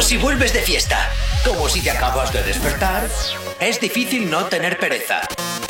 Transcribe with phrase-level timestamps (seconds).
[0.00, 1.12] Si vuelves de fiesta,
[1.44, 3.08] como si te acabas de despertar,
[3.60, 5.20] es difícil no tener pereza.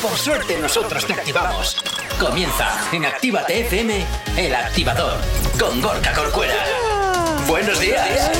[0.01, 1.75] Por suerte nosotros te activamos.
[2.17, 4.05] Comienza en Actívate FM,
[4.37, 5.17] el activador,
[5.59, 6.53] con Gorka Corcuera.
[7.47, 8.31] Buenos días.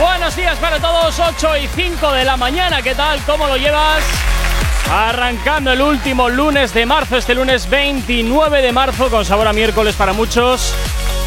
[0.00, 3.20] Buenos días para todos, 8 y 5 de la mañana, ¿qué tal?
[3.24, 4.02] ¿Cómo lo llevas?
[4.90, 9.94] Arrancando el último lunes de marzo, este lunes 29 de marzo, con sabor a miércoles
[9.94, 10.74] para muchos.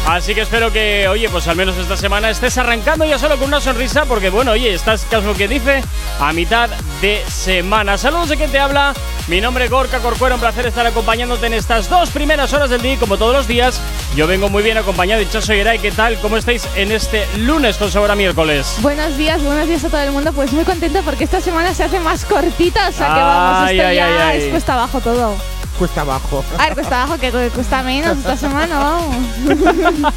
[0.06, 3.46] Así que espero que, oye, pues al menos esta semana estés arrancando ya solo con
[3.46, 5.80] una sonrisa, porque bueno, oye, estás, caso que dice,
[6.18, 6.68] a mitad
[7.00, 7.96] de semana.
[7.96, 8.94] Saludos de quien te habla,
[9.28, 12.82] mi nombre es Gorka Corcuera, un placer estar acompañándote en estas dos primeras horas del
[12.82, 13.80] día, como todos los días.
[14.16, 16.18] Yo vengo muy bien acompañado y Chaso Yeray, ¿qué tal?
[16.18, 18.74] ¿Cómo estáis en este lunes con sabor a miércoles?
[18.80, 20.32] Buenos días, buenos días a todo el mundo.
[20.32, 23.76] Pues muy contento porque esta semana se hace más cortita, o sea que vamos, Ay,
[23.78, 24.42] esto ay, ya ay.
[24.42, 25.36] es cuesta abajo todo.
[25.82, 26.44] Cuesta abajo.
[26.58, 29.16] A ver, cuesta abajo, que cuesta menos esta semana, vamos.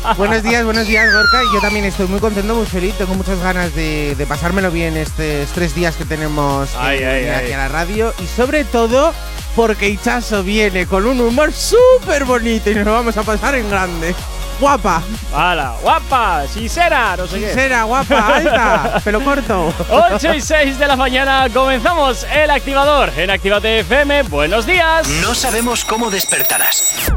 [0.17, 1.41] buenos días, buenos días, Gorka.
[1.51, 2.93] Yo también estoy muy contento, muy feliz.
[2.99, 7.13] Tengo muchas ganas de, de pasármelo bien estos tres días que tenemos que Ay, ay,
[7.15, 7.43] venir ay.
[7.45, 8.13] aquí a la radio.
[8.23, 9.11] Y sobre todo
[9.55, 13.67] porque Ichazo viene con un humor súper bonito y nos lo vamos a pasar en
[13.67, 14.13] grande.
[14.59, 15.03] Guapa,
[15.33, 15.75] ¡Hala!
[15.81, 16.47] ¡Guapa!
[16.47, 17.15] ¡Sincera!
[17.17, 17.47] No sé qué.
[17.47, 19.73] sincera, guapa, alta, pelo corto.
[19.89, 24.23] 8 y 6 de la mañana comenzamos el activador en Activate FM.
[24.23, 25.07] Buenos días.
[25.21, 27.11] No sabemos cómo despertarás,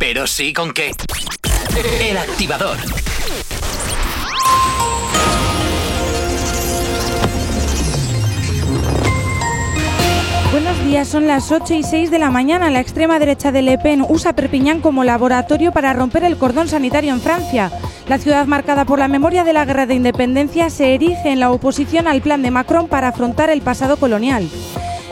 [0.00, 0.92] pero sí con qué.
[2.00, 2.76] El activador.
[10.90, 12.68] Son las 8 y 6 de la mañana.
[12.68, 17.12] La extrema derecha de Le Pen usa Perpiñán como laboratorio para romper el cordón sanitario
[17.12, 17.70] en Francia.
[18.08, 21.52] La ciudad marcada por la memoria de la guerra de independencia se erige en la
[21.52, 24.48] oposición al plan de Macron para afrontar el pasado colonial.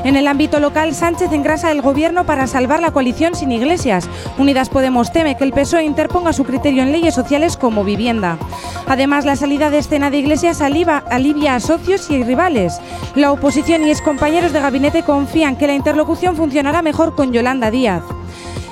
[0.05, 4.09] En el ámbito local, Sánchez engrasa el gobierno para salvar la coalición sin iglesias.
[4.39, 8.39] Unidas Podemos teme que el PSOE interponga su criterio en leyes sociales como vivienda.
[8.87, 12.81] Además, la salida de escena de Iglesias alivia a socios y rivales.
[13.15, 18.03] La oposición y excompañeros de gabinete confían que la interlocución funcionará mejor con Yolanda Díaz.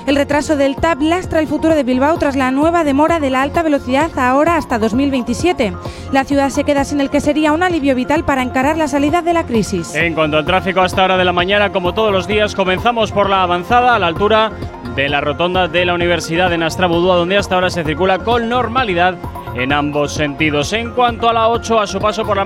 [0.07, 3.41] El retraso del TAP lastra el futuro de Bilbao tras la nueva demora de la
[3.41, 5.73] alta velocidad ahora hasta 2027.
[6.13, 9.21] La ciudad se queda sin el que sería un alivio vital para encarar la salida
[9.21, 9.93] de la crisis.
[9.95, 13.11] En cuanto al tráfico a esta hora de la mañana, como todos los días, comenzamos
[13.11, 14.53] por la avanzada a la altura
[14.97, 19.13] de la rotonda de la Universidad de Nastrabudúa, donde hasta ahora se circula con normalidad
[19.53, 20.73] en ambos sentidos.
[20.73, 22.39] En cuanto a la 8, a su paso por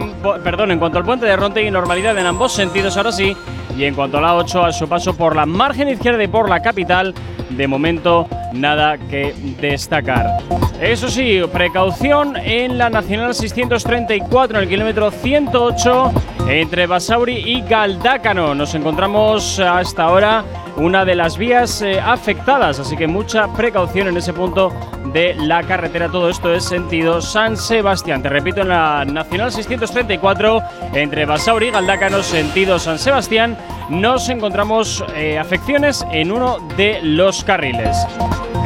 [0.43, 3.37] Perdón, en cuanto al puente de Ronte y normalidad en ambos sentidos, ahora sí.
[3.77, 6.49] Y en cuanto a la 8, a su paso por la margen izquierda y por
[6.49, 7.15] la capital,
[7.51, 10.39] de momento nada que destacar.
[10.81, 16.11] Eso sí, precaución en la Nacional 634, en el kilómetro 108,
[16.49, 18.53] entre Basauri y Galdácano.
[18.53, 20.43] Nos encontramos hasta ahora
[20.81, 24.73] una de las vías eh, afectadas, así que mucha precaución en ese punto
[25.13, 26.09] de la carretera.
[26.09, 28.21] Todo esto es sentido San Sebastián.
[28.21, 30.61] Te repito, en la Nacional 634,
[30.93, 33.57] entre Basauri y Galdácano, sentido San Sebastián,
[33.89, 37.97] nos encontramos eh, afecciones en uno de los carriles.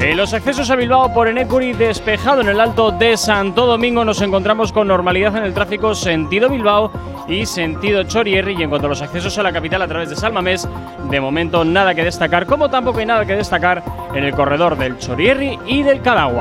[0.02, 4.22] En los accesos a Bilbao por Enecuri despejado en el alto de Santo Domingo nos
[4.22, 6.92] encontramos con normalidad en el tráfico sentido Bilbao
[7.28, 10.16] y sentido Chorierri y en cuanto a los accesos a la capital a través de
[10.16, 10.68] Salmamés,
[11.10, 13.84] de momento nada que destacar, como tampoco hay nada que destacar
[14.14, 16.35] en el corredor del Chorierri y del Cadagua.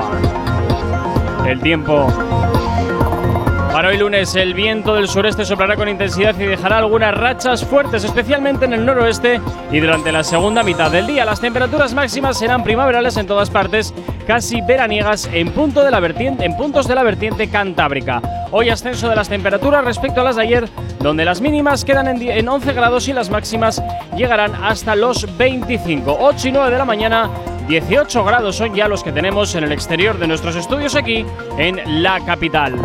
[1.47, 2.07] El tiempo
[3.75, 8.05] para hoy lunes el viento del sureste soplará con intensidad y dejará algunas rachas fuertes,
[8.05, 11.25] especialmente en el noroeste y durante la segunda mitad del día.
[11.25, 13.93] Las temperaturas máximas serán primaverales en todas partes,
[14.25, 18.21] casi veraniegas en, punto de la vertiente, en puntos de la vertiente cantábrica.
[18.51, 20.69] Hoy ascenso de las temperaturas respecto a las de ayer,
[20.99, 23.83] donde las mínimas quedan en, en 11 grados y las máximas
[24.15, 26.17] llegarán hasta los 25.
[26.17, 27.29] 8 y 9 de la mañana
[27.67, 31.25] 18 grados son ya los que tenemos en el exterior de nuestros estudios aquí
[31.57, 32.75] en la capital.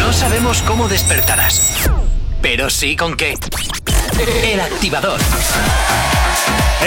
[0.00, 1.90] No sabemos cómo despertarás,
[2.40, 3.34] pero sí con qué.
[4.42, 5.20] El activador.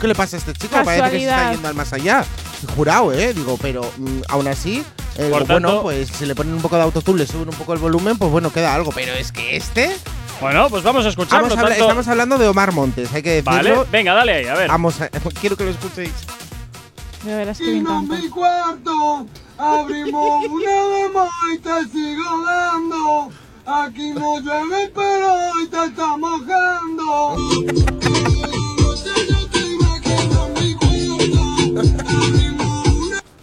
[0.00, 0.76] ¿Qué le pasa a este chico?
[0.84, 1.52] Parece que se está Casualidad.
[1.52, 2.24] yendo al más allá.
[2.76, 3.32] Jurado, ¿eh?
[3.34, 4.84] Digo, pero mm, aún así,
[5.16, 7.54] eh, Por bueno, tanto- pues si le ponen un poco de autotune, le suben un
[7.54, 8.92] poco el volumen, pues bueno, queda algo.
[8.94, 9.96] Pero es que este.
[10.40, 11.48] Bueno, pues vamos a escucharlo.
[11.48, 13.86] Vamos a hablar- tanto- estamos hablando de Omar Montes, hay que Vale, decirlo.
[13.92, 14.68] venga, dale ahí, a ver.
[14.68, 15.08] Vamos a,
[15.40, 16.12] quiero que lo escuchéis.
[17.24, 18.16] Que canta.
[18.16, 19.26] mi cuarto,
[19.56, 23.30] abrimos una demo y te sigo dando.
[23.64, 27.36] Aquí no llueve, pero hoy te está mojando.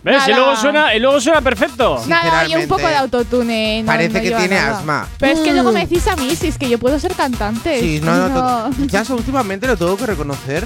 [0.09, 0.27] ¿Ves?
[0.27, 2.01] Y luego suena, y luego suena perfecto.
[2.07, 3.81] Nada, y un poco de autotune.
[3.83, 4.79] no- parece no que tiene nada.
[4.79, 5.07] asma.
[5.17, 7.79] Pero es que luego me decís a mí, si es que yo puedo ser cantante.
[7.79, 10.65] Sí, no, ya últimamente lo tengo que reconocer.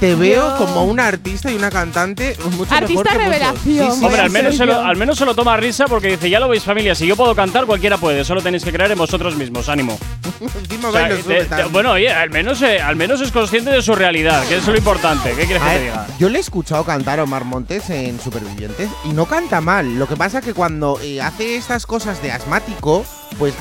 [0.00, 3.22] Te veo como una artista y una cantante mucho Artista mejor que muchos.
[3.22, 6.08] revelación, Sí, sí, Hombre, al menos, se lo, al menos se lo toma risa porque
[6.08, 8.90] dice, ya lo veis familia, si yo puedo cantar, cualquiera puede, solo tenéis que creer
[8.90, 9.96] en vosotros mismos, ánimo.
[10.60, 13.20] Encima O sea, bailo te- sube te- tan- bueno, oye, al menos, eh, al menos
[13.20, 16.06] es consciente de su realidad, que es lo importante, ¿qué quieres A que te diga?
[16.18, 19.98] yo le he escuchado cantar a Omar Montes en Supervivientes y no canta mal.
[19.98, 23.04] Lo que pasa que cuando eh, hace estas cosas de asmático,
[23.38, 23.54] pues,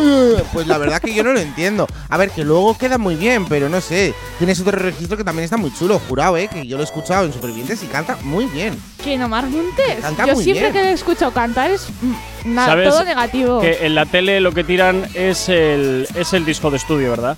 [0.52, 1.86] pues la verdad que yo no lo entiendo.
[2.08, 4.14] A ver, que luego queda muy bien, pero no sé.
[4.38, 7.24] Tienes otro registro que también está muy chulo, jurado, eh, que yo lo he escuchado
[7.24, 8.80] en Supervivientes y canta muy bien.
[9.02, 10.00] ¿Quién, Omar Montes?
[10.00, 10.72] Canta Yo muy siempre bien.
[10.72, 13.60] que le he escuchado cantar es mm, nada, ¿Sabes todo negativo.
[13.60, 17.36] Que en la tele lo que tiran es el, es el disco de estudio, ¿verdad?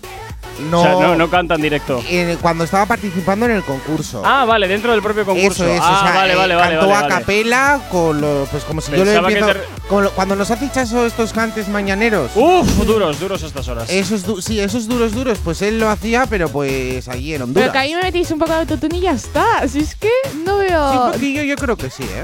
[0.70, 2.02] No, O sea, no, no canta en directo.
[2.08, 4.22] eh, cuando estaba participando en el concurso.
[4.24, 5.64] Ah, vale, dentro del propio concurso.
[5.64, 6.76] Eso es, ah, o sea, vale, eh, vale, vale.
[6.76, 9.48] cantó vale, a capela con lo, pues como si yo que empiezo,
[9.88, 12.30] con lo- cuando nos hace Chaso estos cantes mañaneros.
[12.34, 13.88] Uf, duros, duros estas horas.
[13.90, 17.70] Esos du- sí, esos duros duros, pues él lo hacía, pero pues allí en Honduras.
[17.70, 19.66] Pero que ahí me metís un poco de autotune y ya está.
[19.68, 20.10] Si es que
[20.44, 21.04] no Sí, veo.
[21.06, 22.22] un poquillo yo creo que sí, ¿eh?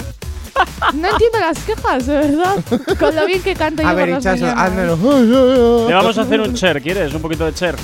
[0.95, 2.57] No entiendo las quejas, de verdad.
[2.99, 4.55] Con lo bien que canto yo A ver, las mañanas.
[4.57, 5.89] házmelo.
[5.89, 7.13] Le vamos a hacer un Cher, ¿quieres?
[7.15, 7.77] Un poquito de Cher.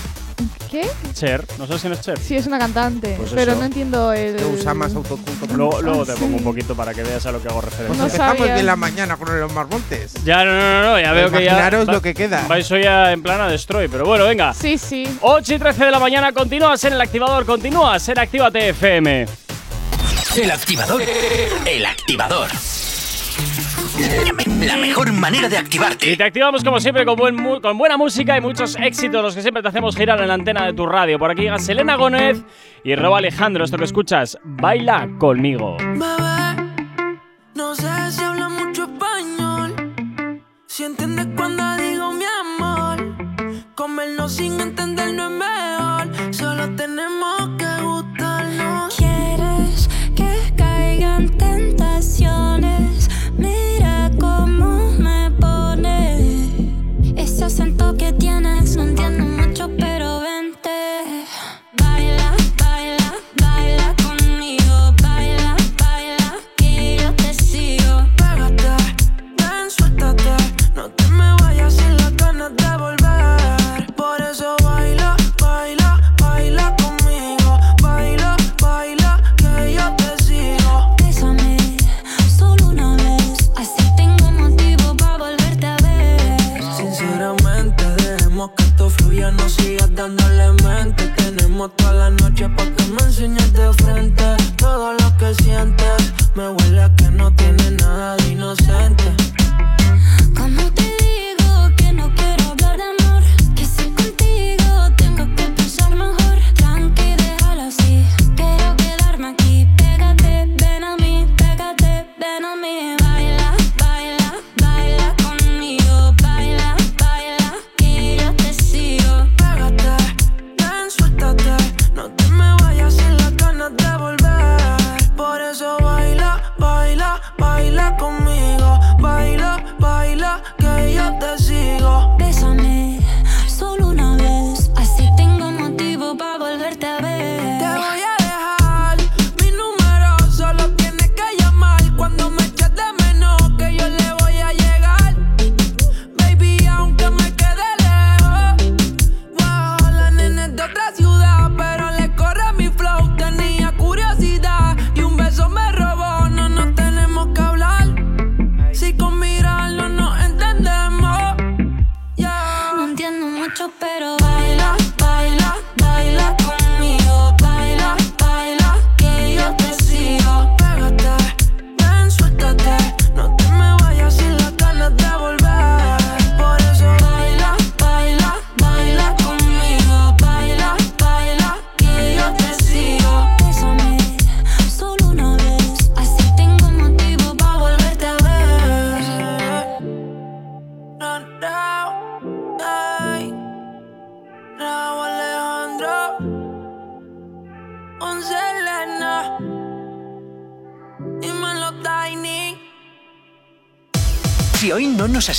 [0.71, 0.89] ¿Qué?
[1.13, 2.19] Cher, ¿no sabes quién es Cher?
[2.19, 3.17] Sí, es una cantante.
[3.19, 3.61] Pues pero eso.
[3.61, 4.37] no entiendo el.
[4.37, 5.17] Que usa más que otra
[5.55, 6.19] Luego, luego te sí.
[6.19, 7.99] pongo un poquito para que veas a lo que hago Pues referencia.
[7.99, 8.55] No empezamos sabía.
[8.55, 10.15] bien la mañana con los Marmontes.
[10.25, 11.51] Ya, no, no, no, no, ya veo que ya.
[11.51, 12.47] Imaginaros lo que queda.
[12.49, 14.55] Vais hoy a, en plan a Destroy, pero bueno, venga.
[14.55, 15.05] Sí, sí.
[15.21, 19.27] 8 y 13 de la mañana, continúas en el activador, continúas en Actívate FM.
[20.37, 21.02] El activador.
[21.67, 22.49] El activador.
[24.64, 26.16] La mejor manera de Y activarte.
[26.16, 29.42] te activamos como siempre con, buen mu- con buena música y muchos éxitos, los que
[29.42, 31.18] siempre te hacemos girar en la antena de tu radio.
[31.18, 32.42] Por aquí llega Selena Gómez
[32.85, 33.64] y Rob Alejandro.
[33.64, 35.76] Esto que escuchas, baila conmigo.
[35.78, 36.71] Bebé,
[37.54, 39.92] no sé si habla mucho español.
[40.66, 43.16] Si entiendes cuando digo mi amor.
[43.75, 46.35] Comernos sin entender no es mejor.
[46.35, 47.41] Solo tenemos
[51.12, 51.51] caigan
[91.69, 93.41] toda la noche pa' que me enseñe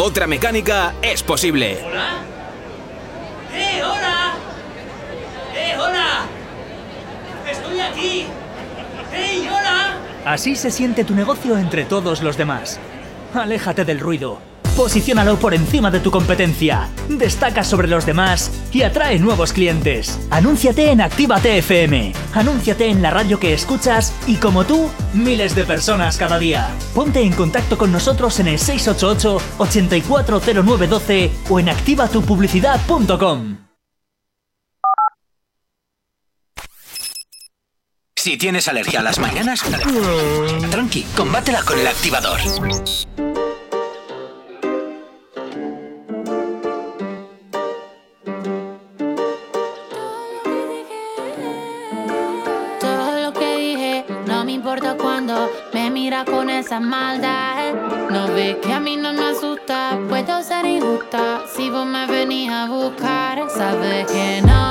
[0.00, 1.72] Otra mecánica es posible.
[3.52, 4.34] ¡Eh, hola!
[5.52, 6.26] ¡Eh, hola!
[7.50, 8.26] ¡Estoy aquí!
[9.12, 9.96] ¡Hey, hola!
[10.24, 12.78] Así se siente tu negocio entre todos los demás.
[13.34, 14.38] Aléjate del ruido.
[14.78, 16.88] Posiciónalo por encima de tu competencia.
[17.08, 20.20] Destaca sobre los demás y atrae nuevos clientes.
[20.30, 22.12] Anúnciate en Actívate FM.
[22.32, 26.70] Anúnciate en la radio que escuchas y como tú, miles de personas cada día.
[26.94, 33.56] Ponte en contacto con nosotros en el 688 840912 o en activatupublicidad.com.
[38.14, 39.60] Si tienes alergia a las mañanas,
[40.70, 42.38] tranqui, combátela con el activador.
[56.80, 57.74] Maldad.
[58.10, 61.42] No ve que a mí no me asusta, puedo ser injusta.
[61.54, 64.67] Si vos me venís a buscar, sabes que no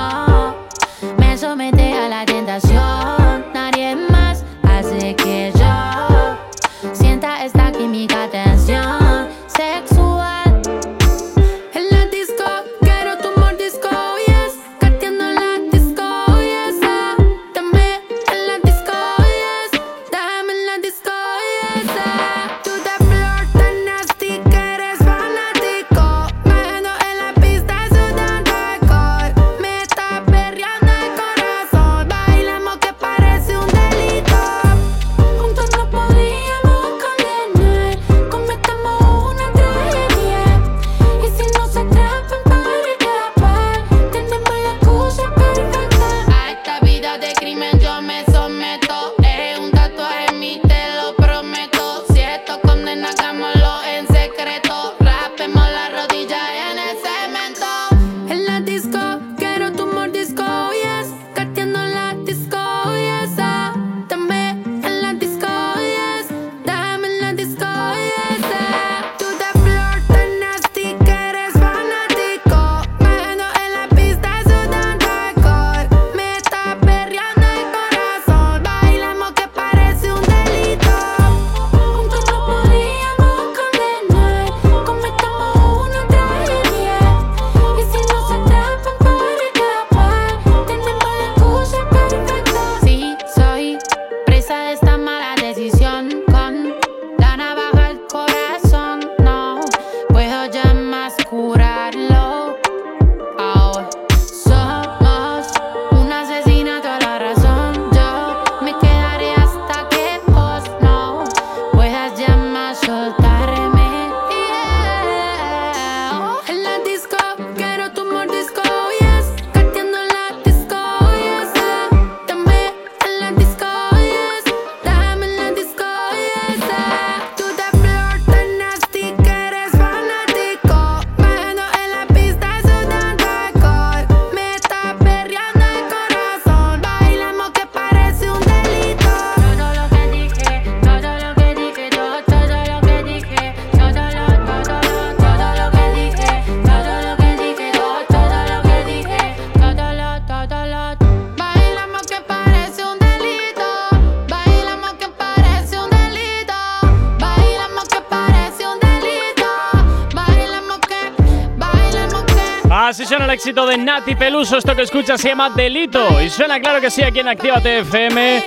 [164.15, 164.57] Peluso.
[164.57, 166.21] Esto que escuchas se llama Delito.
[166.21, 168.43] Y suena claro que sí aquí en Actívate FM.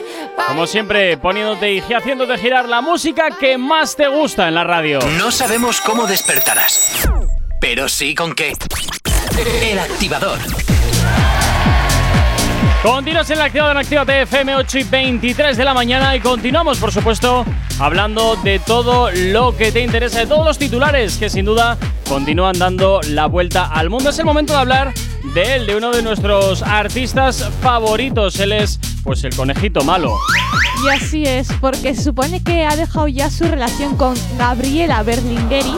[0.48, 4.98] Como siempre, poniéndote y haciéndote girar la música que más te gusta en la radio.
[5.18, 7.08] No sabemos cómo despertarás,
[7.60, 8.54] pero sí con qué.
[9.62, 10.38] El activador.
[12.82, 16.78] Continuas en la activador en Actívate FM 8 y 23 de la mañana y continuamos,
[16.78, 17.44] por supuesto,
[17.78, 21.76] hablando de todo lo que te interesa, de todos los titulares que sin duda
[22.08, 24.08] continúan dando la vuelta al mundo.
[24.08, 24.94] Es el momento de hablar
[25.34, 28.40] de él, de uno de nuestros artistas favoritos.
[28.40, 30.16] Él es, pues, el conejito malo.
[30.82, 35.74] Y así es, porque se supone que ha dejado ya su relación con Gabriela Berlingeri.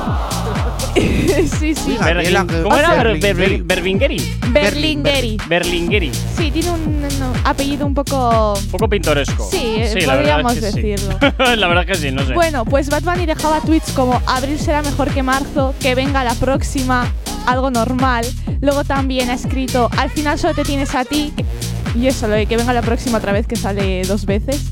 [1.59, 1.97] sí, sí.
[2.03, 3.03] Berlin- ¿Cómo era?
[3.03, 3.57] Ber- Berlingeri.
[3.59, 4.19] Ber- Berlingeri.
[4.53, 5.37] Berlingeri.
[5.49, 6.11] Berlingeri.
[6.37, 8.55] Sí, tiene un no, apellido un poco...
[8.59, 9.49] Un poco pintoresco.
[9.51, 10.83] Sí, eh, la verdad podríamos es que sí.
[10.83, 11.19] decirlo.
[11.57, 12.35] la verdad es que sí, no sé.
[12.35, 16.35] Bueno, pues Bad Bunny dejaba tweets como abril será mejor que marzo, que venga la
[16.35, 17.11] próxima,
[17.47, 18.27] algo normal.
[18.61, 21.33] Luego también ha escrito al final solo te tienes a ti.
[21.95, 24.71] Y eso, lo de que venga la próxima otra vez, que sale dos veces.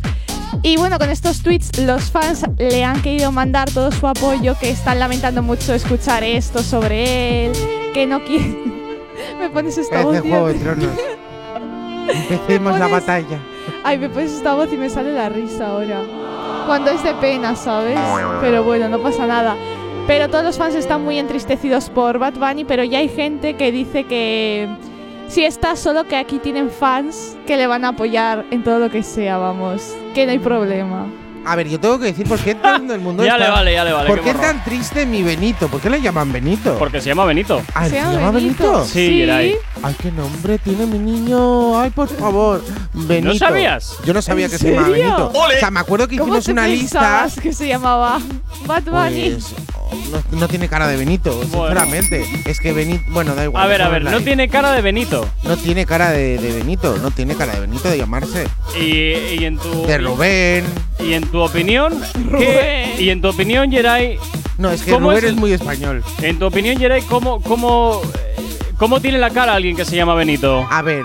[0.62, 4.70] Y bueno, con estos tweets los fans le han querido mandar todo su apoyo, que
[4.70, 7.52] están lamentando mucho escuchar esto sobre él,
[7.94, 8.80] que no quieren...
[9.38, 10.20] Me pones esta voz.
[10.20, 10.88] Juego de Tronos.
[12.08, 13.38] Empecemos la batalla.
[13.84, 16.02] Ay, me pones esta voz y me sale la risa ahora.
[16.66, 17.98] Cuando es de pena, ¿sabes?
[18.40, 19.56] Pero bueno, no pasa nada.
[20.06, 23.70] Pero todos los fans están muy entristecidos por Bad Bunny, pero ya hay gente que
[23.70, 24.68] dice que
[25.30, 28.90] si está solo que aquí tienen fans que le van a apoyar en todo lo
[28.90, 29.96] que sea, vamos.
[30.12, 31.06] Que no hay problema.
[31.46, 33.72] A ver, yo tengo que decir por qué todo el mundo Ya está- le vale,
[33.72, 35.68] ya le vale, ¿Por qué qué tan triste mi Benito?
[35.68, 36.76] ¿Por qué le llaman Benito?
[36.78, 37.62] Porque se llama Benito.
[37.74, 38.62] Ah, ¿Se ¿se, llama Benito?
[38.64, 38.84] Benito?
[38.84, 39.18] Sí, Sí.
[39.20, 39.56] Geray.
[39.82, 41.80] Ay, qué nombre tiene mi niño.
[41.80, 42.62] Ay, por favor.
[42.92, 43.34] Benito.
[43.46, 43.96] sabías?
[44.04, 44.88] Yo no sabía ¿En que se llamaba?
[44.90, 45.32] Benito.
[45.34, 47.26] O sea, me acuerdo que ¿Cómo hicimos una lista.
[47.42, 48.20] que se llamaba
[48.66, 49.30] Bad Bunny?
[49.30, 49.54] Pues,
[50.30, 52.24] no, no tiene cara de Benito, sinceramente.
[52.44, 53.02] Es que Benito.
[53.08, 53.64] Bueno, da igual.
[53.64, 54.22] A ver, a ver, no ahí.
[54.24, 55.26] tiene cara de Benito.
[55.44, 56.96] No tiene cara de, de Benito.
[56.98, 58.46] No tiene cara de Benito de llamarse.
[58.78, 59.86] Y, y en tu.
[59.86, 60.64] De Rubén.
[61.00, 61.92] Y en tu opinión.
[62.30, 62.40] Rubén.
[62.96, 64.18] ¿qué- y en tu opinión, Geray.
[64.58, 66.04] No, es que ¿cómo Rubén es muy español.
[66.20, 68.00] En tu opinión, Geray, ¿cómo, cómo,
[68.36, 68.36] eh,
[68.78, 70.66] ¿cómo tiene la cara alguien que se llama Benito?
[70.70, 71.04] A ver,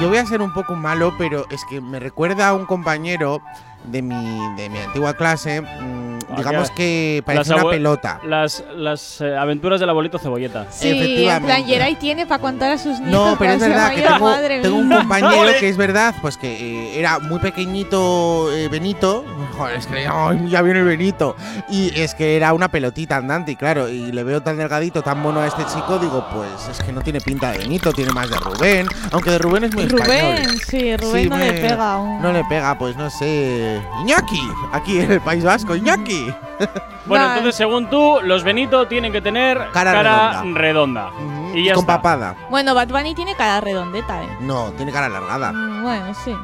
[0.00, 3.40] yo voy a ser un poco malo, pero es que me recuerda a un compañero
[3.84, 6.05] de mi, de mi antigua clase, mm,
[6.36, 8.20] digamos que parece Las una pelota.
[8.24, 10.66] Las, las eh, aventuras del abuelito cebolleta.
[10.70, 11.64] Sí, en plan, Efectivamente.
[11.70, 13.10] Yeray tiene para contar a sus nietos.
[13.10, 17.18] No, pero es verdad que tengo, un compañero que es verdad, pues que eh, era
[17.18, 19.24] muy pequeñito eh, Benito.
[19.56, 21.36] Joder, es que ay, ya viene el Benito.
[21.68, 25.20] Y es que era una pelotita andante, y claro, y le veo tan delgadito, tan
[25.20, 28.30] mono a este chico, digo, pues es que no tiene pinta de Benito, tiene más
[28.30, 28.86] de Rubén.
[29.12, 30.60] Aunque de Rubén es muy Rubén, español.
[30.66, 32.22] sí, Rubén Sí, no le pega aún.
[32.22, 33.80] No le pega, pues no sé.
[34.02, 34.40] Iñaki,
[34.72, 36.15] aquí en el País Vasco, Iñaki.
[37.06, 40.60] Bueno, entonces, según tú, los Benito tienen que tener Cara cara, redonda.
[40.60, 41.10] redonda.
[41.54, 41.96] Y ya con está.
[41.98, 42.34] papada.
[42.50, 44.28] Bueno, Bad Bunny tiene cara redondeta, eh.
[44.40, 45.52] No, tiene cara alargada.
[45.52, 46.34] Mm, Bueno, sí.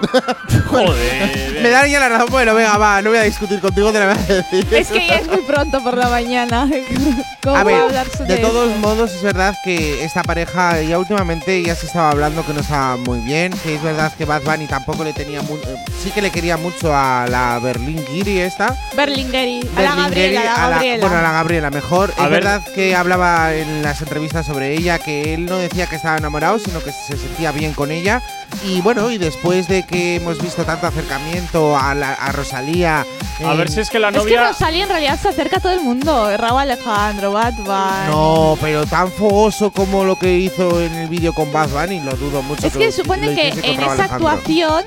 [0.68, 1.60] Joder.
[1.62, 2.28] Me da ya la razón.
[2.30, 4.66] Bueno, venga, va, no voy a discutir contigo, te la voy a decir.
[4.70, 6.68] Es que ya es muy pronto por la mañana.
[7.42, 8.78] ¿Cómo A ver, hablar de de todos eso?
[8.80, 12.96] modos es verdad que esta pareja ya últimamente ya se estaba hablando que no estaba
[12.96, 16.22] muy bien, que es verdad que Bad Bunny tampoco le tenía mu- eh, sí que
[16.22, 18.74] le quería mucho a la Berlín Giri esta.
[18.96, 19.60] Berlingeri.
[19.76, 21.00] A la Berlingeri, Gabriela, a la a la- Gabriela.
[21.06, 22.10] bueno, a la Gabriela mejor.
[22.18, 22.42] A es ver.
[22.42, 26.58] verdad que hablaba en las entrevistas sobre ella que él no decía que estaba enamorado,
[26.58, 28.20] sino que se sentía bien con ella.
[28.64, 33.00] Y bueno, y después de que hemos visto tanto acercamiento a, la- a Rosalía.
[33.44, 34.48] A eh, ver si es que la Es que novia.
[34.48, 36.36] Rosalía en realidad se acerca a todo el mundo.
[36.36, 38.10] Raúl Alejandro, Bad Bunny.
[38.10, 42.12] No, pero tan fogoso como lo que hizo en el vídeo con Bad Bunny, lo
[42.16, 42.66] dudo mucho.
[42.66, 44.28] Es que lo- supone que en esa Alejandro.
[44.28, 44.84] actuación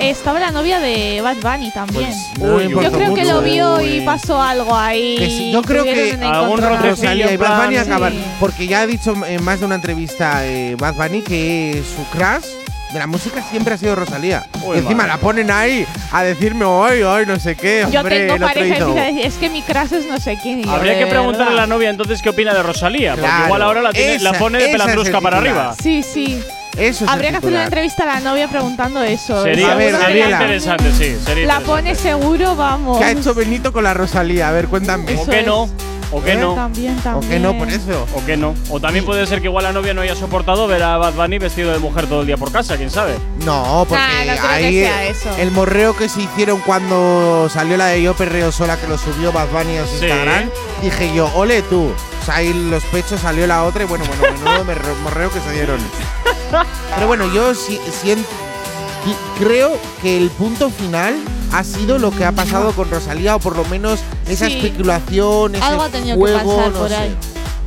[0.00, 2.12] estaba la novia de Bad Bunny también.
[2.38, 3.96] Pues no yo creo que lo vio eh.
[3.96, 5.16] y pasó algo ahí.
[5.18, 7.80] Que sí, yo creo que algún Rosalía y Bad Bunny sí.
[7.80, 8.14] acaban.
[8.38, 12.46] Porque ya ha dicho en más de una entrevista eh, Bad Bunny que su crush
[12.92, 14.46] de la música siempre ha sido Rosalía.
[14.64, 15.08] Uy, y encima madre.
[15.08, 17.86] la ponen ahí a decirme, ay, ay, no sé qué.
[17.90, 18.88] Yo hombre, tengo pareja y hizo".
[18.88, 20.68] empieza a decir, es que mi crush es no sé quién.
[20.68, 21.66] Habría "De que preguntarle a la verdad".
[21.74, 24.68] novia entonces qué opina de Rosalía, porque igual ahora la, tiene- la esa- pone de
[24.68, 25.74] pelandrusca el para arriba.
[25.82, 26.42] Sí, sí.
[26.76, 29.42] Eso es el Habría que hacer una entrevista a la novia preguntando eso.
[29.42, 30.96] Sería, A ver, Seguro que sería interesante, sí.
[30.98, 31.64] Sería La interesante.
[31.66, 32.98] pone seguro, vamos.
[32.98, 34.48] ¿Qué ha hecho Benito con la Rosalía?
[34.48, 35.04] A ver, cuéntame.
[35.16, 35.46] ¿O Eso qué es.
[36.10, 36.36] ¿O qué ¿Eh?
[36.36, 36.54] no?
[36.54, 37.30] También, ¿O también.
[37.32, 38.06] qué no por eso?
[38.14, 38.54] ¿O qué no?
[38.70, 41.38] O también puede ser que igual la novia no haya soportado ver a Bad Bunny
[41.38, 43.14] vestido de mujer todo el día por casa, quién sabe.
[43.44, 45.30] No, porque Nah, no creo que ahí sea eso.
[45.38, 49.32] el morreo que se hicieron cuando salió la de Yo Perreo Sola, que lo subió
[49.32, 50.06] Bad Bunny a su Sí.
[50.06, 50.50] Instagram,
[50.82, 51.92] dije yo, ole tú.
[52.22, 55.40] O sea, ahí los pechos salió la otra y bueno, bueno, menudo merre- morreo que
[55.40, 55.78] se dieron.
[56.94, 58.28] Pero bueno, yo si- siento,
[59.06, 61.16] y creo que el punto final
[61.52, 64.54] ha sido lo que ha pasado con Rosalía, o por lo menos esa Sí.
[64.56, 66.96] especulación, ese Algo ha tenido que juego, pasar no por sé.
[66.96, 67.16] ahí.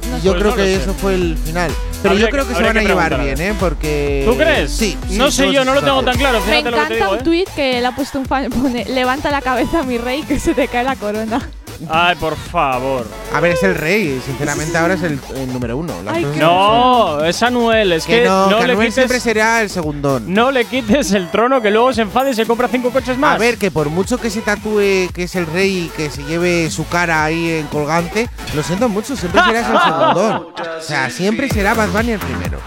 [0.09, 1.71] No Yo Pues creo no que eso fue el final.
[2.01, 3.53] Pero Habría yo creo que- que, se van a llevar bien, ¿eh?
[3.59, 4.23] Porque.
[4.27, 4.71] ¿Tú crees?
[4.71, 4.97] Sí.
[5.11, 6.39] No sí, sé yo, no lo tengo tan claro.
[6.39, 7.23] Me Fíjate lo que te encanta digo, un ¿eh?
[7.23, 10.53] tweet que le ha puesto un fan, pone, levanta la cabeza mi rey que se
[10.55, 11.47] te cae la corona.
[11.89, 13.05] Ay, por favor.
[13.33, 14.21] A ver, es el rey.
[14.25, 15.93] Sinceramente, ahora es el, el número uno.
[16.03, 17.93] Las Ay, cosas qué como No, es Anuel.
[17.93, 20.33] Es que que no, no, que le Anuel siempre quites, será el segundón.
[20.33, 23.35] no le quites el trono que luego se enfade y se compra cinco coches más.
[23.35, 26.23] A ver, que por mucho que se tatúe que es el rey y que se
[26.23, 30.47] lleve su cara ahí en colgante, lo siento mucho, siempre serás el segundón.
[30.77, 32.59] O sea, siempre será Bad Bunny el primero.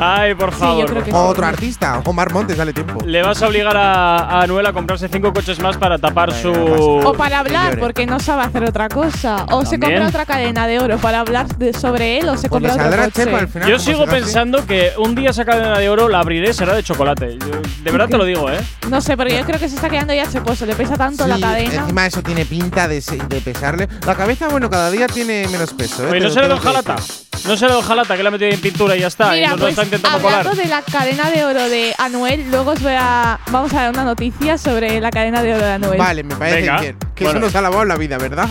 [0.00, 0.86] Ay, por yo favor.
[0.90, 3.00] creo que O otro artista, Omar Montes, dale tiempo.
[3.04, 6.52] Le vas a obligar a, a Anuel a comprarse cinco coches más para tapar su.
[6.52, 9.46] O para hablar, porque no sabe hacer otra cosa.
[9.50, 12.62] O se compra otra cadena de oro para hablar de- sobre él, o se Pues
[12.62, 13.24] compra otro coche.
[13.24, 13.68] chepa al final.
[13.70, 17.38] Yo sigo pensando que un día esa cadena de oro la abriré será de chocolate.
[17.38, 18.58] Yo- de verdad te lo digo, ¿eh?
[18.90, 20.66] No sé, porque yo creo que se está quedando ya cheposo.
[20.66, 21.74] Le pesa tanto la cadena.
[21.82, 23.88] Encima eso tiene pinta de, se- de pesarle.
[24.06, 26.06] La cabeza, bueno, cada día tiene menos peso.
[26.08, 26.10] ¿eh?
[26.10, 27.27] Te no se le da decir.
[27.46, 29.36] No se le da Ojalata que le ha metido en pintura y ya está.
[29.36, 30.64] y nos lo pues está intentando hablando colar.
[30.64, 34.04] de la cadena de oro de Anuel, luego os voy a, vamos a dar una
[34.04, 35.98] noticia sobre la cadena de oro de Anuel.
[35.98, 36.80] Vale, me parece Venga.
[36.80, 36.96] bien.
[37.14, 37.38] Que Bueno.
[37.38, 38.48] eso nos ha lavado la vida, ¿verdad?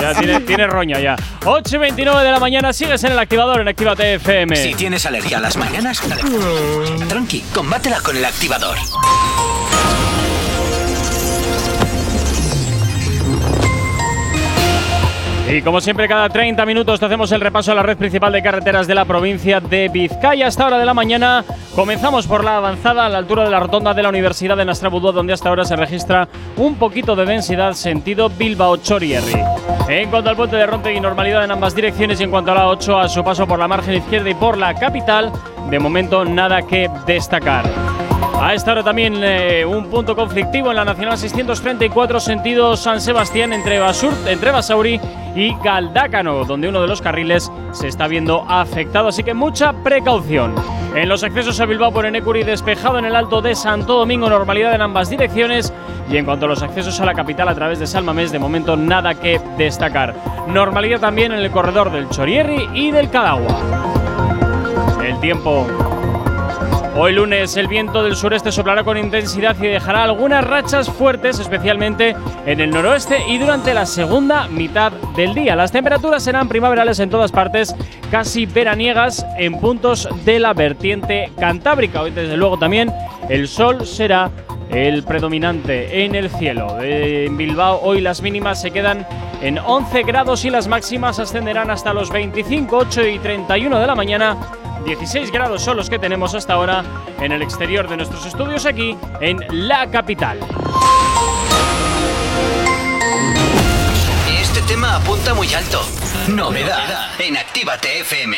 [0.00, 1.16] Ya tiene, tiene roña ya.
[1.44, 4.56] 8 y 29 de la mañana, sigues en el activador en Actívate FM.
[4.56, 6.00] Si tienes alergia a las mañanas,
[7.08, 8.76] tranqui, combátela con el activador.
[15.54, 18.88] Y como siempre, cada 30 minutos hacemos el repaso a la red principal de carreteras
[18.88, 20.48] de la provincia de Vizcaya.
[20.48, 21.44] Hasta hora de la mañana
[21.76, 25.12] comenzamos por la avanzada a la altura de la rotonda de la Universidad de Nastrabudú,
[25.12, 29.44] donde hasta ahora se registra un poquito de densidad sentido Bilbao-Chorierri.
[29.88, 32.66] En cuanto al puente de Rontegui, normalidad en ambas direcciones y en cuanto a la
[32.66, 35.30] 8, a su paso por la margen izquierda y por la capital,
[35.70, 37.64] de momento nada que destacar.
[38.40, 43.52] A esta hora también eh, un punto conflictivo en la Nacional 634 sentido San Sebastián
[43.52, 45.00] entre, Basur, entre Basauri
[45.34, 50.54] y Galdácano, donde uno de los carriles se está viendo afectado, así que mucha precaución.
[50.94, 54.74] En los accesos a Bilbao por Enecuri despejado en el Alto de Santo Domingo, normalidad
[54.74, 55.72] en ambas direcciones.
[56.08, 58.76] Y en cuanto a los accesos a la capital a través de Salmamés, de momento
[58.76, 60.14] nada que destacar.
[60.46, 63.56] Normalidad también en el corredor del Chorierri y del Cadagua.
[65.04, 65.66] El tiempo
[66.96, 72.14] Hoy lunes el viento del sureste soplará con intensidad y dejará algunas rachas fuertes, especialmente
[72.46, 75.56] en el noroeste y durante la segunda mitad del día.
[75.56, 77.74] Las temperaturas serán primaverales en todas partes,
[78.12, 82.00] casi veraniegas en puntos de la vertiente cantábrica.
[82.00, 82.92] Hoy desde luego también
[83.28, 84.30] el sol será
[84.70, 86.80] el predominante en el cielo.
[86.80, 89.04] En Bilbao hoy las mínimas se quedan
[89.42, 93.94] en 11 grados y las máximas ascenderán hasta los 25, 8 y 31 de la
[93.96, 94.36] mañana.
[94.84, 96.84] 16 grados son los que tenemos hasta ahora
[97.20, 100.38] en el exterior de nuestros estudios aquí en la capital.
[104.28, 105.82] Este tema apunta muy alto.
[106.28, 108.36] Novedad en Actívate FM.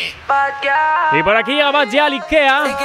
[1.12, 2.78] Y por aquí llega Bad Ikea.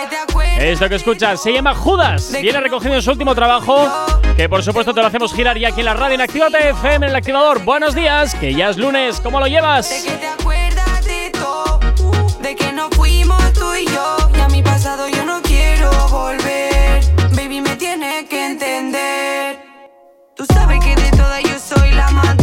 [0.60, 2.32] Esto que escuchas se llama Judas.
[2.41, 3.89] Viene recogiendo su último trabajo.
[4.36, 7.06] Que por supuesto te lo hacemos girar ya aquí en la radio en Actívate FM
[7.06, 7.63] en el activador.
[7.63, 9.19] Buenos días, que ya es lunes.
[9.21, 10.06] ¿Cómo lo llevas?
[12.57, 14.17] Que no fuimos tú y yo.
[14.35, 17.01] Y a mi pasado yo no quiero volver.
[17.33, 19.57] Baby, me tienes que entender.
[20.35, 22.35] Tú sabes que de todas yo soy la más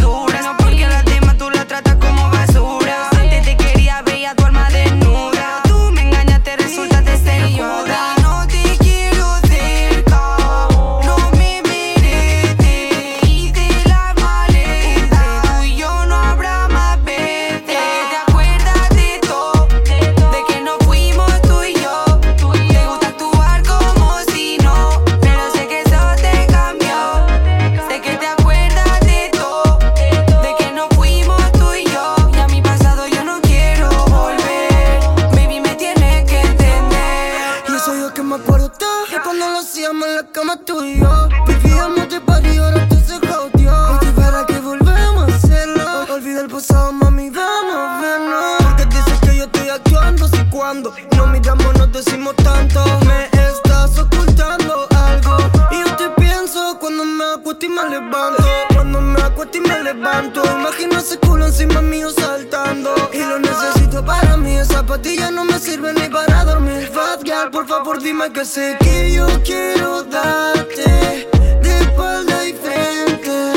[60.18, 62.94] me levanto Imagino ese culo encima mío saltando.
[63.12, 64.56] Y lo necesito para mí.
[64.56, 66.88] Esa patilla no me sirve ni para dormir.
[66.92, 71.28] Fat girl, por favor dime que sé que yo quiero darte
[71.62, 73.52] De espalda y frente.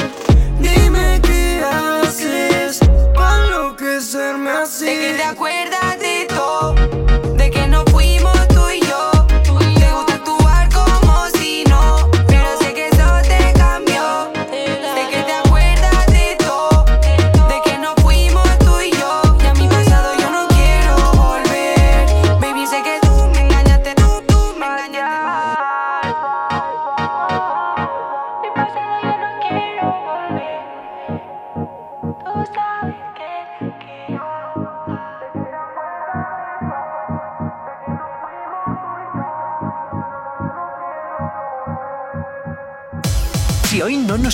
[0.60, 2.80] Dime qué haces
[3.14, 4.86] para enloquecerme así.
[4.86, 6.01] De que te acuerdas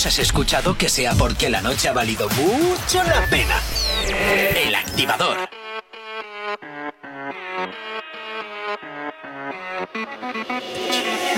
[0.06, 3.60] has escuchado, que sea porque la noche ha valido mucho la pena.
[4.64, 5.36] El activador.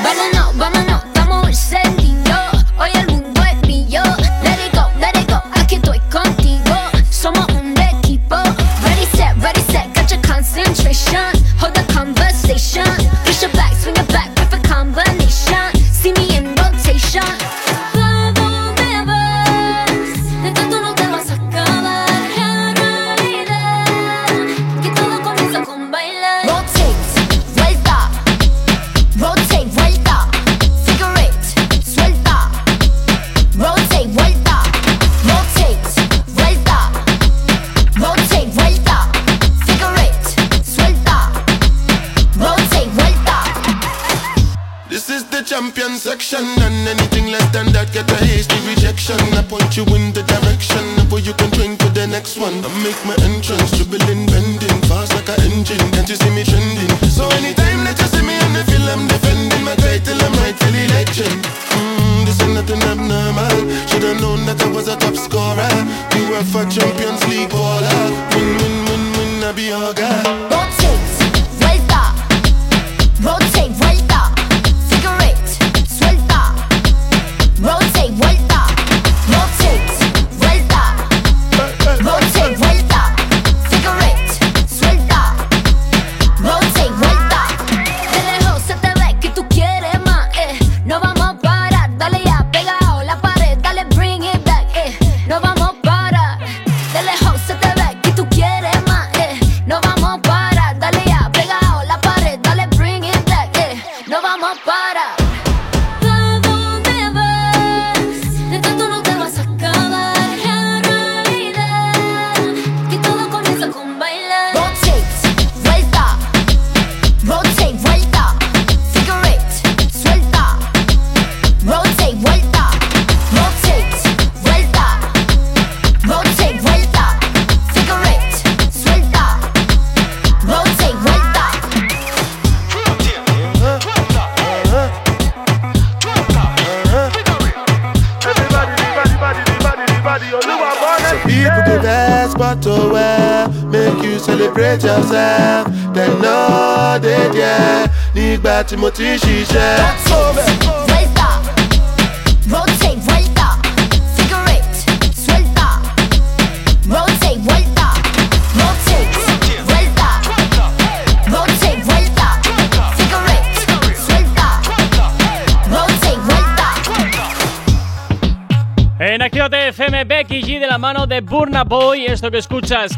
[0.03, 2.65] Vámonos, vámonos, estamos encendidos.
[2.79, 4.03] Hoy el mundo es mío.
[4.43, 5.41] Let it go, let it go.
[5.59, 6.77] Aquí estoy contigo.
[7.11, 8.37] Somos un equipo.
[8.83, 9.95] Ready, set, ready, set.
[9.95, 11.33] Got your concentration.
[11.59, 13.10] Hold the conversation.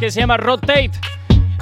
[0.02, 0.90] Que se llama Rotate,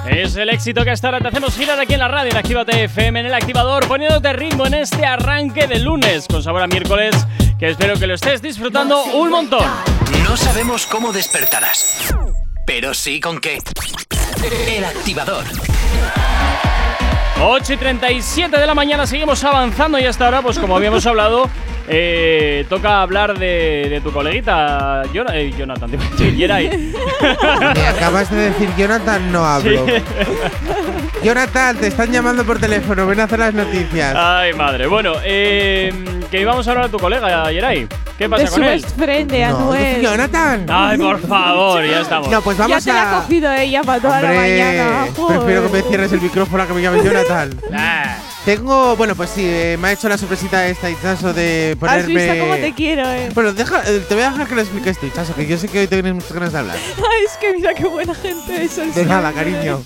[0.09, 2.85] es el éxito que hasta ahora te hacemos girar aquí en la radio en Actívate
[2.85, 7.15] FM, en el activador, poniéndote ritmo en este arranque de lunes, con sabor a miércoles,
[7.59, 9.63] que espero que lo estés disfrutando un montón.
[10.27, 12.15] No sabemos cómo despertarás,
[12.65, 13.59] pero sí con qué.
[14.67, 15.45] El activador.
[17.43, 21.47] 8 y 37 de la mañana, seguimos avanzando y hasta ahora, pues como habíamos hablado,
[21.93, 26.69] eh, toca hablar de, de tu coleguita eh, Jonathan, digo, Yeray.
[27.75, 29.85] Me acabas de decir Jonathan, no hablo.
[31.23, 34.15] Jonathan, te están llamando por teléfono, ven a hacer las noticias.
[34.15, 34.87] Ay, madre.
[34.87, 35.93] Bueno, eh,
[36.31, 37.87] que íbamos a hablar de tu colega, Yeray.
[38.17, 38.81] ¿Qué pasa de con su él?
[38.81, 39.75] best friend de No.
[40.01, 40.65] Jonathan.
[40.69, 42.29] Ay, por favor, ya estamos.
[42.29, 43.21] No, pues ya vamos te la ha a.
[43.21, 45.05] cogido ella para toda la Hombre, mañana.
[45.27, 45.83] prefiero que me Joder.
[45.85, 47.49] cierres el micrófono a que me llames Jonathan.
[48.45, 52.15] Tengo, bueno, pues sí, eh, me ha hecho la sorpresita esta Ichazo de Has ponerme.
[52.25, 53.29] visto cómo te quiero, eh.
[53.35, 55.67] Bueno, deja, eh, te voy a dejar que lo expliques tú, Ichazo, que yo sé
[55.67, 56.75] que hoy tienes muchas ganas de hablar.
[56.97, 58.77] Ay, es que mira qué buena gente es.
[58.79, 59.83] el De nada, cariño.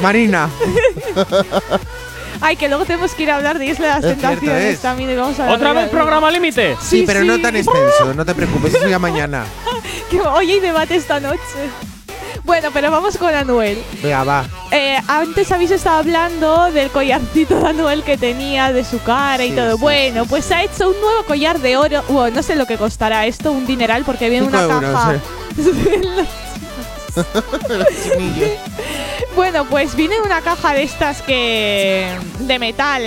[0.00, 0.48] Marina.
[2.40, 4.74] Ay, que luego tenemos que ir a hablar de Isla de las Es cierto, Tentaciones
[4.74, 4.80] es.
[4.80, 5.10] también.
[5.10, 6.76] y vamos a hablar ¿Otra de- vez programa límite?
[6.80, 7.26] Sí, Sí, pero sí.
[7.26, 9.44] no tan extenso, no te preocupes, eso ya mañana.
[10.10, 11.40] Que hoy hay debate esta noche.
[12.48, 13.78] Bueno, pero vamos con Anuel.
[14.02, 14.44] Venga, va.
[14.70, 19.50] Eh, antes habéis estado hablando del collarcito de Anuel que tenía, de su cara y
[19.50, 19.72] Sí, todo.
[19.76, 19.80] sí.
[19.82, 22.02] Bueno, pues ha hecho un nuevo collar de oro.
[22.08, 25.16] Bueno, no sé lo que costará esto, un dineral, porque viene una euros, caja.
[28.02, 28.50] Chinillos.
[29.36, 32.08] bueno, pues viene una caja de estas que.
[32.40, 33.02] de metal.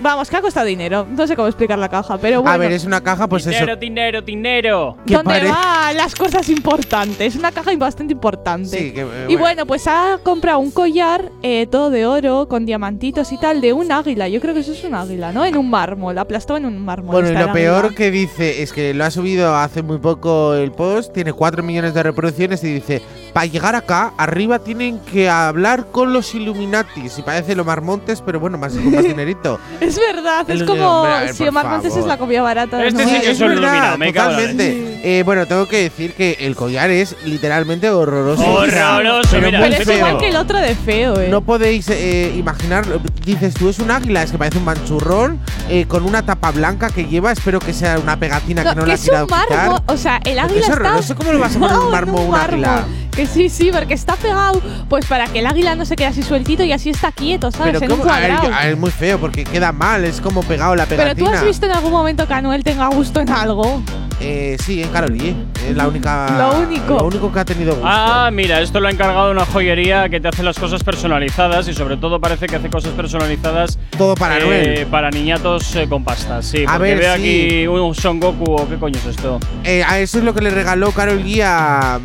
[0.00, 1.06] Vamos, que ha costado dinero.
[1.10, 2.54] No sé cómo explicar la caja, pero bueno.
[2.54, 3.50] A ver, es una caja, pues eso.
[3.58, 4.96] dinero, dinero, dinero.
[5.06, 7.36] ¿Dónde pare- van las cosas importantes?
[7.36, 8.68] Una caja bastante importante.
[8.78, 12.66] Sí, que, eh, Y bueno, pues ha comprado un collar eh, todo de oro, con
[12.66, 14.28] diamantitos y tal, de un águila.
[14.28, 15.44] Yo creo que eso es un águila, ¿no?
[15.44, 17.12] En un mármol, aplastado en un mármol.
[17.12, 17.96] Bueno, y lo peor águila.
[17.96, 21.94] que dice es que lo ha subido hace muy poco el post, tiene 4 millones
[21.94, 27.18] de reproducciones y dice, para llegar acá, arriba tienen que hablar con los Illuminatis.
[27.18, 29.58] Y parece lo Montes, pero bueno, más, con más dinerito.
[29.80, 32.78] Es verdad, es como hombre, a ver, si Omar Montes es la copia barata.
[32.78, 35.00] de Este sí que es un me la totalmente.
[35.02, 38.44] Eh, bueno, tengo que decir que el collar es literalmente horroroso.
[38.44, 39.96] Horroroso, pero mira, Pero es feo.
[39.96, 41.28] igual que el otro de feo, ¿eh?
[41.30, 42.84] No podéis eh, imaginar,
[43.24, 46.90] dices tú, es un águila, es que parece un manchurrón eh, con una tapa blanca
[46.90, 49.24] que lleva, espero que sea una pegatina No, que no que la ha es quitado
[49.26, 50.74] un mármol, o sea, el águila es está.
[50.74, 52.84] horroroso, ¿cómo le vas a poner un No, mármol a un águila?
[53.20, 56.22] Que sí, sí, porque está pegado, pues para que el águila no se quede así
[56.22, 57.74] sueltito y así está quieto, ¿sabes?
[57.74, 58.10] Pero en un ¿cómo?
[58.10, 58.48] A ver, cuadrado.
[58.48, 61.30] yo- a ver, es muy feo porque queda mal, es como pegado la Pero pegatina.
[61.30, 63.82] tú has visto en algún momento que Anuel tenga gusto en algo.
[64.22, 65.34] Eh, sí, en Carol G.
[65.68, 66.30] Es la única.
[66.38, 66.94] Lo único.
[66.98, 67.86] Lo único que ha tenido gusto.
[67.86, 71.74] Ah, mira, esto lo ha encargado una joyería que te hace las cosas personalizadas y
[71.74, 74.86] sobre todo parece que hace cosas personalizadas Todo para eh, Anuel.
[74.86, 76.46] para niñatos eh, con pastas.
[76.46, 77.20] Sí, A porque ver, veo sí.
[77.20, 79.38] aquí un Son Goku o qué coño es esto.
[79.64, 82.00] Eh, a eso es lo que le regaló Carol G a.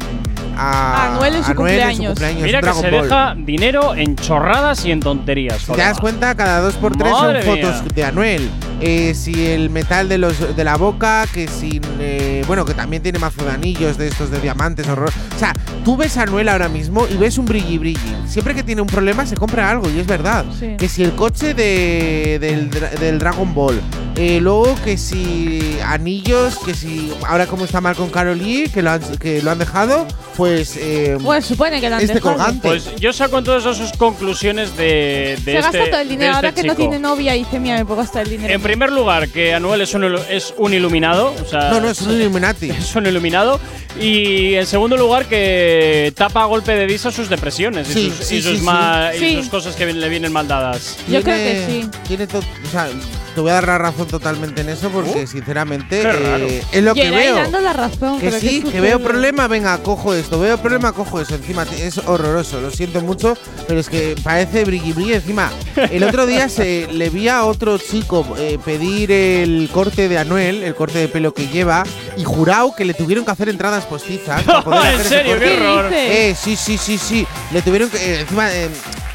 [0.57, 2.07] a Anuel en su cumpleaños.
[2.13, 3.03] cumpleaños, Mira que Dragon se Ball.
[3.03, 5.61] deja dinero en chorradas y en tonterías.
[5.61, 7.91] Si te das cuenta, cada dos por tres son fotos mía.
[7.93, 8.49] de Anuel.
[8.81, 11.81] Eh, si el metal de los de la boca, que sin.
[11.99, 15.09] eh, bueno, que también tiene mazo de anillos de estos de diamantes, horror.
[15.35, 15.53] O sea,
[15.85, 18.15] tú ves a Anuel ahora mismo y ves un brilli brilli.
[18.27, 20.43] Siempre que tiene un problema se compra algo y es verdad.
[20.59, 20.75] Sí.
[20.77, 23.79] Que si el coche de, del, dra- del Dragon Ball.
[24.17, 27.13] eh, luego que si anillos, que si.
[27.27, 30.05] Ahora como está mal con Carol G, que lo han, que lo han dejado,
[30.47, 30.77] pues.
[30.77, 32.67] eh, Bueno, supone que este colgante.
[32.67, 36.33] Pues yo saco en todas sus conclusiones de, de Se este, gasta todo el dinero.
[36.33, 38.53] este Ahora que no tiene novia y dice, mira, me puedo gastar el dinero.
[38.53, 41.33] En primer lugar, que Anuel es un, es un iluminado.
[41.41, 42.69] O sea, no, no, es un Illuminati.
[42.71, 43.59] es un iluminado.
[43.99, 48.25] Y en segundo lugar, que tapa a golpe de disa sus depresiones Sí, y sus,
[48.25, 49.35] sí, y sus sí, ma- y sí.
[49.37, 50.97] sus cosas que le vienen mal dadas.
[51.07, 51.89] Yo creo que sí.
[52.07, 52.89] Tiene to- o sea,
[53.33, 56.93] te voy a dar la razón totalmente en eso porque sinceramente qué eh, es lo
[56.93, 57.35] que veo.
[57.35, 58.19] dando la razón.
[58.19, 61.35] Que sí, ¿qué que veo problema, venga, cojo esto, veo problema, cojo eso.
[61.35, 65.13] Encima es horroroso, lo siento mucho, pero es que parece brilli.
[65.13, 65.51] Encima,
[65.91, 70.63] el otro día se le vi a otro chico eh, pedir el corte de Anuel,
[70.63, 71.83] el corte de pelo que lleva,
[72.17, 74.43] y jurado que le tuvieron que hacer entradas postizas.
[74.43, 75.31] para poder ¿En hacer ese serio?
[75.33, 75.45] corte.
[75.45, 75.89] ¡Qué ¿Qué horror!
[75.89, 76.09] dices?
[76.11, 77.27] Eh, sí, sí, sí, sí.
[77.51, 77.97] Le tuvieron que.
[77.97, 78.69] eh, encima, eh,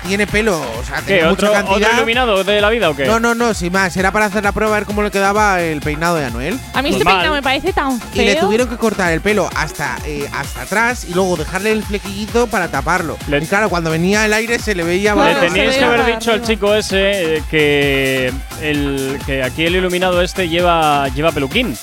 [0.06, 1.14] tiene pelo, o sea, ¿Qué?
[1.14, 1.96] tiene ¿Otro, mucha ¿Otro cantidad.
[1.96, 3.04] iluminado de la vida o qué?
[3.06, 3.96] No, no, no, sin más.
[3.96, 6.58] Era para hacer la prueba a ver cómo le quedaba el peinado de Anuel.
[6.74, 7.14] A mí Pues este mal.
[7.16, 8.44] peinado me parece tan Y le feo.
[8.44, 12.68] tuvieron que cortar el pelo hasta, eh, hasta atrás y luego dejarle el flequillito para
[12.68, 13.16] taparlo.
[13.28, 16.06] Le- y claro, cuando venía el aire se le veía Claro, Le teníais que haber
[16.06, 18.32] dicho al chico ese eh, que
[18.62, 21.76] el que aquí el iluminado este lleva lleva peluquín.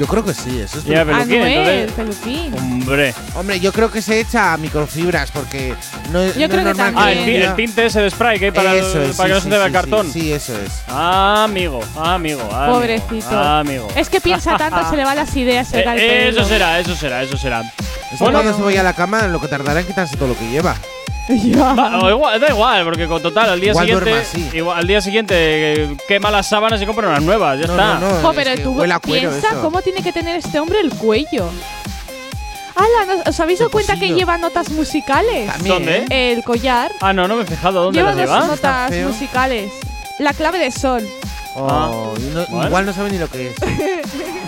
[0.00, 1.26] Yo creo que sí, eso es verdad.
[1.26, 2.16] peluquín, Anuel, entonces.
[2.24, 2.54] peluquín.
[2.54, 3.14] Hombre.
[3.34, 5.74] Hombre, yo creo que se echa a microfibras porque
[6.10, 6.94] no, es- Yo no creo es que normal.
[7.06, 9.34] Ah, el, ti- el tinte ese de spray que hay para, Eso es, para que
[9.34, 10.06] sí, no se sí, te vea el sí, cartón.
[10.10, 10.72] Sí, sí, eso es.
[10.88, 13.28] Ah, amigo, ah, amigo, ah, amigo, Pobrecito.
[13.38, 13.88] ah, amigo.
[13.94, 16.40] Es que piensa tanto, se le van las ideas, se le cae el Eh, pelo.
[16.40, 17.60] eso será, eso será, eso será.
[17.60, 20.38] Eso Bueno, cuando se vaya a la cama, lo que tardará en quitarse todo lo
[20.38, 20.76] que lleva.
[21.58, 24.56] va- o igual, da igual, porque con total al día Igual siguiente, duerme así.
[24.56, 27.94] igual, al día siguiente eh, quema las sábanas y compra unas nuevas, ya No, está.
[27.98, 28.20] no, no.
[28.22, 29.62] Jo, es pero que tú huele a cuero piensa eso.
[29.62, 31.48] cómo tiene que tener este hombre el cuello.
[32.74, 33.14] ¡Hala!
[33.24, 35.46] ¿no- ¿Os habéis dado cuenta que lleva notas musicales?
[35.52, 35.96] También, ¿Dónde?
[36.10, 36.32] ¿eh?
[36.32, 38.46] El collar Ah, no, no me he fijado dónde lleva las dos lleva.
[38.46, 39.08] notas feo.
[39.08, 39.72] musicales.
[40.18, 41.06] La clave de sol.
[41.56, 42.66] Oh, y no- Bueno.
[42.68, 43.54] Igual no sabe ni lo que es.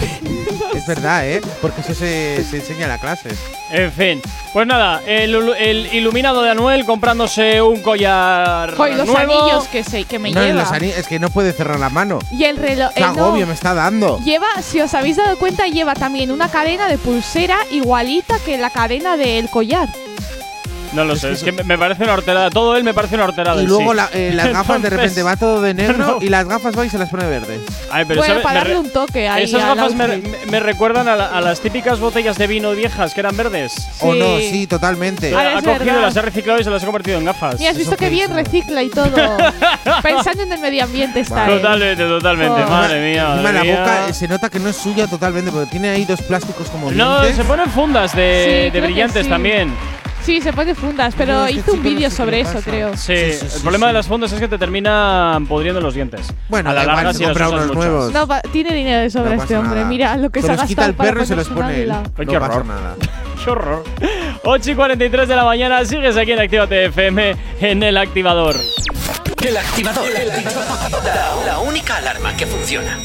[0.75, 1.41] es verdad, ¿eh?
[1.61, 3.31] Porque eso se, se enseña en la clase.
[3.71, 9.43] En fin, pues nada, el, iluminado de Anuel comprándose un collar Jo, y los nuevo.
[9.45, 10.63] anillos que, se, que me no, lleva.
[10.63, 12.19] los es que no puede cerrar la mano.
[12.31, 12.93] Y el reloj.
[12.95, 13.33] Qué eh, no.
[13.33, 14.19] me está dando.
[14.19, 18.71] Lleva, si os habéis dado cuenta, lleva también una cadena de pulsera igualita que la
[18.71, 19.89] cadena del collar.
[20.93, 22.51] No lo Es sé, que es que me- parece una horterada.
[22.51, 23.63] Todo él me parece una horterada.
[23.63, 23.97] Y luego sí.
[23.97, 26.19] la- eh, las gafas de repente Entonces- va todo de negro No.
[26.21, 27.61] y las gafas va y se las pone verdes.
[27.91, 29.45] Ay, pero bueno, para darle un toque ahí.
[29.45, 30.21] Esas gafas me,
[30.51, 33.73] me- recuerdan a, la- a las típicas botellas de vino viejas que eran verdes.
[34.01, 34.49] O no, Sí.
[34.51, 35.35] sí, totalmente.
[35.35, 36.03] Ahora ha cogido, verdad.
[36.03, 37.59] las ha reciclado y se las ha convertido en gafas.
[37.59, 39.11] Mira, has visto ¿Eso que qué bien recicla y todo.
[40.03, 41.61] Pensando en el medio ambiente está él.
[41.61, 42.63] Totalmente, totalmente.
[42.65, 42.69] Oh.
[42.69, 43.29] Madre mía.
[43.29, 43.79] Madre la mía.
[43.81, 47.21] boca se nota que no es suya totalmente porque tiene ahí dos plásticos como No,
[47.21, 47.37] dientes.
[47.37, 49.31] se ponen fundas de, Sí, de brillantes sí.
[49.31, 49.73] también.
[50.25, 52.71] Sí, se pone fundas, pero No, este hizo un vídeo sobre eso, pasa.
[52.71, 52.97] creo.
[52.97, 53.89] Sí, Sí, sí, el sí, problema sí.
[53.89, 56.33] de las fundas es que te terminan pudriendo los dientes.
[56.49, 58.13] Bueno, a la igual, larga si compra usas unos nuevos.
[58.13, 59.77] No, tiene dinero de sobra No este hombre.
[59.81, 59.89] nada.
[59.89, 61.49] Mira lo que se se ha los quita gastado el para perro y se los
[61.49, 61.91] pone él.
[61.91, 62.67] Ay, qué pasa horror.
[62.67, 62.95] nada.
[63.45, 63.83] Qué horror.
[64.45, 68.55] 8 y 43 de la mañana, sigues aquí en Actívate FM en el activador.
[69.45, 70.05] El activador.
[71.05, 72.97] La, la única alarma que funciona.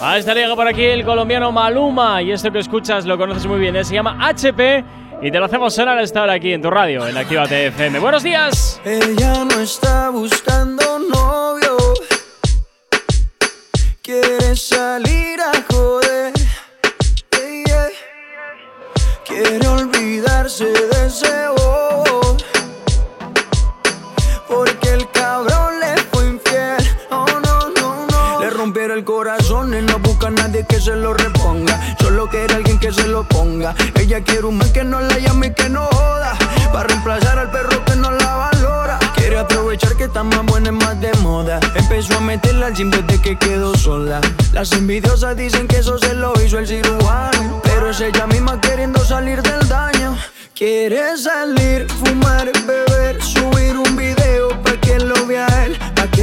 [0.00, 3.58] Ah, está llega por aquí el colombiano Maluma y esto que escuchas lo conoces muy
[3.58, 3.84] bien, ¿eh?
[3.84, 4.82] se llama HP
[5.20, 7.98] y te lo hacemos sonar esta hora aquí en tu radio, en Actívate FM.
[7.98, 8.80] Buenos días.
[8.84, 11.76] Ella no está buscando novio.
[14.02, 16.32] Quiere salir a joder.
[17.32, 17.88] Yeah, yeah.
[19.26, 22.36] Quiere olvidarse de ese bobo.
[24.46, 26.96] Porque el cabrón le fue infiel.
[27.10, 28.40] Oh, no, no, no.
[28.40, 31.96] Le rompieron el corazón y no busca a nadie que se lo reponga.
[32.30, 33.74] Quiere alguien que se lo ponga.
[33.94, 36.36] Ella quiere un man que no la llame y que no joda.
[36.72, 38.98] Para reemplazar al perro que no la valora.
[39.14, 41.58] Quiere aprovechar que está más buena y más de moda.
[41.74, 44.20] Empezó a meterla al gym desde que quedó sola.
[44.52, 47.60] Las envidiosas dicen que eso se lo hizo el cirujano.
[47.62, 50.16] Pero es ella misma queriendo salir del daño.
[50.54, 54.17] Quiere salir, fumar, beber, subir un video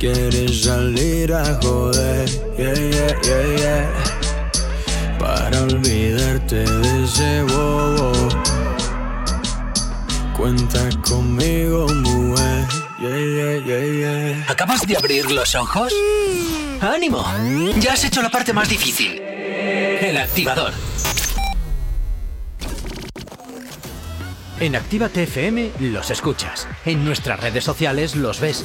[0.00, 2.26] Quieres salir a joder,
[2.56, 5.18] yeah, yeah, yeah, yeah.
[5.18, 8.10] Para olvidarte de ese bobo.
[10.34, 12.66] Cuenta conmigo, mujer.
[12.98, 14.44] Yeah, yeah, yeah, yeah.
[14.48, 15.92] ¿Acabas de abrir los ojos?
[16.80, 17.22] ¡Ánimo!
[17.78, 19.20] Ya has hecho la parte más difícil.
[19.20, 20.72] El activador.
[24.60, 26.66] En Activa TFM los escuchas.
[26.86, 28.64] En nuestras redes sociales los ves.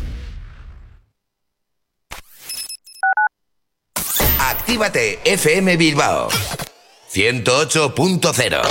[4.71, 6.29] Actívate FM Bilbao.
[7.13, 8.61] 108.0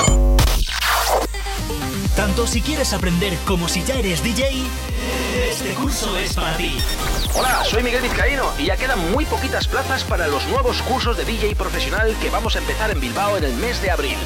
[2.17, 4.63] Tanto si quieres aprender como si ya eres DJ,
[5.61, 6.75] este curso es para ti.
[7.35, 11.27] Hola, soy Miguel Vizcaíno y ya quedan muy poquitas plazas para los nuevos cursos de
[11.27, 14.17] DJ profesional que vamos a empezar en Bilbao en el mes de abril.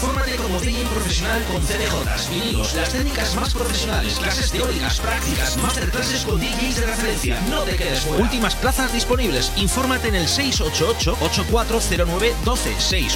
[0.00, 6.24] Fórmate como DJ profesional con CDJs, vinilos, las técnicas más profesionales, clases teóricas, prácticas, masterclasses
[6.24, 7.40] con DJs de referencia.
[7.50, 8.22] No te quedes fuera.
[8.22, 9.50] Últimas plazas disponibles.
[9.56, 13.14] Infórmate en el 688-8409-12,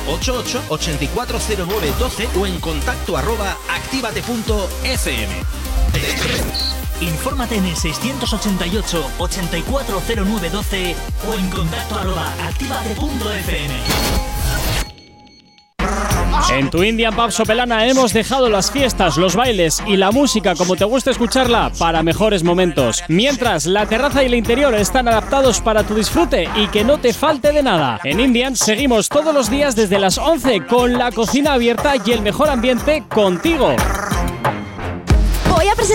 [0.68, 5.45] 688-8409-12 o en contacto arroba activate.fm.
[7.01, 10.96] Infórmate en el 688 840912
[11.28, 13.74] o en contacto arroba activate.fm.
[16.51, 20.76] En tu Indian Pub Sopelana hemos dejado las fiestas, los bailes y la música como
[20.76, 23.03] te gusta escucharla para mejores momentos.
[23.09, 27.12] Mientras la terraza y el interior están adaptados para tu disfrute y que no te
[27.12, 28.01] falte de nada.
[28.05, 32.22] En Indian seguimos todos los días desde las 11 con la cocina abierta y el
[32.22, 33.74] mejor ambiente contigo.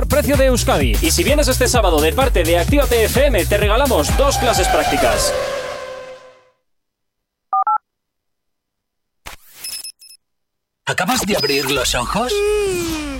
[0.00, 0.96] precio de Euskadi.
[1.02, 5.32] Y si vienes este sábado de parte de Actívate FM, te regalamos dos clases prácticas.
[10.86, 12.32] ¿Acabas de abrir los ojos?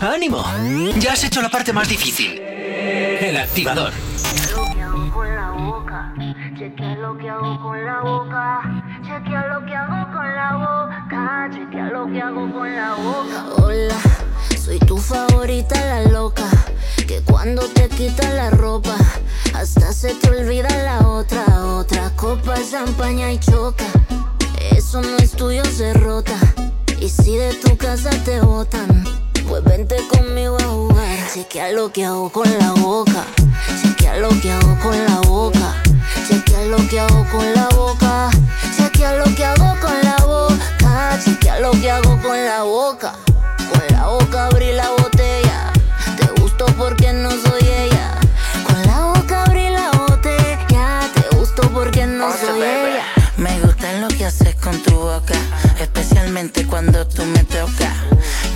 [0.00, 0.44] ¡Ánimo!
[0.98, 2.38] Ya has hecho la parte más difícil.
[2.40, 3.92] El activador.
[6.58, 8.62] Chequea lo que hago con la boca.
[9.02, 11.50] Chequea lo que hago con la boca.
[11.52, 13.62] Chequea lo que hago con la boca.
[13.62, 13.98] Hola,
[14.56, 16.61] soy tu favorita, la loca.
[17.12, 18.96] Que cuando te quitas la ropa,
[19.52, 21.44] hasta se te olvida la otra.
[21.62, 23.84] Otra copa, champaña y choca.
[24.74, 26.38] Eso no es tuyo, se rota.
[26.98, 29.04] Y si de tu casa te botan,
[29.46, 31.18] pues vente conmigo a jugar.
[31.34, 33.26] Chequea lo que hago con la boca.
[33.82, 35.82] Chequea lo que hago con la boca.
[36.26, 38.30] Chequea lo que hago con la boca.
[38.74, 41.18] Chequea lo que hago con la boca.
[41.22, 43.12] Chequea lo que hago con la boca.
[43.70, 45.51] Con la boca abrí la botella.
[46.82, 48.18] Porque no soy ella.
[48.66, 51.08] Con la boca abrí la botella.
[51.14, 53.04] Te gustó porque no soy ella.
[53.36, 55.34] Me gusta lo que haces con tu boca,
[55.78, 57.94] especialmente cuando tú me tocas.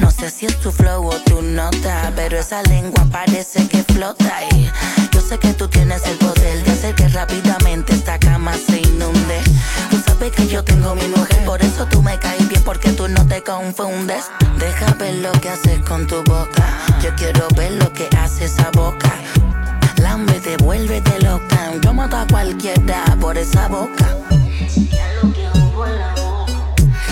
[0.00, 4.42] No sé si es tu flow o tu nota, pero esa lengua parece que flota.
[4.50, 4.68] Y
[5.12, 9.40] yo sé que tú tienes el poder de hacer que rápidamente esta cama se inunde.
[9.88, 13.24] Tú sabes que yo tengo mi mujer, por eso tú me caes porque tú no
[13.26, 14.24] te confundes.
[14.58, 16.66] Deja ver lo que haces con tu boca.
[17.00, 19.10] Yo quiero ver lo que hace esa boca.
[20.02, 21.72] Lambe, devuélvete loca.
[21.80, 24.16] Yo mato a cualquiera por esa boca.
[24.74, 26.52] Chequea lo que hago con la boca.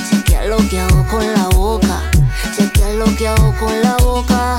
[0.08, 2.02] Chequea lo que hago con la boca.
[2.56, 4.58] Chequea lo que hago con la boca.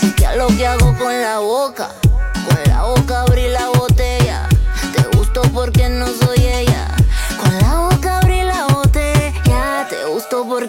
[0.00, 1.88] Chequea lo que hago con la boca.
[1.88, 2.01] Con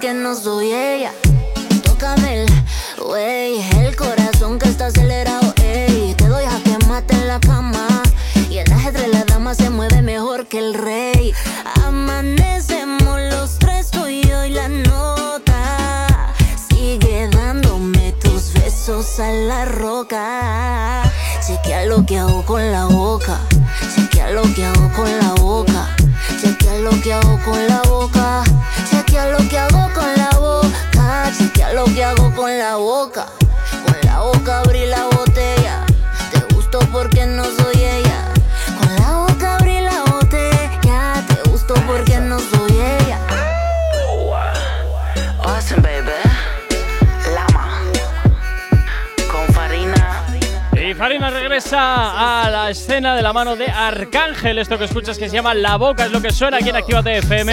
[0.03, 1.13] porque no soy ella.
[1.85, 2.51] Tócame el
[3.07, 6.13] wey, el corazón que está acelerado, ey.
[6.17, 7.87] Te doy a que mate en la cama.
[8.49, 11.33] Y el ajedrez la dama se mueve mejor que el rey.
[11.85, 16.17] Amanecemos los tres, tú y la nota.
[16.69, 21.03] Sigue dándome tus besos a la roca.
[21.47, 23.39] Chequea lo que hago con la boca.
[23.95, 25.95] Chequea lo que hago con la boca.
[26.41, 28.43] Chequea lo que hago con la boca.
[29.31, 31.31] Lo que hago con la boca.
[31.37, 33.27] Chequea lo que hago con la boca.
[33.85, 35.12] Con la boca abrí la botella.
[51.03, 54.57] Farina regresa a la escena de la mano de Arcángel.
[54.57, 57.17] Esto que escuchas que se llama La Boca es lo que suena aquí en Actívate
[57.17, 57.51] FM.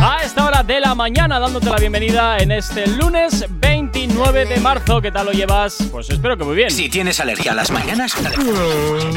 [0.00, 5.02] A esta hora de la mañana, dándote la bienvenida en este lunes 29 de marzo.
[5.02, 5.76] ¿Qué tal lo llevas?
[5.92, 6.70] Pues espero que muy bien.
[6.70, 8.14] Si tienes alergia a las mañanas,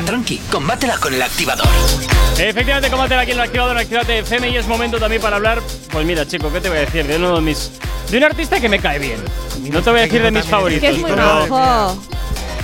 [0.05, 1.65] tranqui, combátela con el activador.
[2.37, 5.61] Efectivamente, combate aquí en el activador en Actívate FM y es momento también para hablar.
[5.89, 7.07] Pues mira, chico, ¿qué te voy a decir?
[7.07, 7.71] De uno de mis.
[8.11, 9.23] De un artista que me cae bien.
[9.71, 10.81] No te voy a decir de mis favoritos.
[10.81, 12.12] Que es muy pero- majo.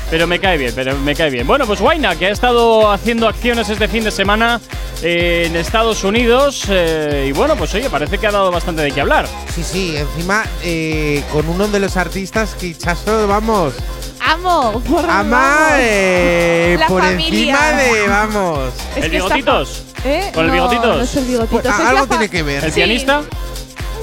[0.10, 1.46] Pero me cae bien, pero me cae bien.
[1.46, 4.60] Bueno, pues Waina, que ha estado haciendo acciones este fin de semana
[5.04, 6.64] eh, en Estados Unidos.
[6.68, 9.28] eh, y bueno, pues oye, parece que ha dado bastante de qué hablar.
[9.54, 13.74] Sí, sí, encima eh, con uno de los artistas que Chaso, vamos,
[14.20, 14.82] Amo.
[14.90, 15.40] por ama
[15.70, 15.74] vamos.
[15.80, 17.54] eh, La por familia.
[17.54, 18.74] encima de, vamos.
[18.96, 19.84] Es ¿El bigotitos?
[20.06, 20.32] ¿Eh?
[20.34, 20.98] ¿Con el bigotitos?
[20.98, 21.62] No es el bigotitos.
[21.62, 22.64] Pues, es algo tiene que ver.
[22.64, 22.76] ¿El Sí.
[22.80, 23.22] pianista?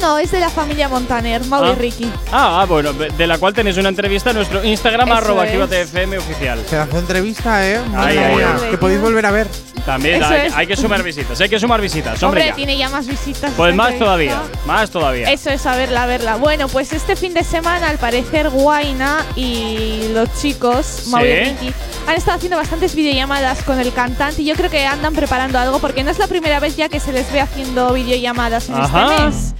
[0.01, 1.71] No, es de la familia Montaner, Mau Ah.
[1.73, 2.11] y Ricky.
[2.31, 6.19] Ah, ah, bueno, de la cual tenéis una entrevista en nuestro Instagram, Eso arroba FM
[6.19, 6.63] oficial.
[6.69, 7.81] Se hace entrevista, ¿eh?
[7.97, 8.71] Ahí, mía, ahí.
[8.71, 9.49] Que podéis volver a ver.
[9.85, 12.41] También hay, hay que sumar visitas, hay que sumar visitas, hombre.
[12.41, 12.55] Hombre, ya.
[12.57, 13.53] tiene ya más visitas.
[13.57, 14.05] Pues más entrevista.
[14.05, 15.31] todavía, más todavía.
[15.31, 16.35] Eso es, a verla, a verla.
[16.37, 21.33] Bueno, pues este fin de semana, al parecer, Guaina y los chicos, Mau y.
[21.45, 21.73] Ricky,
[22.09, 25.79] han estado haciendo bastantes videollamadas con el cantante y yo creo que andan preparando algo
[25.79, 29.07] porque no es la primera vez ya que se les ve haciendo videollamadas en Ajá.
[29.15, 29.55] este mes.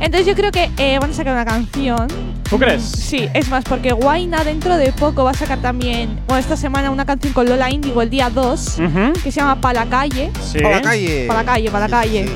[0.00, 2.06] Entonces yo creo que eh, van a sacar una canción.
[2.48, 2.82] ¿Tú crees?
[2.82, 6.90] Sí, es más, porque Guaina dentro de poco va a sacar también, bueno, esta semana
[6.90, 9.12] una canción con Lola Indigo el día 2, Ujú.
[9.22, 10.30] que se llama Pa' la calle.
[10.42, 10.60] Sí.
[10.60, 11.26] Por la calle.
[11.26, 12.26] Pa' la calle, pa' la calle.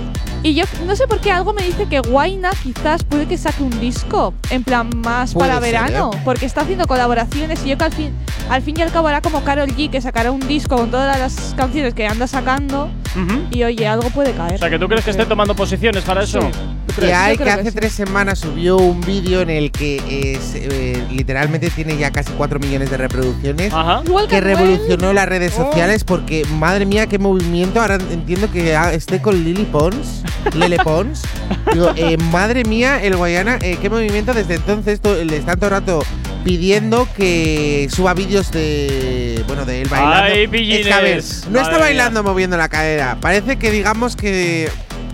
[0.45, 3.63] Y yo no sé por qué algo me dice que Guaina quizás puede que saque
[3.63, 6.19] un disco, en plan más Puede para ser, verano, ¿eh?
[6.25, 8.11] porque está haciendo colaboraciones y yo que al fin,
[8.51, 11.17] al fin y al cabo hará como Carol G que sacará un disco con todas
[11.17, 13.41] las canciones que anda sacando Ujú.
[13.53, 14.57] y oye, algo puede caer.
[14.57, 16.41] O sea, que tú crees que esté tomando posiciones para eso.
[16.41, 16.49] Sí.
[16.95, 17.77] ¿Tú Que hay que creo que hace sí.
[17.77, 19.97] tres semanas subió un vídeo en el que
[20.37, 23.73] es, eh, literalmente tiene ya casi 4 millones de reproducciones.
[23.73, 24.03] Ajá.
[24.05, 25.65] Igual Que revolucionó las redes Oh.
[25.67, 27.81] sociales porque, madre mía, qué movimiento.
[27.81, 30.23] Ahora entiendo que esté con Lily Pons,
[30.55, 31.23] Lele Pons.
[31.73, 34.35] Digo, eh, madre mía, el Guayana, eh, qué movimiento.
[34.35, 36.05] Desde entonces to- le están todo el rato
[36.45, 40.35] pidiendo que suba vídeos de, bueno, de él bailando.
[40.35, 43.17] Ay, Es que, a ver, no está bailando moviendo la cadera.
[43.21, 44.69] Parece que digamos que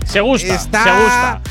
[0.05, 1.41] Se gusta, está se gusta.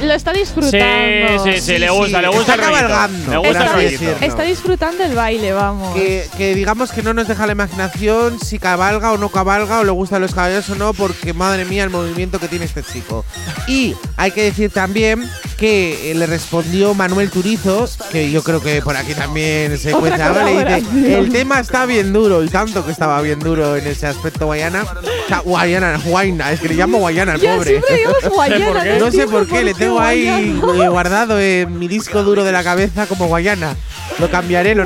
[0.00, 1.44] Lo está Sí, disfrutando.
[1.44, 3.90] sí, sí, Sí, le sí, gusta, le gusta está cabalgando, Le gusta el rollito.
[4.04, 4.16] decirlo.
[4.26, 5.94] Está disfrutando el baile, vamos.
[5.94, 9.84] que, que digamos que no nos deja la imaginación si cabalga o no cabalga o
[9.84, 13.24] le gustan los caballos o no, porque madre mía el movimiento que tiene este chico.
[13.66, 15.28] Y hay que decir también
[15.58, 20.26] que eh, le respondió Manuel Turizo, que yo creo que por aquí también se cuenta
[20.28, 23.86] algo, le dice, el tema está bien duro y tanto que estaba bien duro en
[23.86, 24.82] ese aspecto Guayana.
[24.82, 27.80] O sea, Guayana, Guayna, es que le llamo Guayana al pobre.
[27.86, 28.66] siempre Guayana.
[28.72, 28.98] ¿Por qué?
[28.98, 30.84] No sé por qué, le tengo ahí Guayana.
[30.84, 33.76] eh, guardado en mi disco duro de la cabeza como Guayana.
[34.18, 34.84] Lo cambiaré, lo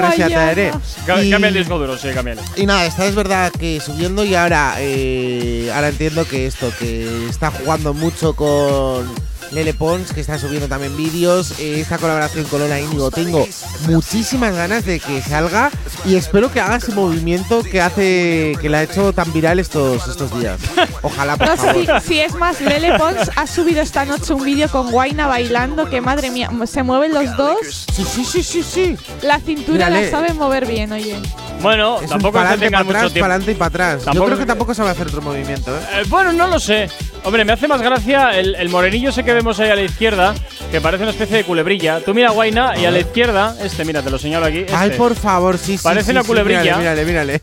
[1.22, 2.36] Y- Cambia el disco duro, sí, cambia.
[2.57, 7.28] y nada, esta es verdad que subiendo y ahora, eh, ahora entiendo que esto, que
[7.28, 9.07] está jugando mucho con
[9.53, 11.59] Lele Pons, que está subiendo también vídeos.
[11.59, 13.47] eh, esta colaboración con Lola Índigo, tengo
[13.88, 15.70] muchísimas ganas de que salga
[16.05, 20.07] y espero que haga ese movimiento que hace, que la ha hecho tan viral estos,
[20.09, 20.59] estos días.
[21.03, 22.01] Ojalá, por No, favor.
[22.03, 26.01] sí, es más, Lele Pons ha subido esta noche un vídeo con Guaina bailando, que
[26.01, 27.59] madre mía, se mueven los dos.
[27.92, 28.97] Sí, sí, sí, sí, sí.
[29.22, 30.05] La cintura Mírale.
[30.07, 31.16] la sabe mover bien, oye.
[31.62, 33.20] Bueno, Es un tampoco tengan para mucho atrás, tiempo.
[33.24, 34.05] para adelante y para atrás.
[34.05, 35.80] Tampoco- Yo creo que tampoco sabe hacer otro movimiento, ¿eh?
[35.94, 36.88] Eh, bueno, no lo sé.
[37.27, 40.33] Hombre, me hace más gracia el, el morenillo ese que vemos ahí a la izquierda,
[40.70, 41.99] que parece una especie de culebrilla.
[42.01, 44.64] Tú mira Guaina y a la izquierda, este, mira, te lo señalo aquí.
[44.72, 44.97] Ay, este.
[44.99, 45.83] por favor, sí, sí.
[45.83, 46.61] Parece sí, una sí, culebrilla.
[46.79, 47.41] Mírale, mírale, mírale.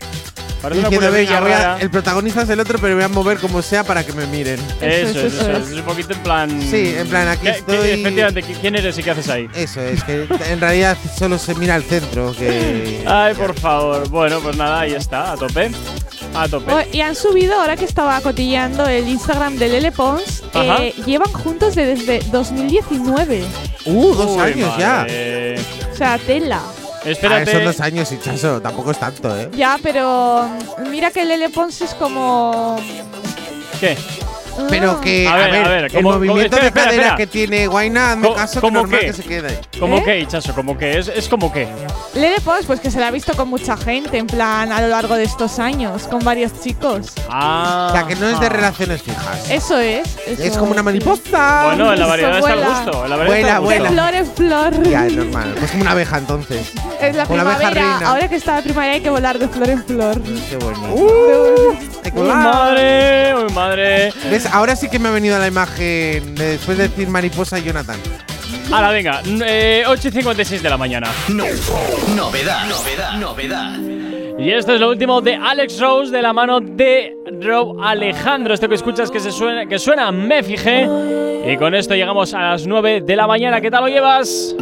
[0.61, 1.77] Parece una culebrilla venga, voy a- rara.
[1.81, 4.57] el protagonista es el otro, pero voy a mover como sea para que me miren.
[4.79, 5.71] Eso, Eso es, es, eso eso es.
[5.73, 6.61] Un poquito en plan.
[6.61, 9.49] Sí, en plan, aquí ¿Qué- estoy- efectivamente, ¿qui- ¿quién eres y qué haces ahí?
[9.53, 12.34] Eso es, que en realidad solo se mira al centro.
[12.34, 14.07] Que Ay, por favor.
[14.07, 15.69] Bueno, pues nada, ahí está, a tope.
[16.36, 16.71] A tope.
[16.73, 21.31] Oh, y han subido, ahora que estaba cotilleando el Instagram de Lele Pons, eh, llevan
[21.31, 23.43] juntos de- desde 2019.
[23.86, 25.05] Uh, dos Uy, años ya.
[25.91, 26.59] O sea, tela.
[27.05, 27.51] Espérate.
[27.51, 28.61] Ah, son dos años, Hichazo.
[28.61, 29.49] Tampoco es tanto, ¿eh?
[29.55, 30.47] Ya, pero
[30.79, 32.77] mm, mira que Lele Pons es como.
[33.79, 33.97] ¿Qué?
[34.69, 37.01] Pero que, A a ver, ver, a ver, el como- movimiento espera, de espera, cadera
[37.03, 37.17] espera.
[37.17, 39.05] que tiene Guaina, hazme Co- caso, que ¿cómo normal qué?
[39.07, 39.59] que se quede.
[39.79, 40.03] ¿Cómo ¿Eh?
[40.03, 40.53] que, Hichazo?
[40.53, 40.99] ¿Cómo que?
[40.99, 41.67] ¿Es, es como que?
[42.13, 44.87] Lele Pons, pues que se la ha visto con mucha gente, en plan, a lo
[44.89, 47.13] largo de estos años, con varios chicos.
[47.29, 47.87] Ah.
[47.89, 49.49] O sea, que no es de relaciones fijas.
[49.49, 50.07] Eso es.
[50.27, 51.63] eso Es como una mariposa.
[51.65, 52.67] Bueno, en la variedad está el vuela.
[52.83, 53.03] gusto.
[53.03, 53.83] En la variedad Vuela.
[53.89, 54.83] De flor en flor.
[54.89, 55.55] Ya, es normal.
[55.57, 56.71] Pues como una abeja, entonces.
[57.01, 57.91] Es la Como abeja primavera.
[57.97, 58.09] reina.
[58.09, 60.21] Ahora que está la primavera hay que volar de flor en flor.
[60.21, 60.93] Qué bonito.
[60.93, 61.77] Uh.
[62.05, 63.35] Hay que ¡Uy, madre!
[63.35, 64.13] ¡Uy, madre!
[64.29, 64.42] ¿Ves?
[64.51, 67.99] Ahora sí que me ha venido a la imagen de después de decir mariposa Jonathan.
[68.71, 69.21] Ahora, venga.
[69.45, 71.09] eh, 8 y 56 de la mañana.
[71.29, 73.77] Novedad, novedad, novedad.
[74.39, 78.53] Y esto es lo último de Alex Rose de la mano de Rob Alejandro.
[78.53, 80.87] Esto que escuchas que, se suena, que suena Me Fijé.
[81.45, 83.61] Y con esto llegamos a las 9 de la mañana.
[83.61, 84.55] ¿Qué tal lo llevas?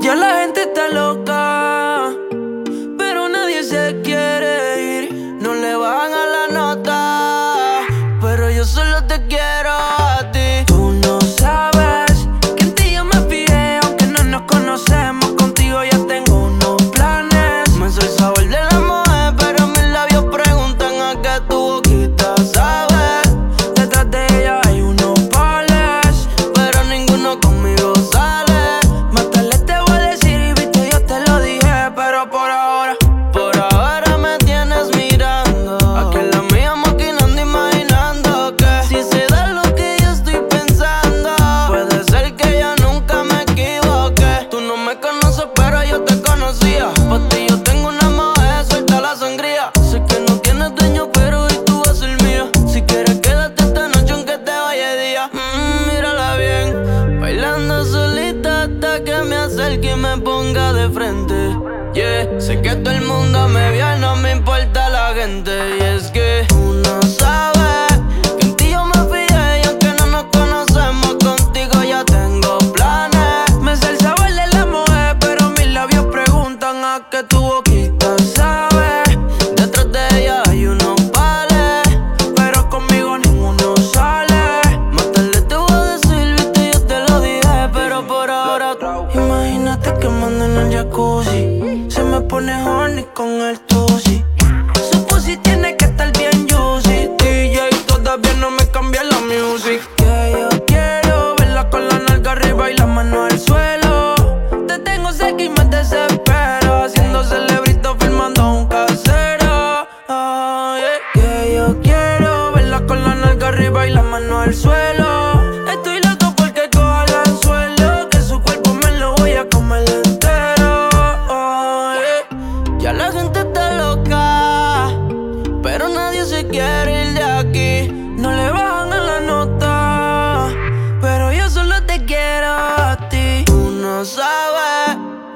[0.00, 2.12] Ya la gente está loca,
[2.98, 5.12] pero nadie se quiere ir.
[5.40, 6.25] No le bajan a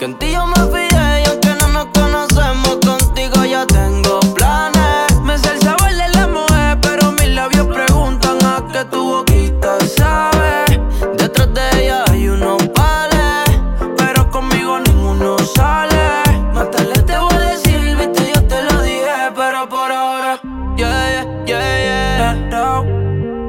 [0.00, 5.20] que en ti yo me fijé y aunque no nos conocemos, contigo ya tengo planes.
[5.22, 9.78] Me sé el sabor de la mujer, pero mis labios preguntan a qué tu boquita
[9.98, 10.80] sabe.
[11.18, 13.60] Detrás de ella hay unos pales,
[13.98, 16.22] pero conmigo ninguno sale.
[16.54, 20.40] Más tarde te voy a decir, viste, yo te lo dije, pero por ahora,
[20.78, 22.84] yeah, yeah, yeah, yeah.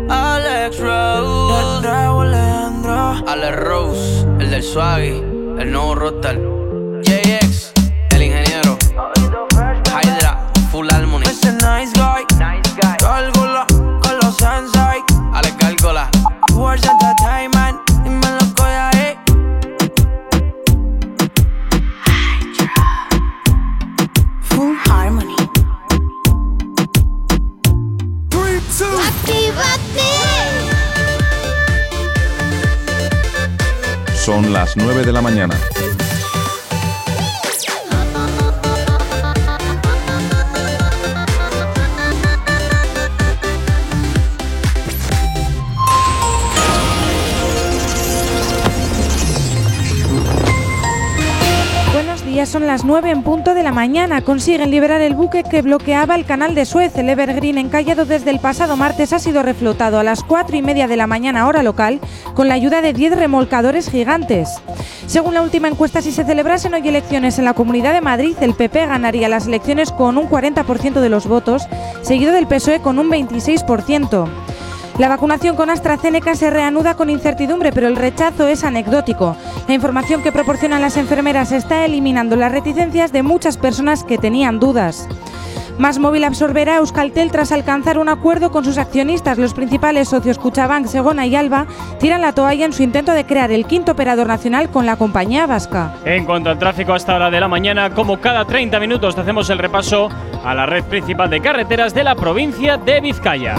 [0.09, 5.30] Alex Rose, Alejandro, Alex Rose, el del Swaggy,
[5.61, 6.50] el nuevo Rockstar,
[35.11, 35.70] de la mañana.
[52.71, 54.21] Las 9 en punto de la mañana.
[54.21, 56.95] Consiguen liberar el buque que bloqueaba el canal de Suez.
[56.95, 60.87] El Evergreen, encallado desde el pasado martes, ha sido reflotado a las 4 y media
[60.87, 61.99] de la mañana hora local
[62.33, 64.47] con la ayuda de 10 remolcadores gigantes.
[65.05, 68.53] Según la última encuesta, si se celebrasen hoy elecciones en la Comunidad de Madrid, el
[68.53, 71.67] PP ganaría las elecciones con un 40% de los votos,
[72.03, 74.29] seguido del PSOE con un 26%.
[74.97, 79.35] La vacunación con AstraZeneca se reanuda con incertidumbre, pero el rechazo es anecdótico.
[79.67, 84.59] La información que proporcionan las enfermeras está eliminando las reticencias de muchas personas que tenían
[84.59, 85.07] dudas.
[85.77, 89.37] Más móvil absorberá Euskaltel tras alcanzar un acuerdo con sus accionistas.
[89.37, 91.65] Los principales socios Cuchabank, Segona y Alba
[91.99, 95.47] tiran la toalla en su intento de crear el quinto operador nacional con la compañía
[95.47, 95.95] vasca.
[96.05, 99.57] En cuanto al tráfico hasta hora de la mañana, como cada 30 minutos hacemos el
[99.57, 100.09] repaso
[100.43, 103.55] a la red principal de carreteras de la provincia de Vizcaya.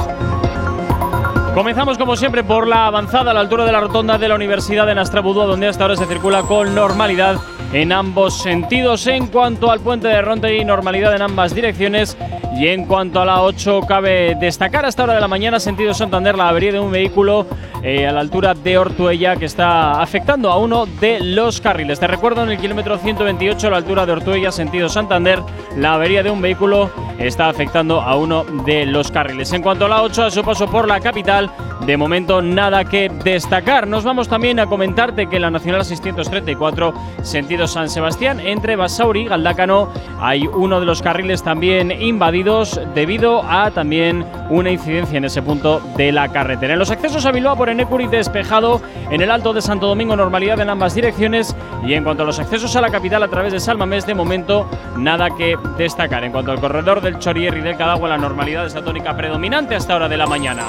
[1.55, 4.87] Comenzamos como siempre por la avanzada a la altura de la rotonda de la Universidad
[4.87, 7.37] de Nastrabudúa, donde hasta ahora se circula con normalidad
[7.75, 9.07] en ambos sentidos.
[9.07, 12.17] En cuanto al puente de Rontegui, normalidad en ambas direcciones.
[12.57, 16.37] Y en cuanto a la 8, cabe destacar hasta hora de la mañana, sentido Santander,
[16.37, 17.47] la avería de un vehículo
[17.83, 21.99] eh, a la altura de Ortuella que está afectando a uno de los carriles.
[21.99, 25.41] Te recuerdo en el kilómetro 128 a la altura de Ortuella, sentido Santander,
[25.77, 29.53] la avería de un vehículo está afectando a uno de los carriles.
[29.53, 31.42] En cuanto a la 8, a su paso por la capital,
[31.87, 33.87] de momento nada que destacar.
[33.87, 39.27] Nos vamos también a comentarte que la Nacional 634, sentido San Sebastián, entre Basauri y
[39.27, 39.89] Galdácano,
[40.21, 45.81] hay uno de los carriles también invadidos debido a también una incidencia en ese punto
[45.97, 46.75] de la carretera.
[46.75, 48.81] En los accesos a Bilbao por Enecuri despejado,
[49.11, 52.39] en el Alto de Santo Domingo normalidad en ambas direcciones y en cuanto a los
[52.39, 56.25] accesos a la capital a través de Salmamés, de momento nada que destacar.
[56.25, 59.75] En cuanto al corredor del Chorier y del Cadagua, la normalidad es la tónica predominante
[59.75, 60.65] hasta hora de la mañana.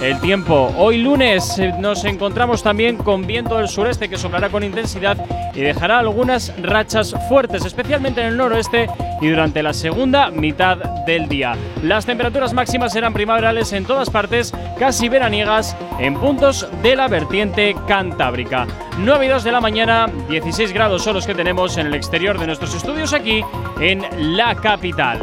[0.00, 0.72] El tiempo.
[0.78, 5.18] Hoy lunes eh, nos encontramos también con viento del sureste que soplará con intensidad
[5.54, 8.88] y dejará algunas rachas fuertes, especialmente en el noroeste
[9.20, 11.54] y durante la segunda mitad del día.
[11.82, 17.76] Las temperaturas máximas serán primaverales en todas partes, casi veraniegas en puntos de la vertiente
[17.86, 18.66] cantábrica.
[18.98, 22.38] 9 y 2 de la mañana, 16 grados son los que tenemos en el exterior
[22.38, 23.44] de nuestros estudios aquí
[23.80, 25.20] en la capital.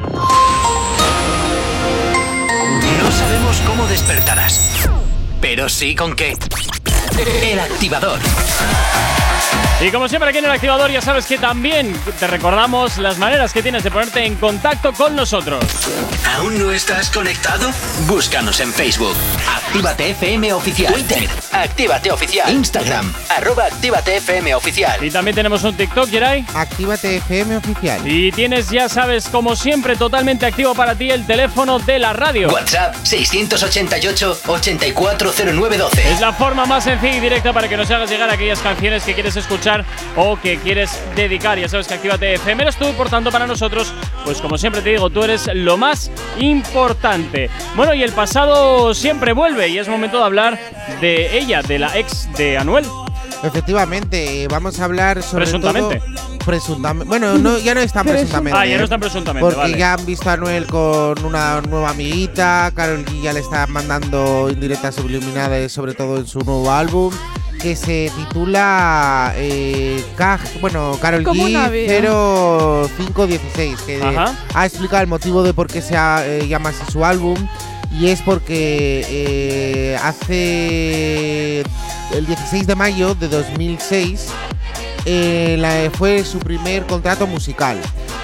[3.03, 4.87] No sabemos cómo despertarás,
[5.41, 6.35] pero sí con qué.
[7.17, 8.19] El activador.
[9.79, 13.53] Y como siempre aquí en el activador ya sabes que también te recordamos las maneras
[13.53, 15.63] que tienes de ponerte en contacto con nosotros.
[16.35, 17.69] ¿Aún no estás conectado?
[18.07, 19.15] Búscanos en Facebook.
[19.55, 20.91] Actívate FM Oficial.
[20.93, 21.29] Twitter.
[21.51, 22.51] Actívate Oficial.
[22.51, 23.13] Instagram.
[23.29, 25.03] Arroba Actívate FM Oficial.
[25.03, 26.43] Y también tenemos un TikTok, Geray.
[26.55, 28.01] Actívate FM Oficial.
[28.07, 32.47] Y tienes, ya sabes, como siempre, totalmente activo para ti el teléfono de la radio.
[32.49, 35.99] WhatsApp 688-840912.
[35.99, 39.13] Es la forma más sencilla y directa para que nos hagas llegar aquellas canciones que
[39.13, 39.85] quieres escuchar
[40.15, 41.57] o que quieres dedicar.
[41.57, 43.93] Ya sabes que Actívate FM eres tú, por tanto, para nosotros,
[44.25, 47.49] pues como siempre te digo, tú eres lo más importante.
[47.75, 50.59] Bueno, y el pasado siempre vuelve y es momento de hablar
[51.01, 52.85] de ella, de la ex de Anuel.
[53.43, 55.99] Efectivamente, vamos a hablar sobre Presuntamente.
[55.99, 57.07] todo- presuntamente.
[57.07, 58.57] Bueno, no, ya no es tan presuntamente.
[58.57, 59.77] Ah, ya no es tan presuntamente, Porque vale.
[59.77, 62.71] ya han visto a Noel con una nueva amiguita.
[62.73, 67.13] Carol G ya le está mandando indirectas subliminales, sobre todo en su nuevo álbum.
[67.61, 70.03] Que se titula eh,
[70.61, 71.33] bueno, Carol G
[73.15, 74.35] 0516, que Ajá.
[74.53, 77.35] ha explicado el motivo de por qué se ha- eh, llama así su álbum.
[77.99, 81.61] Y es porque eh, hace
[82.13, 84.27] el 16 de mayo de 2006
[85.09, 87.77] eh, la- fue su primer contrato musical.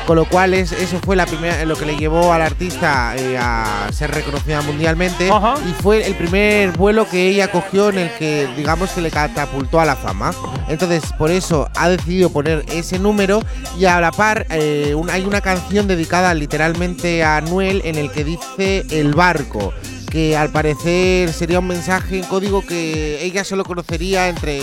[0.06, 3.38] Con lo cual es, eso fue la primera, lo que le llevó al artista eh,
[3.40, 5.30] a ser reconocida mundialmente.
[5.66, 9.80] Y fue el primer vuelo que ella cogió en el que digamos que le catapultó
[9.80, 10.32] a la fama.
[10.68, 13.42] Entonces por eso ha decidido poner ese número
[13.80, 18.12] y a la par eh, un- hay una canción dedicada literalmente a Anuel en el
[18.12, 19.74] que dice el barco.
[20.14, 24.59] Que al parecer sería un mensaje en código que ella solo conocería entre,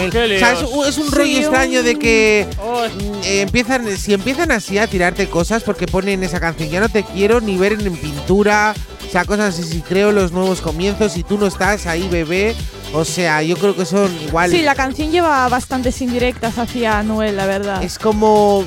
[0.00, 3.96] entre O sea, es, un- es un Sí, rollo extraño de que mm, eh, empiezan,
[3.96, 7.56] si empiezan así a tirarte cosas porque ponen esa canción, ya no te quiero ni
[7.56, 8.74] ver en pintura,
[9.06, 12.54] o sea, cosas así, si creo los nuevos comienzos y tú no estás ahí, bebé.
[12.92, 14.50] O sea, yo creo que son igual.
[14.50, 17.82] Sí, la canción lleva bastantes indirectas hacia Noel, la verdad.
[17.82, 18.64] Es como.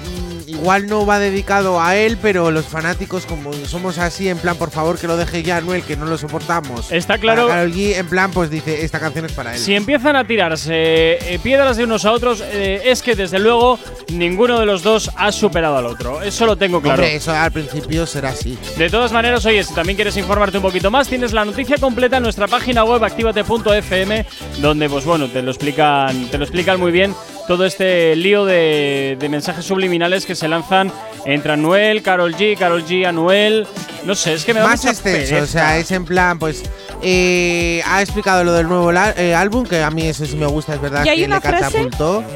[0.59, 4.71] Igual no va dedicado a él, pero los fanáticos, como somos así, en plan, por
[4.71, 6.91] favor que lo deje ya, Anuel, que no lo soportamos.
[6.91, 9.59] Está claro- Para Karol G, en plan, pues dice, esta canción es para él.
[9.59, 13.79] Si empiezan a tirarse eh, piedras de unos a otros, eh, es que desde luego
[14.09, 16.21] ninguno de los dos ha superado al otro.
[16.21, 17.01] Eso lo tengo claro.
[17.03, 18.57] Hombre, eso al principio será así.
[18.77, 22.17] De todas maneras, oye, si también quieres informarte un poquito más, tienes la noticia completa
[22.17, 24.25] en nuestra página web activate.fm,
[24.57, 27.15] donde pues bueno, te lo explican, te lo explican muy bien
[27.49, 30.91] todo este lío de, de mensajes subliminales que se lanzan
[31.25, 33.65] entre Anuel, Carol G, Carol G, Anuel,
[34.05, 35.43] No sé, es que me da Más mucha extenso, pereza.
[35.43, 36.61] o sea, es en plan, pues.
[37.01, 40.75] eh, ha explicado lo del nuevo eh, álbum, que a mí eso sí me gusta,
[40.75, 41.89] es verdad Y hay que una le frase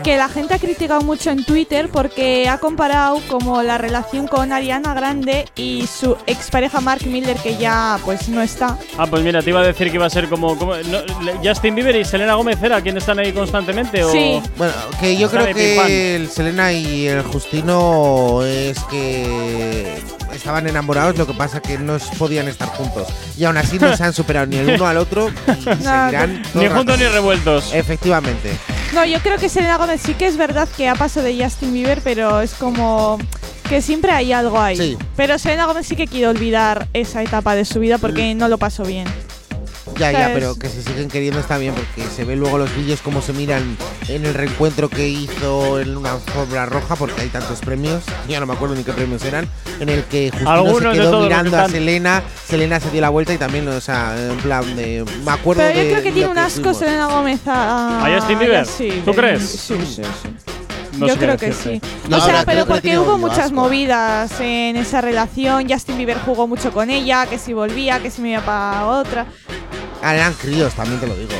[0.03, 4.51] que la gente ha criticado mucho en Twitter porque ha comparado como la relación con
[4.51, 8.77] Ariana Grande y su expareja Mark Miller que ya pues no está.
[8.97, 10.57] Ah, pues mira, te iba a decir que iba a ser como.
[10.57, 10.97] como- no,
[11.43, 14.03] Justin Bieber y Selena Gómez era quien están ahí constantemente.
[14.11, 14.41] Sí.
[14.41, 14.73] O, Bueno,
[15.03, 20.01] que yo creo que el Selena y el Justino es que
[20.33, 23.09] estaban enamorados, lo que pasa que no podían estar juntos.
[23.37, 26.67] Y aún así no se han superado ni el uno al otro y seguirán Ni
[26.67, 27.73] juntos ni revueltos.
[27.73, 28.51] Efectivamente.
[28.93, 31.73] No, yo creo que Selena Gomez sí que es verdad que ha pasado de Justin
[31.73, 33.17] Bieber, pero es como
[33.67, 34.77] que siempre hay algo ahí.
[34.77, 34.97] Sí.
[35.17, 38.57] Pero Selena Gomez sí que quiere olvidar esa etapa de su vida porque no lo
[38.57, 39.07] pasó bien.
[40.11, 43.01] Ya, ya, pero que se siguen queriendo está bien porque se ve luego los vídeos
[43.01, 43.77] cómo se miran
[44.09, 48.45] en el reencuentro que hizo en una alfombra roja porque hay tantos premios, ya no
[48.45, 49.47] me acuerdo ni qué premios eran,
[49.79, 51.69] en el que Justino Algunos se quedó mirando a.
[51.69, 55.63] Selena, Selena se dio la vuelta y también, o sea, en plan de me acuerdo
[55.63, 56.77] Pero yo de creo que tiene un asco fuimos.
[56.79, 58.65] Selena Gomez a, ¿A Justin Bieber?
[58.65, 59.41] sí, ¿Tú crees?
[59.41, 60.29] Sí, sí, sí.
[60.97, 61.87] No yo creo que decirte.
[61.87, 61.93] sí.
[62.07, 63.55] No, o sea, pero porque hubo muchas asco.
[63.55, 65.67] movidas en esa relación.
[65.67, 69.25] Justin Bieber jugó mucho con ella, que si volvía, que si me iba para otra.
[70.03, 71.31] Ah, eran críos, también te lo digo.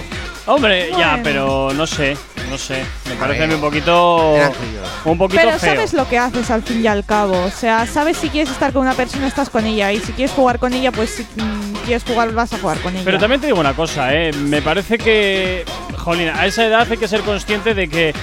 [0.46, 1.24] Hombre, ya, Bueno.
[1.24, 2.18] pero no sé,
[2.50, 2.84] no sé.
[3.08, 4.36] Me parece ver, un poquito.
[4.36, 4.88] eran críos.
[5.06, 5.74] Un poquito Pero feo.
[5.74, 7.44] sabes lo que haces al fin y al cabo.
[7.44, 9.92] O sea, sabes si quieres estar con una persona, estás con ella.
[9.92, 12.94] Y si quieres jugar con ella, pues si mm, quieres jugar, vas a jugar con
[12.94, 13.04] ella.
[13.06, 14.32] Pero también te digo una cosa, ¿eh?
[14.34, 15.66] Me parece que.
[15.98, 18.14] Jolín, a esa edad hay que ser consciente de que.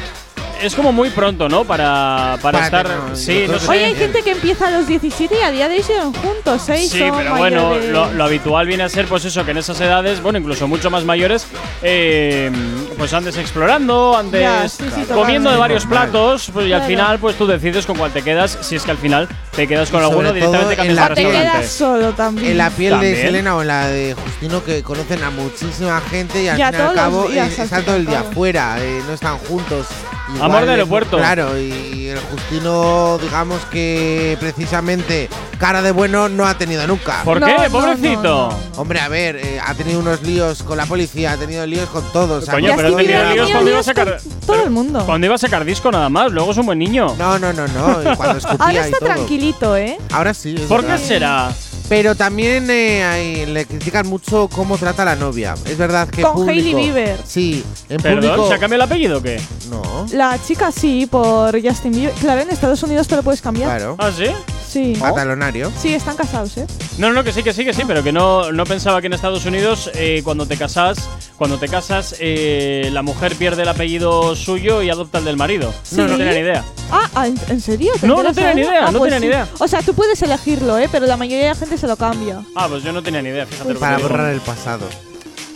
[0.62, 1.64] Es como muy pronto, ¿no?
[1.64, 2.88] Para, para, Para estar.
[2.88, 3.70] no, sí, no sé.
[3.70, 6.68] Oye, hay gente que empieza a los 17 y a día de hoy siguen juntos,
[6.68, 6.82] ¿eh?
[6.82, 9.58] Y Sí, son pero bueno, lo, lo habitual viene a ser pues eso, que en
[9.58, 11.46] esas edades, bueno, incluso mucho más mayores,
[11.82, 12.50] eh,
[12.98, 16.88] pues andes explorando, andes Ya, sí, sí, comiendo de varios platos, pues, y al Claro.
[16.94, 19.90] final pues tú decides con cuál te quedas, si es que al final te quedas
[19.90, 22.52] con Y alguno directamente cambias la te quedas solo también.
[22.52, 23.14] En la piel También.
[23.14, 26.62] de Selena o en la de Justino que conocen a muchísima gente y al Y
[26.62, 29.38] fin y al cabo al están todo y el al día afuera, eh, no están
[29.38, 29.86] juntos.
[30.34, 31.16] Igual de es- aeropuerto.
[31.18, 35.28] Claro, y el Justino, digamos que precisamente
[35.58, 37.22] cara de bueno no ha tenido nunca.
[37.24, 38.22] ¿Por No, qué, no, pobrecito?
[38.22, 38.58] no, no.
[38.80, 42.02] Hombre, a ver, eh, ha tenido unos líos con la policía, ha tenido líos con
[42.12, 42.46] todos.
[42.48, 44.20] Coño, pero ha tenido líos cuando iba a sacar.
[44.46, 45.04] todo el mundo.
[45.06, 47.14] Cuando iba a sacar disco nada más, luego es un buen niño.
[47.18, 49.08] No, no, no, no, y cuando escupía Ahora y está todo.
[49.10, 49.98] tranquilito, ¿eh?
[50.12, 50.54] Ahora sí.
[50.56, 51.50] es ¿Por qué será?
[51.90, 55.54] Pero también eh, le critican mucho cómo trata a la novia.
[55.66, 57.18] Es verdad que Con público, Hailey Bieber.
[57.26, 58.30] Sí, en ¿Perdón?
[58.30, 58.48] público.
[58.48, 59.40] ¿Se ha cambiado el apellido o qué?
[59.70, 62.14] No, La chica sí, por Justin Bieber.
[62.14, 63.70] Claro, en Estados Unidos te lo puedes cambiar.
[63.76, 63.96] claro.
[63.98, 64.26] ¿Ah, sí?
[64.70, 64.92] Sí.
[65.00, 65.72] Catalonario.
[65.82, 66.66] Sí, están casados, ¿eh?
[66.96, 69.14] No, no, que sí, que sí, que sí, pero que no, no pensaba que en
[69.14, 70.96] Estados Unidos eh, cuando te casas,
[71.36, 75.74] cuando te casas, eh, la mujer pierde el apellido suyo y adopta el del marido.
[75.90, 76.64] No, no tenía ni idea.
[76.92, 77.92] Ah, ¿en, serio?
[78.00, 79.32] ¿Te No, no tenía ni idea, Ah, no pues tenía ni sí.
[79.32, 79.48] idea.
[79.58, 80.88] O sea, tú puedes elegirlo, ¿eh?
[80.92, 82.42] Pero la mayoría de la gente se lo cambia.
[82.54, 84.08] Ah, pues yo no tenía ni idea, fíjate lo que Para te digo.
[84.10, 84.86] borrar el pasado.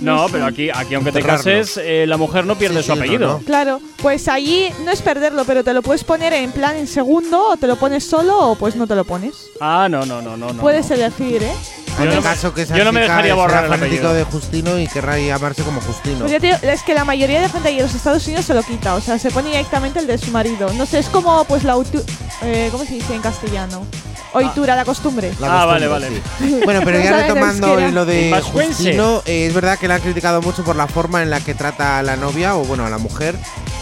[0.01, 1.45] No, pero aquí, aquí aunque te Enterrarlo.
[1.45, 3.29] cases, eh, la mujer no pierde Sí, su sí, no, apellido.
[3.29, 3.39] no.
[3.45, 7.51] Claro, pues allí no es perderlo, pero te lo puedes poner en plan en segundo,
[7.51, 9.35] o te lo pones solo, o pues no te lo pones.
[9.61, 10.53] Ah, no, no, no, no.
[10.53, 10.61] no.
[10.61, 11.53] puedes elegir, ¿eh?
[11.97, 13.65] En Yo el no me- caso que esa yo no me chica dejaría será borrar
[13.65, 14.15] el fanático apellido.
[14.15, 16.19] de Justino y querrá llamarse como Justino.
[16.19, 18.45] Pues ya te digo, es que la mayoría de gente allí en los Estados Unidos
[18.47, 20.73] se lo quita, o sea, se pone directamente el de su marido.
[20.75, 22.03] No sé, es como pues la autu-
[22.43, 23.87] eh, ¿cómo se dice en castellano?
[24.35, 25.33] Oitura, la costumbre.
[25.41, 26.23] La Ah, costumbre, vale, vale.
[26.39, 26.61] sí.
[26.65, 28.43] Bueno, pero ya retomando lo de.
[28.43, 31.55] Justino, eh, es verdad que le han criticado mucho por la forma en la que
[31.55, 33.37] trata a la novia, o bueno, a la mujer.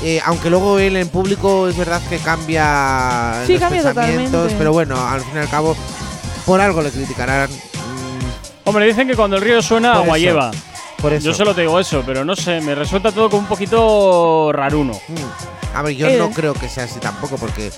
[0.05, 4.55] Eh, aunque luego él en público es verdad que cambia Sí, los cambia pensamientos, totalmente.
[4.59, 5.77] pero bueno, al fin y al cabo,
[6.45, 7.49] por algo le criticarán.
[7.51, 10.27] mm, Hombre, dicen que cuando el río suena, Por agua eso.
[10.27, 10.51] lleva.
[11.01, 11.27] por eso.
[11.27, 14.93] Yo solo te digo eso, pero no sé, me resulta todo como un poquito raruno.
[15.09, 15.77] Mm.
[15.77, 16.17] A ver, yo Eh.
[16.19, 17.71] no creo que sea así tampoco, porque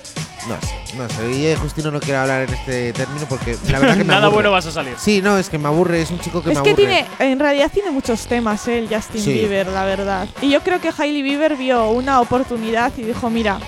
[0.49, 1.31] no sé, no sé.
[1.31, 4.23] Y de Justino no quiero hablar en este término porque la verdad que me Nada
[4.27, 4.35] aburre.
[4.35, 4.95] bueno vas a salir.
[4.99, 6.87] Sí, no, es que me aburre, es un chico que es me que aburre.
[6.87, 8.79] tiene, en realidad tiene muchos temas, ¿eh?
[8.79, 9.33] el Justin Sí.
[9.33, 10.29] Bieber, la verdad.
[10.41, 13.59] Y yo creo que Hailey Bieber vio una oportunidad y dijo, mira,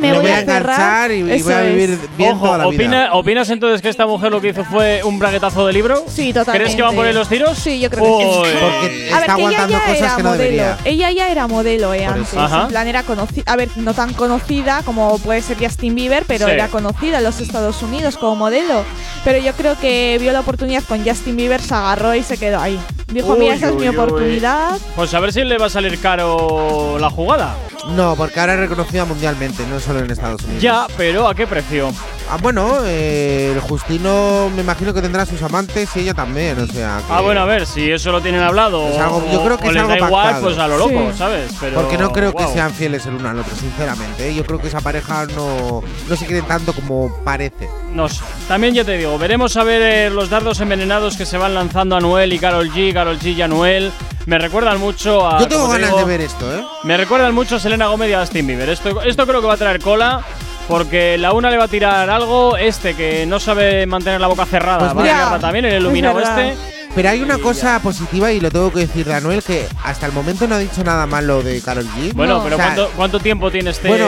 [0.00, 1.10] me voy, voy a cerrar.
[1.10, 2.16] enganchar y- y voy a vivir es.
[2.16, 2.76] bien Ojo, toda la vida.
[2.84, 6.04] ¿opina- ¿opinas entonces que esta mujer lo que hizo fue un braguetazo de libro?
[6.08, 6.58] Sí, totalmente.
[6.64, 7.58] ¿Crees que van por ahí los tiros?
[7.58, 8.30] Sí, yo creo que sí.
[8.30, 8.48] Uy.
[8.60, 10.42] Porque A ver, está que ella aguantando ya cosas era que no modelo.
[10.44, 10.78] debería.
[10.84, 12.32] Ella ya era modelo, eh, antes.
[12.34, 13.44] En plan, era conocida.
[13.46, 16.52] A ver, no tan conocida como puede ser Justin Bieber, pero Sí.
[16.52, 18.84] era conocida en los Estados Unidos como modelo.
[19.24, 22.60] Pero yo creo que vio la oportunidad con Justin Bieber, se agarró y se quedó
[22.60, 22.78] ahí.
[23.12, 23.96] Dijo, Uy, mira, esa es uy, mi uy.
[23.96, 24.78] oportunidad.
[24.96, 27.54] Pues a ver si le va a salir caro la jugada.
[27.90, 30.62] No, porque ahora es reconocida mundialmente, no solo en Estados Unidos.
[30.62, 31.92] Ya, pero ¿a qué precio?
[32.30, 36.66] Ah, bueno, eh, el Justino me imagino que tendrá sus amantes y ella también, o
[36.66, 37.02] sea.
[37.06, 39.58] que- Ah, bueno, a ver, si eso lo tienen hablado Es algo- o- yo creo
[39.58, 40.42] que o es les algo da igual, pactado.
[40.46, 41.18] pues a lo loco, Sí.
[41.18, 41.52] ¿sabes?
[41.60, 44.30] Pero, Porque no creo que sean fieles el uno al otro, sinceramente.
[44.30, 44.34] ¿eh?
[44.34, 47.68] Yo creo que esa pareja no, no se quieren tanto como parece.
[47.92, 48.22] No sé.
[48.48, 51.96] También ya te digo, veremos a ver eh, los dardos envenenados que se van lanzando
[51.96, 53.92] a Noel y Carol G, Carol G y a Noel.
[54.26, 55.38] Me recuerdan mucho a.
[55.40, 56.62] Yo tengo ganas digo, de ver esto, ¿eh?
[56.84, 58.68] Me recuerdan mucho a Selena Gomez y a Justin Bieber.
[58.68, 60.22] Esto, esto creo que va a traer cola.
[60.66, 64.46] Porque la una le va a tirar algo, este que no sabe mantener la boca
[64.46, 66.54] cerrada, Pues va a tirarla también, el iluminado este.
[66.94, 70.12] Pero hay una cosa positiva y lo tengo que decir de Anuel que hasta el
[70.12, 72.14] momento no ha dicho nada malo de Carol G.
[72.14, 73.88] Bueno, pero O sea, ¿cuánto, cuánto tiempo tiene este.?
[73.88, 74.06] Bueno,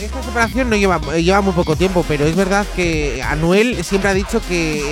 [0.00, 4.10] Esta separación no lleva, eh, lleva muy poco tiempo, pero es verdad que Anuel siempre
[4.10, 4.82] ha dicho que,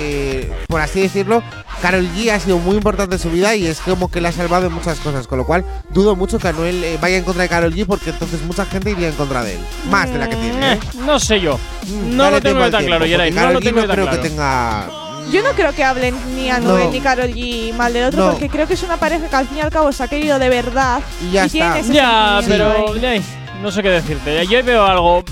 [0.41, 1.43] eh, por así decirlo,
[1.81, 4.31] Carol G ha sido muy importante en su vida y es como que le ha
[4.31, 7.43] salvado en muchas cosas, con lo cual dudo mucho que Anuel eh, vaya en contra
[7.43, 9.59] de Carol G porque entonces mucha gente iría en contra de él.
[9.89, 10.73] Más de la que tiene.
[10.73, 10.79] ¿eh?
[10.81, 11.59] Eh, no sé yo.
[12.05, 13.31] No Dale lo tengo tan tiempo, claro, Yeray.
[13.31, 14.21] No Karol lo tengo no tan creo claro.
[14.23, 14.87] que tenga
[15.31, 16.91] Yo no creo que hablen ni a Noel No.
[16.91, 18.31] ni Carol G mal del otro, No.
[18.31, 20.39] porque creo que es una pareja que al fin y al cabo se ha querido
[20.39, 21.01] de verdad.
[21.21, 21.77] Y ya está.
[21.79, 23.21] ese Ya, pero ahí.
[23.61, 24.45] No sé qué decirte.
[24.47, 25.23] Yo veo algo.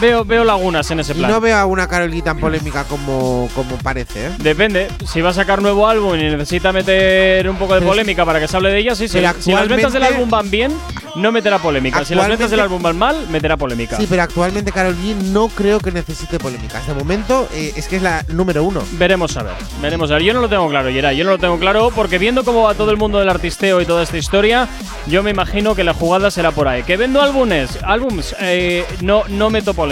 [0.00, 1.30] Veo, veo lagunas en ese Y plan.
[1.30, 4.30] no veo a una Carol G tan polémica como, como parece, ¿eh?
[4.38, 8.38] Depende, si va a sacar nuevo álbum y necesita meter un poco de polémica para
[8.38, 10.72] que se hable de ella, sí, pero Si las ventas del álbum van bien,
[11.14, 12.04] no meterá polémica.
[12.04, 13.96] Si las ventas del álbum van mal, meterá polémica.
[13.96, 16.86] Sí, pero actualmente Carol G no creo que necesite polémicas.
[16.86, 18.82] De momento eh, es que es la número uno.
[18.92, 20.22] Veremos a ver, veremos a ver.
[20.24, 22.74] Yo no lo tengo claro, Yeray, yo no lo tengo claro porque viendo cómo va
[22.74, 24.68] todo el mundo del artisteo y toda esta historia,
[25.06, 26.82] yo me imagino que la jugada será por ahí.
[26.82, 29.85] Que vendo álbumes, álbums, eh, no, no meto polémica.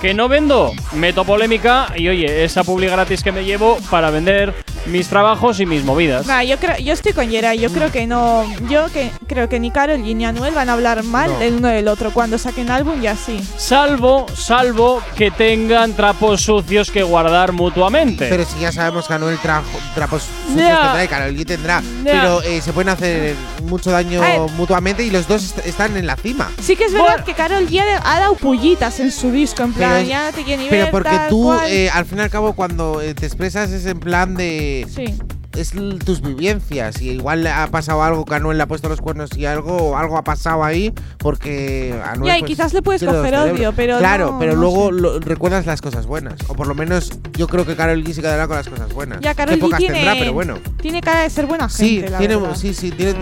[0.00, 4.63] Que no vendo, meto polémica y oye, esa publi gratis que me llevo para vender
[4.86, 6.26] mis trabajos y mis movidas.
[6.26, 9.58] Nah, yo creo, yo estoy con Yera, yo creo que no, yo que creo que
[9.60, 11.38] ni Carol G ni Anuel van a hablar mal No.
[11.38, 13.40] del uno del otro cuando saquen álbum y así.
[13.56, 18.26] Salvo, salvo que tengan trapos sucios que guardar mutuamente.
[18.28, 19.64] Pero si ya sabemos que Anuel trajo
[19.94, 20.80] trapos sucios Ya.
[20.82, 21.82] tendrá y Carol G tendrá.
[22.04, 24.20] Pero eh, se pueden hacer mucho daño
[24.56, 26.50] mutuamente y los dos est- están en la cima.
[26.60, 29.92] Sí que es verdad que Carol G ha, dado pullitas en su disco, en plan,
[29.94, 33.00] Pero ya te quiero ni Pero porque tú, eh, al fin y al cabo, cuando
[33.00, 34.73] eh, te expresas es en plan de.
[34.88, 35.04] Sí.
[35.56, 35.70] Es
[36.04, 37.00] tus vivencias.
[37.00, 40.18] Y igual ha pasado algo que Anuel le ha puesto los cuernos y algo, algo
[40.18, 42.26] ha pasado ahí, porque Anuel.
[42.26, 45.20] Ya, y pues, quizás le puedes coger odio, pero Claro, no- pero no luego lo-
[45.20, 46.34] recuerdas las cosas buenas.
[46.48, 49.20] O por lo menos yo creo que Carol G se quedará con las cosas buenas.
[49.20, 50.58] Ya, Carol G tiene, tendrá, pero bueno.
[50.82, 52.56] tiene cara de ser buena Sí, gente, la tiene, verdad.
[52.56, 53.12] sí, sí, tiene.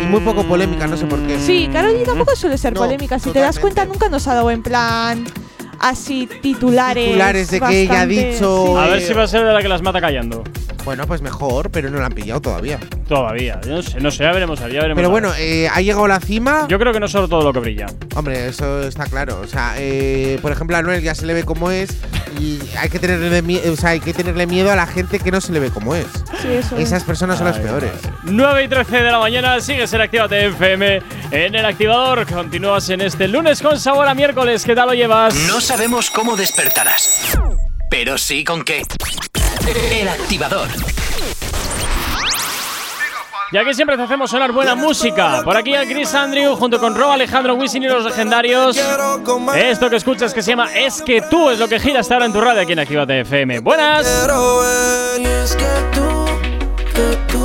[0.00, 1.40] Y muy poco polémica, no sé por qué.
[1.40, 3.18] Sí, Carol G tampoco suele ser No, polémica.
[3.18, 5.24] Si te das cuenta, nunca nos ha dado en plan
[5.80, 7.06] así titulares.
[7.06, 8.76] Titulares de que ella ha dicho, sí.
[8.78, 10.44] A ver si va a ser de la que las mata callando.
[10.84, 12.78] Bueno, pues mejor, pero no la han pillado todavía.
[13.08, 14.96] Todavía, no sé, no sé, ya veremos, ya veremos.
[14.96, 16.66] Pero bueno, eh, ha llegado la cima.
[16.68, 17.86] Yo creo que no solo todo lo que brilla.
[18.14, 19.40] Hombre, eso está claro.
[19.40, 21.96] O sea, eh, por ejemplo, a Noel ya se le ve como es
[22.38, 25.30] y hay que tenerle miedo, o sea, hay que tenerle miedo a la gente que
[25.30, 26.06] no se le ve como es.
[26.42, 26.84] Sí, eso es.
[26.88, 27.92] Esas personas son las peores.
[28.24, 31.00] 9 y 13 de la mañana, sigues en Actívate FM
[31.30, 32.26] en el activador.
[32.26, 34.64] Continúas en este lunes con sabor a miércoles.
[34.64, 35.34] ¿Qué tal lo llevas?
[35.48, 37.38] No sabemos cómo despertarás,
[37.88, 38.82] pero sí con qué.
[39.90, 40.68] El activador.
[43.50, 45.40] Ya que siempre te hacemos sonar buena música.
[45.42, 48.78] Por aquí a Chris Andrew junto con Rob Alejandro Wisin y los legendarios.
[49.56, 52.26] Esto que escuchas que se llama Es que tú es lo que gira hasta ahora
[52.26, 53.60] en tu radio aquí en Actívate FM.
[53.60, 54.06] Buenas.
[55.18, 55.64] Y es que
[55.94, 56.26] tú,
[56.94, 57.44] que tú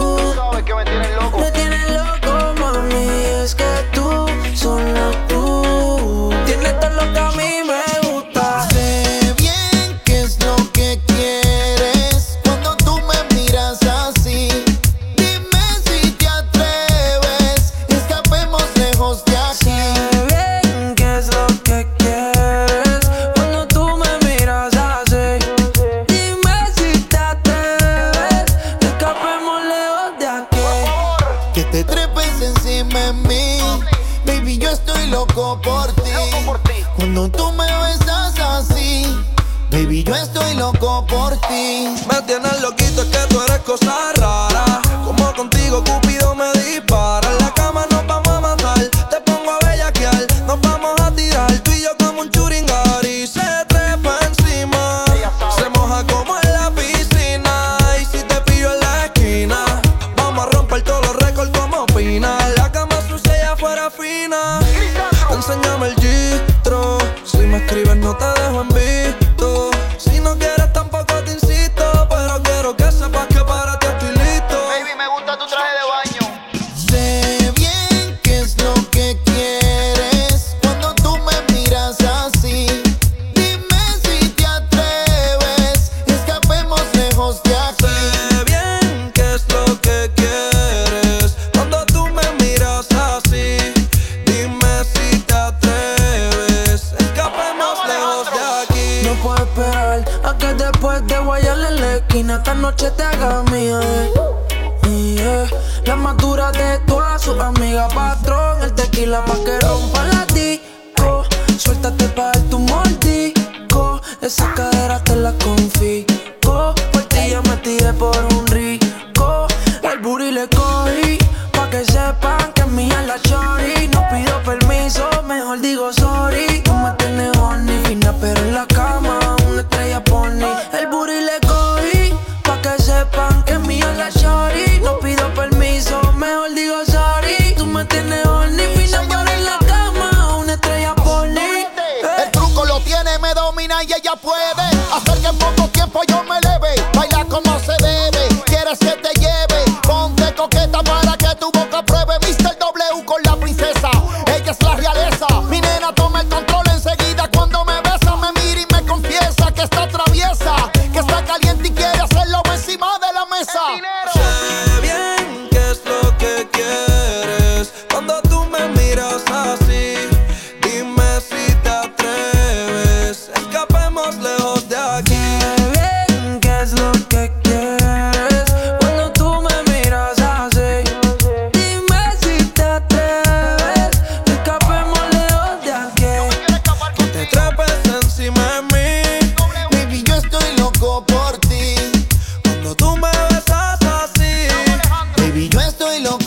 [41.49, 41.89] ti.
[42.07, 44.81] Me tienes loquito, es que tú eres cosa rara.
[45.03, 46.09] Como contigo, Cupido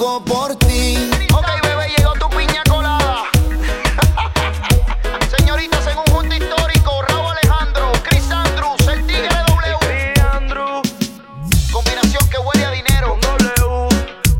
[0.02, 0.96] por ti.
[1.32, 3.22] Ok, bebé, llegó tu piña colada.
[5.36, 10.12] Señoritas, en un junto histórico, Raúl Alejandro, Chris Andrews, el tigre W.
[11.70, 13.16] Combinación que huele a dinero.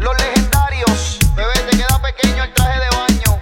[0.00, 1.18] Los legendarios.
[1.36, 3.38] Bebé, te queda pequeño el traje de baño.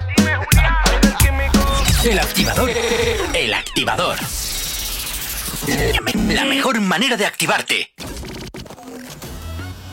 [2.05, 2.70] El activador.
[3.32, 4.18] El activador.
[6.28, 7.89] La mejor manera de activarte.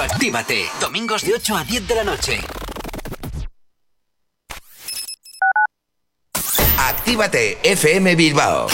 [0.00, 0.64] Retroactívate.
[0.80, 2.40] Domingos de 8 a 10 de la noche.
[6.78, 8.66] Actívate FM Bilbao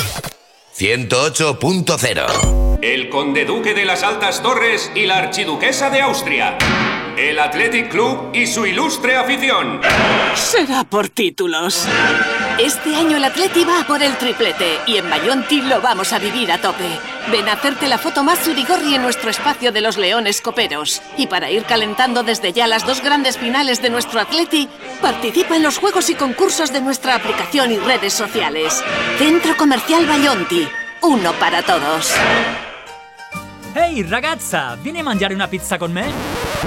[0.79, 6.57] 108.0 El conde duque de las altas torres y la archiduquesa de Austria.
[7.17, 9.81] El Athletic Club y su ilustre afición.
[10.37, 11.89] Será por títulos.
[12.59, 16.51] Este año el Atleti va por el triplete y en Bayonti lo vamos a vivir
[16.51, 16.89] a tope.
[17.31, 21.03] Ven a hacerte la foto más surigorri en nuestro espacio de los Leones Coperos.
[21.19, 24.71] Y para ir calentando desde ya las dos grandes finales de nuestro Atleti,
[25.03, 28.83] participa en los juegos y concursos de nuestra aplicación y redes sociales.
[29.19, 30.67] Centro Comercial Bayonti.
[31.03, 32.15] Uno para todos.
[33.75, 36.07] Ehi ragazza, vieni a mangiare una pizza con me?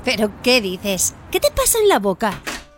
[0.06, 1.16] ¿Pero qué dices?
[1.32, 2.40] ¿Qué te pasa en la boca?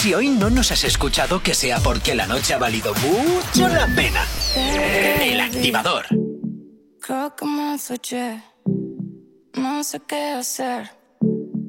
[0.00, 3.86] Si hoy no nos has escuchado, que sea porque la noche ha valido mucho la
[3.94, 4.24] pena.
[4.56, 6.06] El activador.
[7.02, 8.42] Creo que me asoché.
[9.52, 10.90] No sé qué hacer.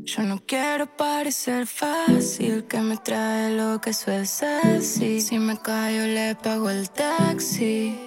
[0.06, 4.82] Yo no quiero parecer fácil, que me trae lo que suele ser.
[4.82, 8.00] Si me callo, le pago el taxi.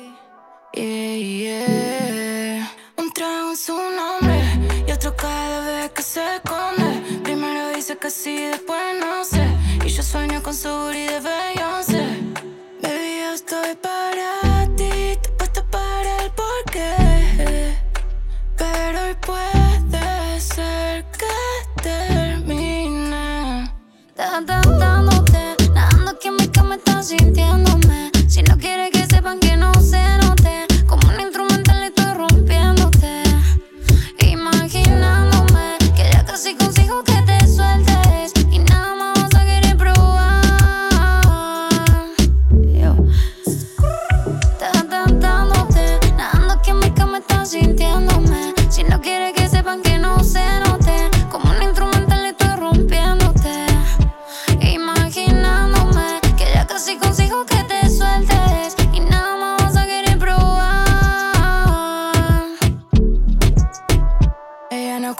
[0.72, 2.72] Yeah, yeah.
[2.96, 4.40] Un trago en su nombre
[4.88, 7.20] y otro cada vez que se esconde.
[7.22, 9.53] Primero dice que sí, después no sé.
[10.04, 12.06] Sueño con su booty de Beyoncé.
[12.82, 17.74] Baby, yo estoy para ti, te puesto para el porqué.
[18.56, 23.72] Pero hoy puede ser que termine.
[24.14, 28.12] Dándote, nadando aquí en mi cama, estás sintiéndome.
[28.28, 28.93] Si no quieres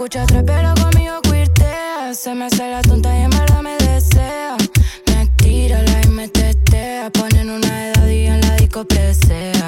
[0.05, 2.13] Ella no escucha trap, pero conmigo cuirtea.
[2.15, 4.57] Se me hace la tonta y en verdad me desea.
[5.07, 7.11] Me tira la y me testea.
[7.11, 9.67] Ponen una edad y en la disco presea.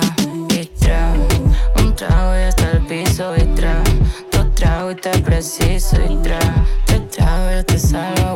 [0.50, 1.14] Y tra,
[1.76, 3.34] un trago y hasta el piso.
[3.34, 3.82] Y tra,
[4.30, 5.96] dos tragos y te preciso.
[6.06, 6.38] Y tra,
[6.84, 8.35] tres tragos yo te salgo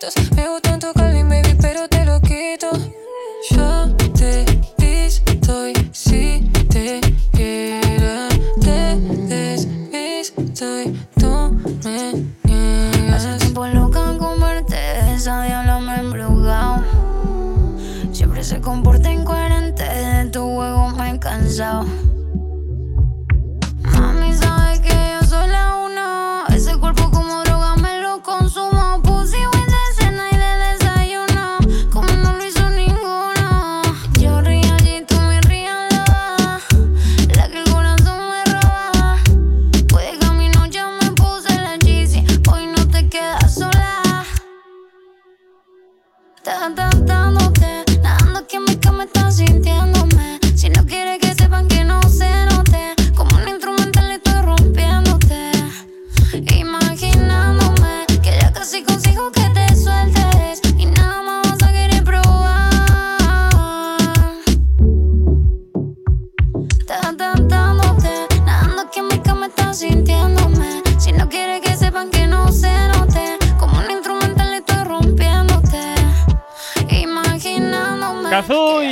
[0.00, 0.14] gritos.
[0.34, 0.69] Me gustan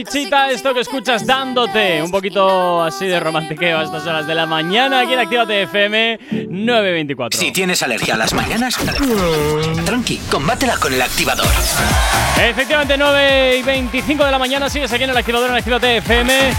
[0.09, 4.27] Kazoo y Chita, esto que escuchas dándote un poquito así de romantiqueo a estas horas
[4.27, 6.19] de la mañana aquí en Actívate FM
[6.49, 7.39] 924.
[7.39, 8.77] Si tienes alergia a las mañanas,
[9.85, 11.47] tranqui, combátela con el activador.
[12.41, 16.53] Efectivamente, 9 y 25 de la mañana sigues aquí en el activador en Actívate FM.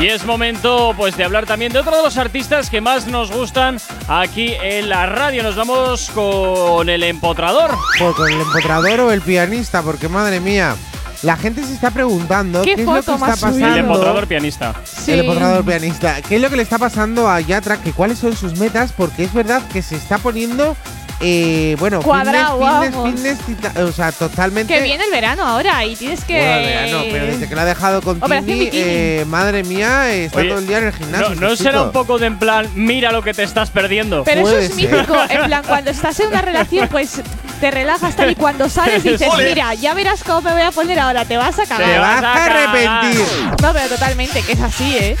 [0.00, 3.30] Y es momento pues de hablar también de otro de los artistas que más nos
[3.30, 3.78] gustan
[4.08, 5.42] aquí en la radio.
[5.42, 7.74] Nos vamos con el empotrador.
[7.98, 10.76] Pues con el empotrador o el pianista, porque madre mía,
[11.22, 13.66] la gente se está preguntando ¿Qué qué, es lo que está pasando.
[13.66, 14.74] El empotrador pianista.
[15.06, 16.22] El empotrador pianista.
[16.22, 17.78] ¿Qué es lo que le está pasando a Yatra?
[17.78, 20.76] Que cuáles son sus metas, porque es verdad que se está poniendo
[21.20, 22.60] eh, bueno, Cuadrado,
[23.04, 23.38] fitness,
[23.78, 24.72] o sea, totalmente.
[24.72, 26.34] Que viene el verano ahora y tienes que.
[26.34, 30.40] Bueno, el verano, pero desde que lo ha dejado con Tini, eh, madre mía, está
[30.40, 31.34] Oye, todo el día en el gimnasio.
[31.34, 34.24] No, no será un poco de en plan, mira lo que te estás perdiendo.
[34.24, 34.76] Pero eso es ser.
[34.76, 35.16] mítico.
[35.28, 37.22] En plan, cuando estás en una relación, pues
[37.60, 40.98] te relajas tal y cuando sales dices, mira, ya verás cómo me voy a poner
[40.98, 41.88] ahora, te vas a cagar.
[41.88, 43.24] Te vas a arrepentir.
[43.62, 45.16] No, pero totalmente, que es así, ¿eh?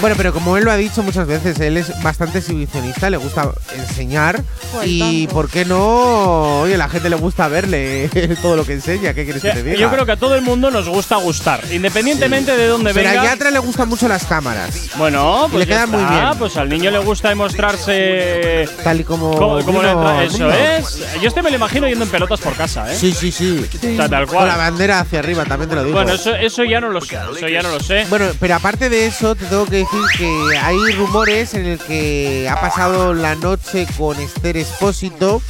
[0.00, 3.50] Bueno, pero como él lo ha dicho muchas veces, él es bastante exhibicionista, le gusta
[3.76, 4.42] enseñar.
[4.72, 5.34] Pues y tanto.
[5.34, 6.60] ¿por qué no?
[6.60, 8.08] Oye, a la gente le gusta verle
[8.42, 9.12] todo lo que enseña.
[9.14, 9.76] ¿Qué quieres que te diga?
[9.76, 13.22] Yo creo que a todo el mundo nos gusta gustar, independientemente de dónde Pero venga.
[13.22, 14.90] a Yatra le gustan mucho las cámaras.
[14.96, 16.28] Bueno, Y pues le quedan muy bien.
[16.38, 19.32] Pues al niño le gusta demostrarse Tal y como.
[19.36, 21.20] como, como le vino entra- el Eso es.
[21.20, 22.96] Yo este me lo imagino yendo en pelotas por casa, ¿eh?
[22.96, 23.64] Sí, sí, sí.
[23.74, 24.48] O sea, tal Con cual.
[24.48, 25.96] la bandera hacia arriba, también te lo digo.
[25.96, 27.16] Bueno, eso, eso ya no lo sé.
[27.36, 28.06] Eso ya no lo sé.
[28.08, 32.48] Bueno, pero aparte de eso, te tengo que decir que hay rumores en el que
[32.50, 35.40] ha pasado la noche con Esther Espósito,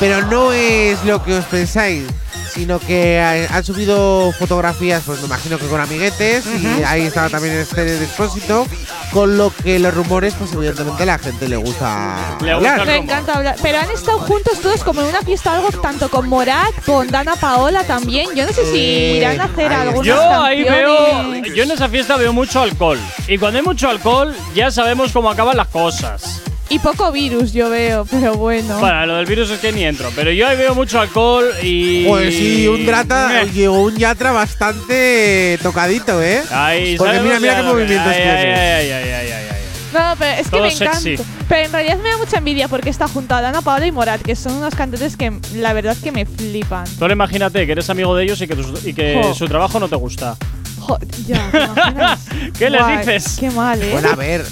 [0.00, 2.04] pero no es lo que os pensáis,
[2.52, 7.28] sino que ha- han subido fotografías, pues me imagino que con amiguetes, y ahí estaba
[7.28, 8.66] también Esther Espósito,
[9.12, 12.86] con lo que los rumores, pues evidentemente a la gente le gusta hablar.
[12.86, 13.56] Me encanta hablar.
[13.62, 17.36] Pero han estado juntos todos como en una fiesta, algo tanto con Morat, con Dana
[17.36, 18.28] Paola también.
[18.34, 21.34] Yo no sé si Eh, irán a hacer algunas Yo ahí veo.
[21.54, 22.98] Yo en esa fiesta veo mucho alcohol.
[23.28, 26.42] Y cuando hay mucho alcohol, ya sabemos cómo acaban las cosas.
[26.68, 28.78] Y poco virus yo veo, pero bueno.
[28.80, 30.10] Bueno, lo del virus es que ni entro.
[30.16, 32.04] Pero yo ahí veo mucho alcohol y.
[32.06, 33.42] Pues sí, un Eh.
[33.44, 36.42] oye, un yatra bastante tocadito, ¿eh?
[36.50, 38.32] Ahí, Porque mira, mira qué movimientos ay, tiene.
[38.32, 39.56] ay, ay, ay, ay, ay, ay.
[39.94, 41.12] No, pero es que Todo me sexy.
[41.12, 41.32] encanta.
[41.48, 44.20] Pero en realidad me da mucha envidia porque está junto a Dana Paola y Morat,
[44.20, 46.84] que son unos cantantes que la verdad que me flipan.
[46.84, 49.34] Tú ahora imagínate que eres amigo de ellos y que, tu- y que Jo.
[49.34, 50.36] su trabajo no te gusta.
[50.80, 52.18] Jo, ya.
[52.58, 53.36] ¿Qué les dices?
[53.38, 53.90] Qué mal, ¿eh?
[53.92, 54.44] Bueno, a ver.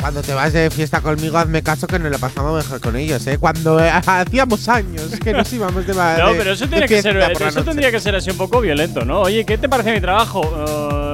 [0.00, 3.26] Cuando te vas de fiesta conmigo, hazme caso que nos lo pasamos mejor con ellos,
[3.26, 3.36] ¿eh?
[3.38, 7.16] Cuando eh, hacíamos años que nos íbamos de No, de- pero eso tiene que ser,
[7.18, 9.20] eso tendría que ser así un poco violento, ¿no?
[9.20, 10.40] Oye, ¿qué te parece mi trabajo?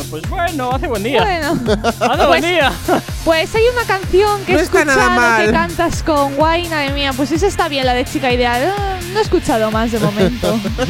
[0.01, 1.23] Eh, pues bueno, hace buen día.
[1.23, 1.59] Bueno.
[2.01, 2.73] Hace buen Pues- día.
[3.25, 5.47] Pues hay una canción que No he está nada escuchado mal.
[5.47, 8.73] que cantas con Guay, madre mía, pues esa está bien, la de chica ideal.
[8.79, 10.61] Ah, No he escuchado más de momento.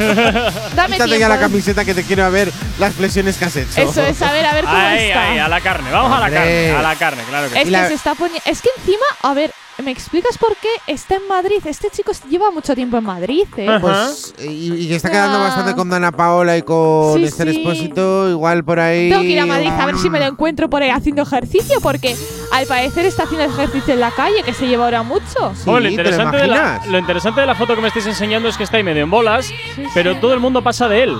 [0.76, 1.16] Dame Quítate tiempo.
[1.16, 3.80] ya la camiseta que te quiero ver las flexiones que has hecho.
[3.80, 5.30] Eso es, a ver, a ver cómo Ahí, está.
[5.30, 5.90] ahí, a la carne.
[5.90, 6.70] Vamos a la carne.
[6.72, 7.70] A la carne, claro que Es sí.
[7.88, 8.42] Se está poniendo.
[8.46, 9.52] Es que encima, a ver,
[9.82, 11.58] ¿me explicas por qué está en Madrid?
[11.64, 13.78] Este chico lleva mucho tiempo en Madrid, ¿eh?
[13.80, 15.42] Pues, y, y está quedando Ah.
[15.42, 17.58] bastante con Dana Paola y con Sí, Esther sí.
[17.58, 19.08] Espósito, igual por ahí.
[19.10, 21.80] Tengo que ir a Madrid a ver si me lo encuentro por ahí haciendo ejercicio,
[21.80, 22.16] porque
[22.52, 25.52] al parecer está haciendo ejercicio en la calle, que se lleva ahora mucho.
[25.64, 27.88] Bueno, lo, Sí, ¿te lo interesante de la, lo interesante de la foto que me
[27.88, 29.50] estáis enseñando es que está ahí medio en bolas,
[29.94, 31.16] pero todo el mundo pasa de él.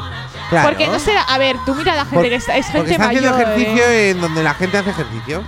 [0.48, 0.68] Claro.
[0.68, 1.22] Porque no será.
[1.22, 2.56] A ver, tú mira a la gente Por- que está.
[2.56, 3.48] Es Porque gente está haciendo mayor.
[3.50, 4.10] ejercicio ¿eh?
[4.10, 5.42] en donde la gente hace ejercicio.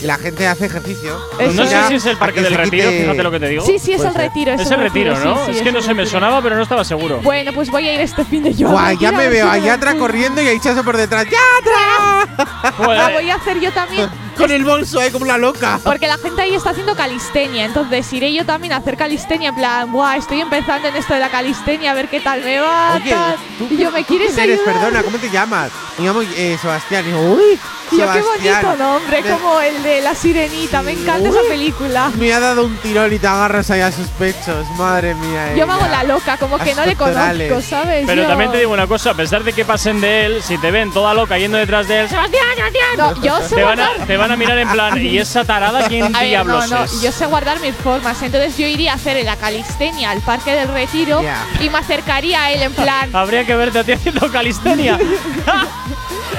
[0.00, 1.18] Y la gente hace ejercicio.
[1.38, 3.48] No sé ya- si es el Parque que del Retiro, quite- fíjate lo que te
[3.48, 3.64] digo.
[3.66, 4.20] Sí, sí, es el ser.
[4.22, 4.52] retiro.
[4.52, 5.46] Es el retiro, ¿no?
[5.46, 7.20] sí, es que no se me sonaba, pero no estaba seguro.
[7.22, 8.68] Bueno, pues voy a ir este fin de yo.
[8.68, 11.24] Guay, ya me veo si a lo Yatra corriendo y a Ichazo por detrás.
[11.26, 12.46] ¡Yatra!
[12.62, 13.12] La Joder.
[13.12, 14.08] voy a hacer yo también.
[14.36, 15.78] Con el bolso ahí como una loca.
[15.84, 17.64] Porque la gente ahí está haciendo calistenia.
[17.64, 19.50] Entonces iré yo también a hacer calistenia.
[19.50, 22.58] En plan, buah, estoy empezando en esto de la calistenia, a ver qué tal me
[22.60, 22.94] va.
[22.96, 23.36] Oye, tal.
[23.58, 24.60] ¿tú y yo, ¿me ¿Quién quieres eres?
[24.60, 24.74] ayudar?
[24.74, 25.70] Perdona, ¿cómo te llamas?
[25.98, 27.04] Me llamo eh, Sebastián.
[27.04, 27.58] Y digo, uy,
[27.92, 30.82] Y yo, qué bonito nombre, como el de La Sirenita.
[30.82, 31.48] Me encanta esa Uy.
[31.48, 32.10] película.
[32.16, 34.66] Me ha dado un tirón y te agarras ahí a sus pechos.
[34.78, 35.54] Madre mía.
[35.54, 38.04] Yo me hago la loca, como que no le conozco, ¿sabes?
[38.06, 40.56] Pero Yo- también te digo una cosa, a pesar de que pasen de él, si
[40.58, 43.90] te ven toda loca yendo detrás de él, Sebastián, Sebastián, No, yo te van, a,
[44.06, 46.84] te van a mirar en plan, ¿y esa tarada quién A ver, no, diablos no,
[46.84, 47.02] es?
[47.02, 48.20] yo sé guardar mis formas.
[48.22, 51.22] Entonces yo iría a hacer la calistenia al Parque del Retiro
[51.60, 53.10] y me acercaría a él en plan.
[53.14, 54.98] Habría que verte a ti haciendo calistenia.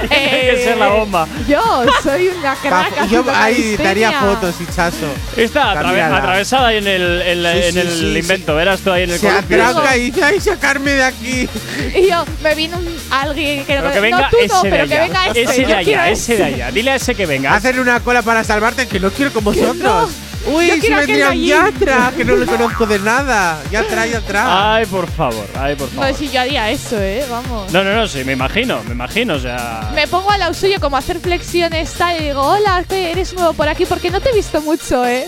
[0.10, 1.26] Tiene que ser la bomba.
[1.26, 1.61] Eh, Yo
[2.01, 3.05] soy una crack.
[3.05, 4.19] y yo ahí calistenia.
[4.19, 5.07] fotos, Hichazo.
[5.38, 8.91] Está atravesada ahí en el, en la- Sí, en sí, el sí, invento, verás tú
[8.91, 11.47] ahí en el Se atraca y dice, ay, sacarme de aquí.
[11.95, 12.85] Y yo, me vino un,
[13.22, 15.41] alguien que Pero no que venga no, tú ese no, de pero que venga este.
[15.44, 16.72] ese de allá, ese de allá.
[16.72, 17.53] Dile a ese que venga.
[17.53, 20.10] Hacer una cola para salvarte, que no quiero con vosotros.
[20.45, 21.34] Uy, Yo si vendría.
[21.34, 23.61] Yatra, que no le conozco de nada.
[23.72, 24.76] Yatra, Yatra.
[24.76, 26.11] Ay, por favor, ay, por favor.
[26.11, 27.72] No, si yo haría eso, eh, vamos.
[27.72, 29.90] No, no, no, sí, me imagino, me imagino, o sea.
[29.95, 33.53] Me pongo al lado suyo como a hacer flexiones tal y digo, hola, eres nuevo
[33.53, 35.27] por aquí porque no te he visto mucho, eh.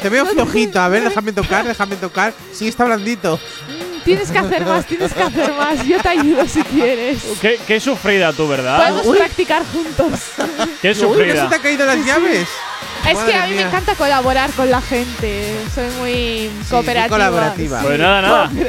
[0.00, 0.80] Te veo flojito.
[0.80, 2.32] A ver, déjame tocar, déjame tocar.
[2.52, 3.40] Sí, está blandito.
[4.06, 5.84] Tienes que hacer más, tienes que hacer más.
[5.84, 7.18] Yo te ayudo si quieres.
[7.40, 8.78] Qué, qué sufrida tú, ¿verdad?
[8.94, 10.20] Podemos practicar juntos.
[10.80, 11.42] Qué Uy, ¿no sufrida.
[11.42, 12.48] se te han caído las llaves?
[13.10, 15.56] Es que a mí me encanta colaborar con la gente.
[15.74, 17.16] Soy muy cooperativa.
[17.16, 17.80] colaborativa.
[17.82, 18.50] Pues nada, nada.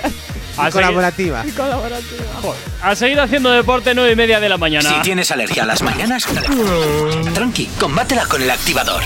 [0.67, 1.43] Y colaborativa.
[1.43, 2.23] Muy colaborativa.
[2.41, 4.89] joder, a seguir haciendo deporte nueve y media de la mañana.
[4.89, 6.25] Si tienes alergia a las mañanas,
[7.35, 9.03] tranqui, combátela con el activador.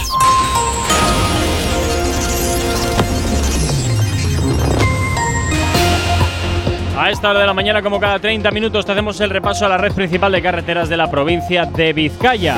[7.01, 9.69] A esta hora de la mañana, como cada 30 minutos, te hacemos el repaso a
[9.69, 12.57] la red principal de carreteras de la provincia de Vizcaya.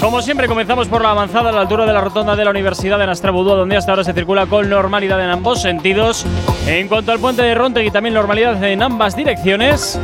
[0.00, 3.00] Como siempre, comenzamos por la avanzada a la altura de la rotonda de la Universidad
[3.00, 6.24] de Nastrabudúa, donde hasta ahora se circula con normalidad en ambos sentidos.
[6.68, 9.98] En cuanto al puente de Rontegui, también normalidad en ambas direcciones.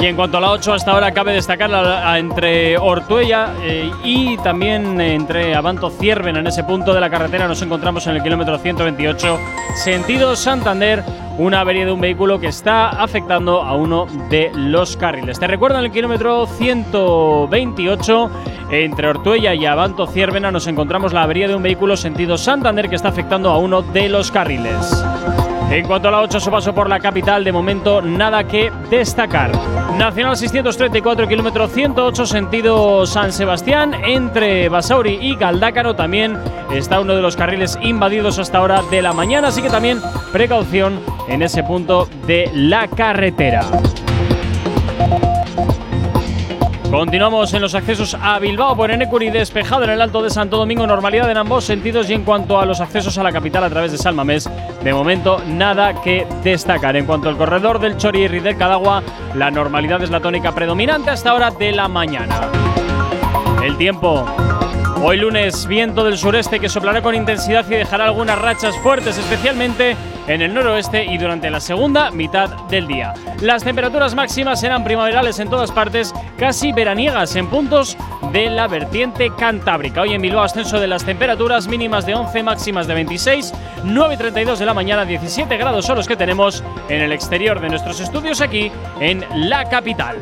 [0.00, 3.90] Y en cuanto a la 8, hasta ahora cabe destacar la, la- entre Ortuella eh,
[4.04, 6.36] y también entre Abanto Cierven.
[6.36, 9.38] En ese punto de la carretera nos encontramos en el kilómetro 128,
[9.74, 11.02] sentido Santander.
[11.38, 15.38] Una avería de un vehículo que está afectando a uno de los carriles.
[15.38, 18.30] Te recuerdo en el kilómetro 128,
[18.72, 22.96] entre Ortuella y Abanto Ciervena, nos encontramos la avería de un vehículo sentido Santander que
[22.96, 25.04] está afectando a uno de los carriles.
[25.70, 29.52] En cuanto a la 8, su paso por la capital, de momento nada que destacar.
[29.98, 35.94] Nacional 634, kilómetro 108, sentido San Sebastián, entre Basauri y Galdácaro.
[35.94, 36.38] También
[36.72, 40.00] está uno de los carriles invadidos hasta ahora de la mañana, así que también
[40.32, 43.60] precaución en ese punto de la carretera.
[46.90, 50.86] Continuamos en los accesos a Bilbao por Enecuri, despejado en el Alto de Santo Domingo,
[50.86, 53.92] normalidad en ambos sentidos y en cuanto a los accesos a la capital a través
[53.92, 54.48] de Salmamés,
[54.82, 56.96] de momento nada que destacar.
[56.96, 59.02] En cuanto al corredor del Chorierri del Cadagua,
[59.34, 62.48] la normalidad es la tónica predominante hasta hora de la mañana.
[63.62, 64.24] El tiempo.
[65.02, 69.94] Hoy lunes, viento del sureste que soplará con intensidad y dejará algunas rachas fuertes, especialmente
[70.28, 73.14] en el noroeste y durante la segunda mitad del día.
[73.40, 77.96] Las temperaturas máximas serán primaverales en todas partes, casi veraniegas en puntos
[78.32, 80.02] de la vertiente cantábrica.
[80.02, 83.52] Hoy en Bilbao ascenso de las temperaturas mínimas de 11, máximas de 26,
[83.84, 87.98] 9.32 de la mañana, 17 grados son los que tenemos en el exterior de nuestros
[88.00, 90.18] estudios aquí en la capital.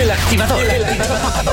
[0.00, 0.62] El activador.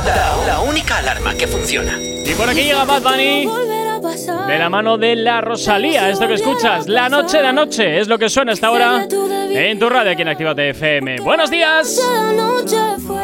[0.06, 1.98] La, la única alarma que funciona.
[2.00, 3.77] Y por aquí llega Bad Bunny.
[4.00, 8.20] De la mano de la Rosalía, esto que escuchas, la noche de anoche, es lo
[8.20, 11.22] que suena hasta ahora en tu radio aquí en Actívate FM.
[11.22, 11.90] Buenos días.
[11.94, 13.18] Esa noche fue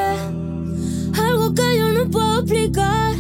[1.24, 3.14] algo que yo no puedo explicar.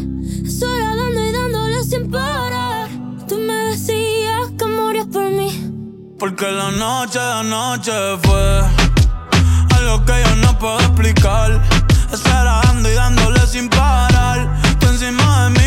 [0.47, 2.89] Sola dando y dándole sin parar.
[3.27, 5.51] Tú me decías que morías por mí.
[6.17, 7.91] Porque la noche de anoche
[8.23, 8.61] fue
[9.77, 11.61] algo que yo no puedo explicar.
[12.11, 14.49] Estar dando y dándole sin parar.
[14.79, 15.62] Tú encima de mí,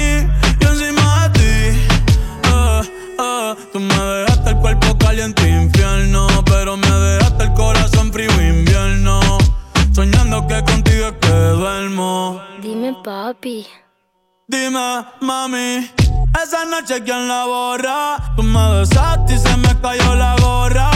[10.44, 12.40] Que contigo es que duermo.
[12.60, 13.66] Dime, papi.
[14.46, 15.90] Dime, mami,
[16.40, 18.18] esa noche quién la borra.
[18.36, 20.95] Tú me besaste y se me cayó la gorra.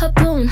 [0.00, 0.48] Japón.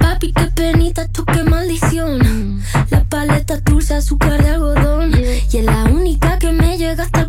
[0.00, 2.60] Papi, qué penita, tú qué maldición.
[2.90, 5.12] La paleta dulce, azúcar de algodón.
[5.14, 7.28] Y es la única que me llega hasta el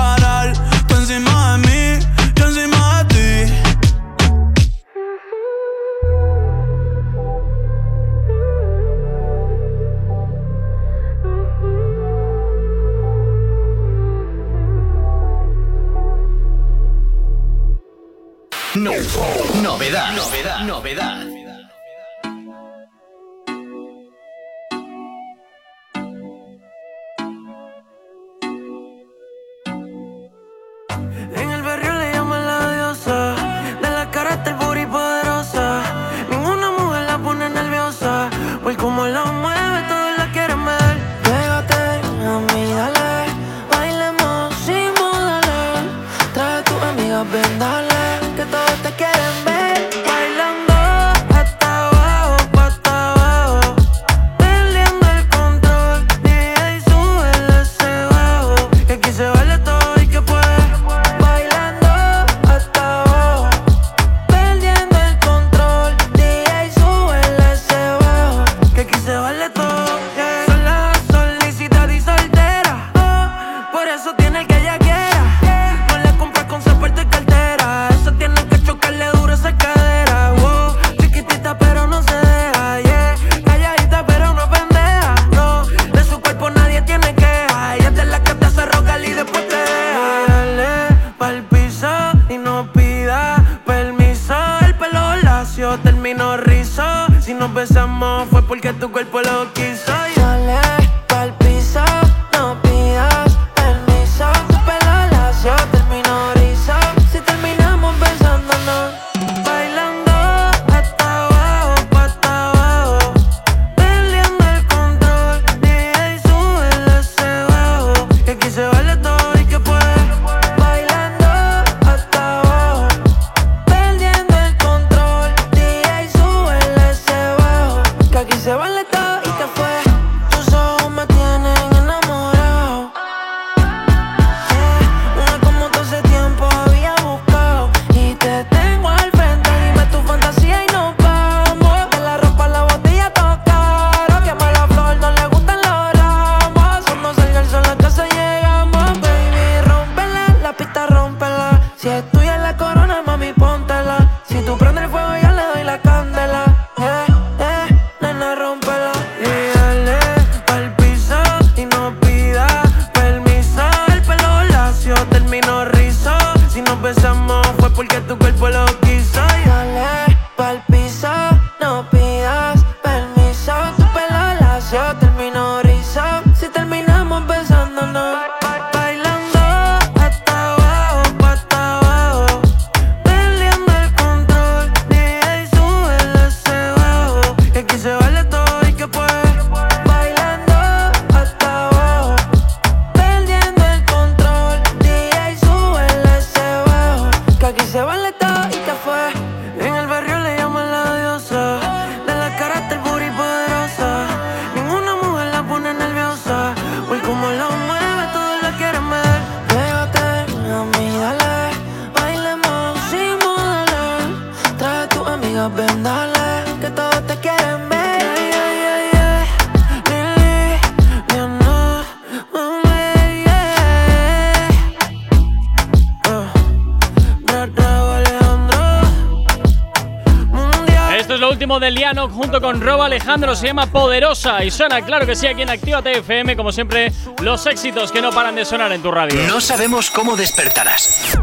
[230.97, 234.81] Esto es lo último de Liano junto con Rob Alejandro, se llama Poderosa y suena,
[234.81, 238.45] claro que sí, aquí en Actívate FM, como siempre, los éxitos que no paran de
[238.45, 239.21] sonar en tu radio.
[239.27, 241.17] No sabemos cómo despertarás,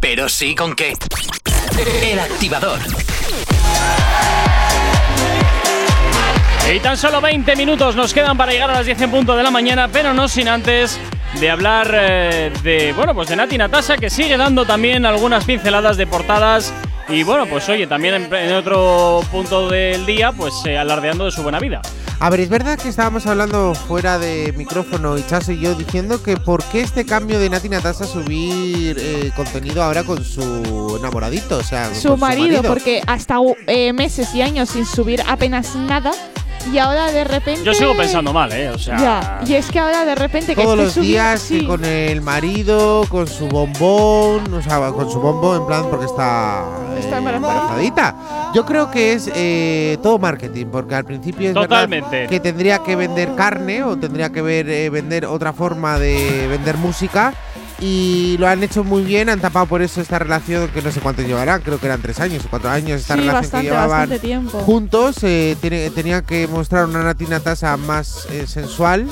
[0.00, 0.94] pero sí con qué.
[2.02, 2.78] El activador.
[6.72, 9.42] Y tan solo 20 minutos nos quedan para llegar a las 10 en punto de
[9.42, 10.98] la mañana, pero no sin antes
[11.38, 15.98] de hablar eh, de, bueno, pues de Nati Natasa que sigue dando también algunas pinceladas
[15.98, 16.72] de portadas.
[17.10, 21.42] Y bueno, pues oye, también en, otro punto del día, pues eh, alardeando de su
[21.42, 21.82] buena vida.
[22.20, 26.22] A ver, es verdad que estábamos hablando fuera de micrófono y Chas y yo diciendo
[26.22, 31.58] que por qué este cambio de Nati Natasa subir eh, contenido ahora con su enamoradito,
[31.58, 33.36] o sea, su marido, porque hasta
[33.92, 36.12] meses y años sin subir apenas nada,
[36.70, 37.64] y ahora de repente.
[37.64, 38.70] Yo sigo pensando mal, ¿eh?
[38.70, 38.96] O sea.
[38.98, 39.40] Ya.
[39.46, 40.54] Y es que ahora de repente.
[40.54, 45.62] Todos los días así, con el marido, con su bombón, o sea, con su bombón
[45.62, 46.64] en plan porque está.
[46.96, 48.14] Eh, está eh.
[48.54, 52.26] Yo creo que es eh, todo marketing, porque al principio Totalmente.
[52.26, 56.76] Que tendría que vender carne o tendría que ver, eh, vender otra forma de vender
[56.76, 57.34] música
[57.82, 61.00] y lo han hecho muy bien, han tapado por eso esta relación que no sé
[61.00, 63.72] cuánto llevarán, creo que eran tres años o cuatro años, esta sí, relación bastante, que
[63.72, 64.58] llevaban tiempo.
[64.60, 69.08] juntos, eh, tiene, tenían que mostrar una Natina Tasa más eh, sensual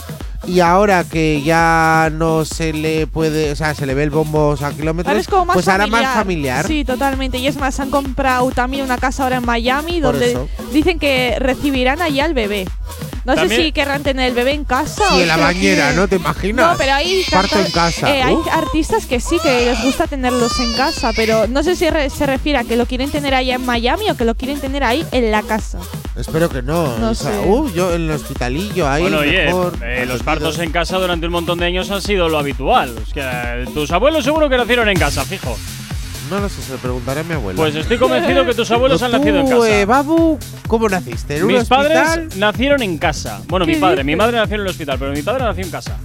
[0.47, 4.57] y ahora que ya no se le puede, o sea, se le ve el bombo
[4.61, 5.93] a kilómetros, ahora es como más pues familiar.
[5.93, 6.67] ahora más familiar.
[6.67, 7.39] Sí, totalmente.
[7.39, 10.39] Y es más, han comprado también una casa ahora en Miami, donde
[10.73, 12.67] dicen que recibirán allá al bebé.
[13.25, 15.93] No También- sé si querrán tener el bebé en casa o Sí, en la bañera,
[15.93, 16.09] ¿no?
[16.09, 16.73] ¿Te imaginas?
[16.73, 18.09] No, pero hay, Parto en casa.
[18.15, 18.47] eh, hay Uf.
[18.49, 22.25] artistas que sí, que les gusta tenerlos en casa, pero no sé si re- se
[22.27, 25.05] refiere a que lo quieren tener allá en Miami o que lo quieren tener ahí
[25.13, 25.79] en la casa.
[26.17, 26.99] Espero que no.
[26.99, 27.47] No o sea, sé.
[27.47, 29.75] uh, yo en el hospitalillo ahí Bueno, oye, mejor.
[29.85, 32.95] eh, los partos en casa durante un montón de años han sido lo habitual.
[33.07, 35.57] Es que eh, tus abuelos seguro que nacieron en casa, fijo.
[36.31, 37.57] No lo sé, se lo preguntaré a mi abuela.
[37.57, 39.69] Pues estoy convencido que tus abuelos han nacido en casa.
[39.81, 40.39] eh, Babu,
[40.69, 41.37] ¿cómo naciste?
[41.39, 41.87] ¿En un Mis hospital?
[41.89, 43.41] padres nacieron en casa.
[43.49, 45.71] Bueno, mi ¿Qué padre, mi madre nació en el hospital, pero mi padre nació en
[45.71, 45.97] casa.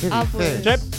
[0.00, 0.80] ¿Qué Ah, dices?
[0.80, 0.96] Sí.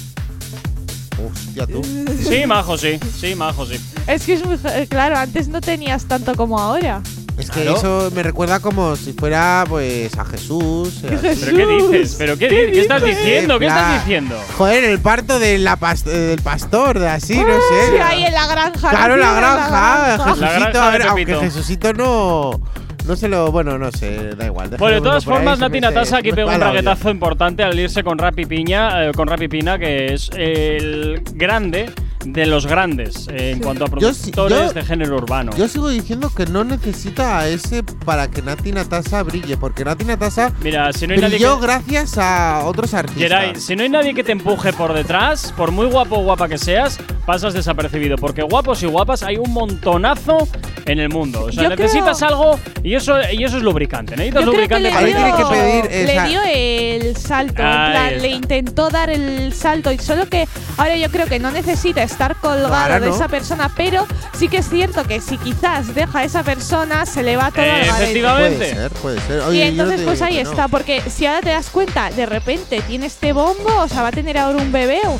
[1.22, 1.81] Hostia, tú.
[2.27, 2.98] Sí, majo, sí.
[3.19, 3.76] Sí, majo, sí.
[4.07, 4.57] Es que es muy.
[4.64, 7.02] eh, Claro, antes no tenías tanto como ahora.
[7.41, 7.77] Es que Claro.
[7.77, 10.99] eso me recuerda como si fuera pues a Jesús.
[11.01, 12.15] ¿Pero qué dices?
[12.18, 13.57] ¿Pero qué, di- qué estás diciendo?
[13.59, 14.35] ¿Qué estás diciendo?
[14.57, 18.01] Joder, el parto de la pas- eh, del pastor, de así, no Sí, sé.
[18.01, 18.89] ahí en la granja.
[18.91, 19.68] Claro, la nacieron en granja.
[19.69, 20.23] granja.
[20.23, 21.35] Jesucito, La granja a ver, aunque.
[21.35, 22.61] Jesucito no.
[23.07, 23.51] No se lo.
[23.51, 24.69] Bueno, no sé, da igual.
[24.77, 27.77] Bueno, de todas ahí, formas, se Nati Natasa aquí va un la raquetazo importante al
[27.80, 31.89] irse con Rappi Piña, eh, con Rappi Pina, que es el grande
[32.26, 35.52] de los grandes eh, en cuanto a productores yo- de género urbano.
[35.57, 40.03] Yo sigo diciendo que no necesita a ese para que Nati Natasa brille, porque Nati
[40.06, 43.22] Natasa Mira, si no hay nadie brilló que, gracias a otros artistas.
[43.23, 46.48] Geray, si no hay nadie que te empuje por detrás, por muy guapo o guapa
[46.48, 48.18] que seas, pasas desapercibido.
[48.18, 50.48] Porque guapos y guapas hay un montonazo
[50.85, 51.45] en el mundo.
[51.45, 54.15] O sea, Yo necesitas creo- algo y eso, y eso es lubricante.
[54.15, 57.61] Necesitas Yo creo que lubricante le dio, tiene que pedir le esa- dio el salto,
[57.61, 61.52] en plan, le intentó dar el salto y solo que ahora yo creo que no
[61.52, 63.15] necesita estar colgado Ahora de no.
[63.15, 64.05] esa persona, pero
[64.38, 67.63] sí que es cierto que si quizás deja a esa persona se le va todo
[67.65, 68.03] Eh, al garete.
[68.03, 68.57] efectivamente.
[68.57, 69.38] Puede ser, puede ser.
[69.39, 70.49] Y Oye, entonces pues ahí no.
[70.49, 74.09] está, porque si ahora te das cuenta, de repente tiene este bombo, o sea, va
[74.09, 75.19] a tener ahora un bebé o-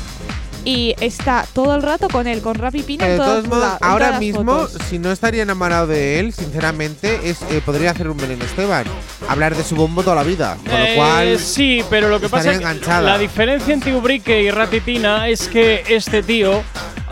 [0.64, 3.62] y está todo el rato con él, con Rappi Pina Pero en de todos modos,
[3.64, 4.78] la- en ahora mismo, fotos.
[4.88, 8.84] si no estaría enamorado de él, sinceramente, es, eh, podría hacer un Belén Esteban.
[9.28, 10.56] Hablar de su bombo toda la vida.
[10.64, 11.38] Con Eh, lo cual.
[11.38, 15.82] sí, pero lo que pasa es que la diferencia entre Ubrique y Rapipina es que
[15.88, 16.62] este tío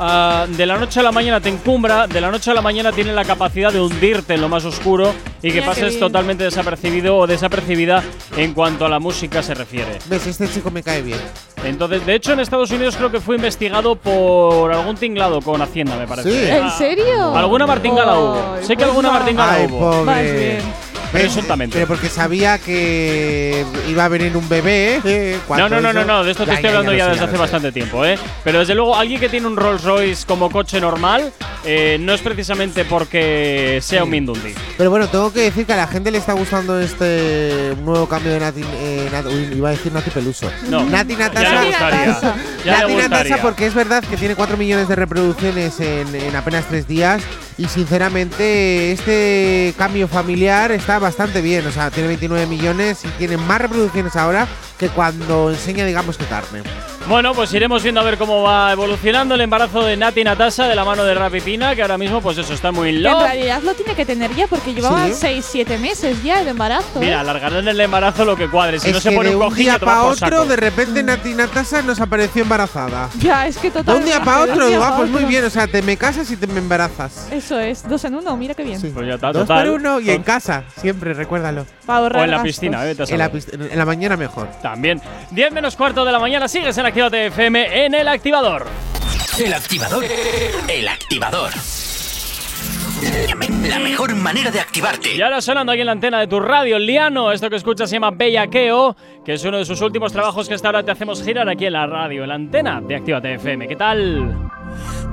[0.01, 2.91] ah, de la noche a la mañana te encumbra, de la noche a la mañana
[2.91, 5.13] tiene la capacidad de hundirte en lo más oscuro
[5.43, 8.03] y que Mira pases totalmente desapercibido o desapercibida
[8.37, 9.99] en cuanto a la música se refiere.
[10.07, 10.27] ¿Ves?
[10.27, 11.21] Este chico me cae bien.
[11.65, 15.97] Entonces, de hecho, en Estados Unidos creo que fue investigado por algún tinglado con Hacienda,
[15.97, 16.31] me parece.
[16.31, 16.51] Sí.
[16.51, 17.37] ¿En serio?
[17.37, 18.55] Alguna martingala hubo.
[18.57, 19.11] Ay, Sé que pues alguna
[19.69, 20.05] hubo.
[20.05, 20.39] Vas pobre.
[20.39, 20.90] bien.
[21.13, 21.23] ¿Ves?
[21.25, 21.75] Presuntamente.
[21.75, 25.01] Pero porque sabía que iba a venir un bebé.
[25.05, 27.11] eh, No, no, no, no, no, de esto te Ya, estoy hablando lo ya sé,
[27.13, 28.19] desde hace bastante tiempo, ¿eh?
[28.45, 31.33] Pero desde luego, alguien que tiene un Rolls Royce como coche normal
[31.65, 34.55] eh, no es precisamente porque sea un Mindundi.
[34.79, 38.33] Pero bueno, tengo que decir que a la gente le está gustando este nuevo cambio
[38.33, 38.63] de Nati.
[38.77, 40.51] eh, Nat- uy, iba a decir Nati Peluso.
[40.69, 41.65] No, Nati ya le Natasha.
[41.65, 42.35] gustaría.
[42.65, 46.67] Ya Nati Natasha, porque es verdad que tiene 4 millones de reproducciones en, en apenas
[46.67, 47.23] 3 días.
[47.61, 51.67] Y sinceramente, este cambio familiar está bastante bien.
[51.67, 56.25] O sea, tiene 29 millones y tiene más reproducciones ahora que cuando enseña, digamos, que
[56.25, 56.63] carne.
[57.09, 60.77] Bueno, pues iremos viendo a ver cómo va evolucionando el embarazo de Nati Natasha de
[60.77, 63.63] la mano de Rappi Pina, que ahora mismo, pues eso, está muy Que en realidad
[63.65, 65.15] lo tiene que tener ya porque llevaba Sí.
[65.65, 66.87] 6-7 meses ya de embarazo.
[66.97, 67.07] ¿eh?
[67.07, 68.79] Mira, alargarán el embarazo lo que cuadre.
[68.79, 70.17] Si es no se pone de un un cojín, día ya te va para otro,
[70.29, 70.45] saco.
[70.45, 73.09] de repente Nati Natasha nos apareció embarazada.
[73.19, 73.97] Ya, es que De total.
[73.97, 76.47] un día para otro, ah, pues muy bien, o sea, te me casas y te
[76.47, 77.27] me embarazas.
[77.33, 78.79] Eso es, dos en uno, mira qué bien.
[78.81, 78.91] Sí.
[78.95, 79.67] Pues ya está, Dos total.
[79.67, 81.67] por uno y en casa, siempre, recuérdalo.
[81.87, 82.49] Para ahorrar O en la gastos.
[82.53, 83.31] piscina, eh, En la,
[83.73, 84.49] en la mañana mejor.
[84.63, 85.01] También.
[85.33, 88.67] 10 menos cuarto de la mañana, sigues en Actívate FM en el activador.
[89.39, 90.05] El activador.
[90.67, 91.53] El activador.
[93.69, 95.15] La mejor manera de activarte.
[95.15, 97.95] Y ahora sonando aquí en la antena de tu radio, Liano, esto que escuchas se
[97.95, 101.49] llama Bellaqueo, que es uno de sus últimos trabajos que hasta ahora te hacemos girar
[101.49, 103.69] aquí en la radio, en la antena de Actívate FM.
[103.69, 104.51] ¿Qué tal?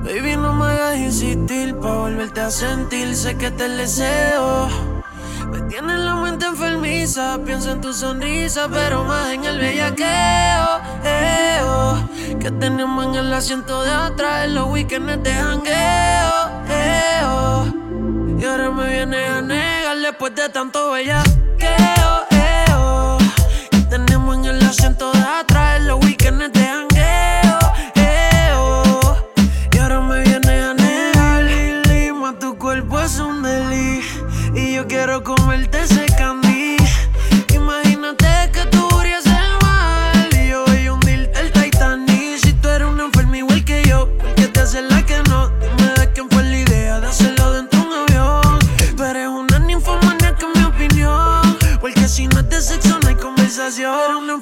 [0.02, 3.14] Baby, no me hagas insistir pa' volverte a sentir.
[3.14, 4.97] Sé que te deseo.
[5.50, 7.38] Me tienes la mente enfermiza.
[7.44, 10.80] Pienso en tu sonrisa, pero más en el bellaqueo.
[11.04, 11.98] eh, oh,
[12.40, 16.34] que tenemos en el asiento de atrás en los weekends de jangueo.
[16.68, 17.66] eh, oh.
[18.38, 22.26] Y ahora me vienes a negar después de tanto bellaqueo.
[22.30, 23.18] eh, oh,
[23.70, 25.57] que tenemos en el asiento de atrás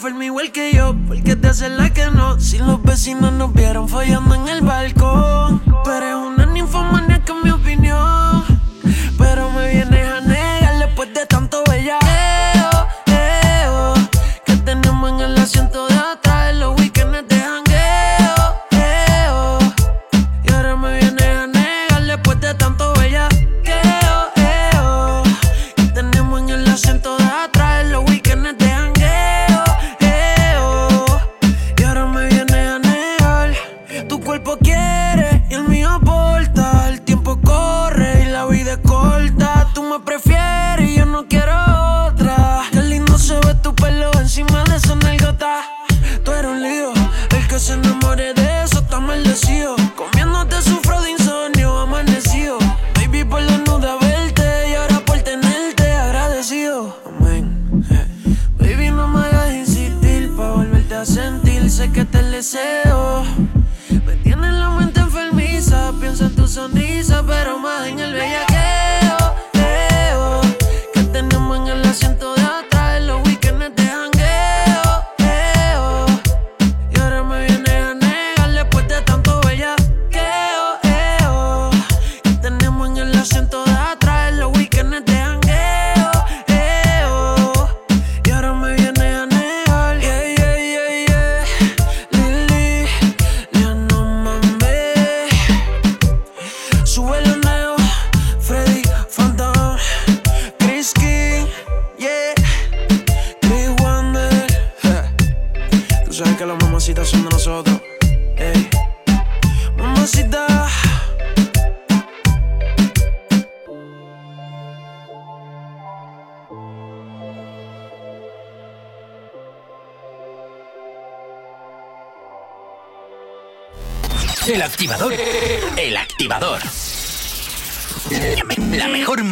[0.08, 2.38] igual que yo, porque te hace la que no.
[2.38, 5.60] Si los vecinos nos vieron follando en el balcón.
[5.84, 8.35] Pero es una ninfomania que mi opinión.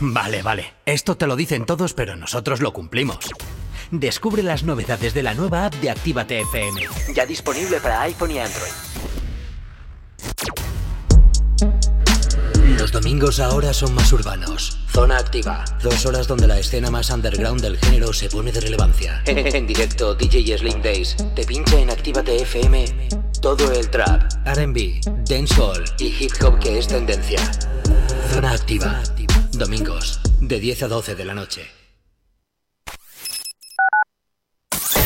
[0.00, 0.74] Vale, vale.
[0.84, 3.18] Esto te lo dicen todos, pero nosotros lo cumplimos.
[3.90, 6.82] Descubre las novedades de la nueva app de Actívate FM.
[7.14, 8.72] Ya disponible para iPhone y Android.
[12.78, 14.78] Los domingos ahora son más urbanos.
[14.92, 15.64] Zona activa.
[15.82, 19.22] Dos horas donde la escena más underground del género se pone de relevancia.
[19.26, 23.08] En directo, DJ Slim Days te pincha en Actívate FM
[23.40, 27.38] todo el trap, RB, dancehall y hip hop que es tendencia.
[28.32, 29.02] Zona activa.
[29.58, 31.62] Domingos, de 10 a 12 de la noche.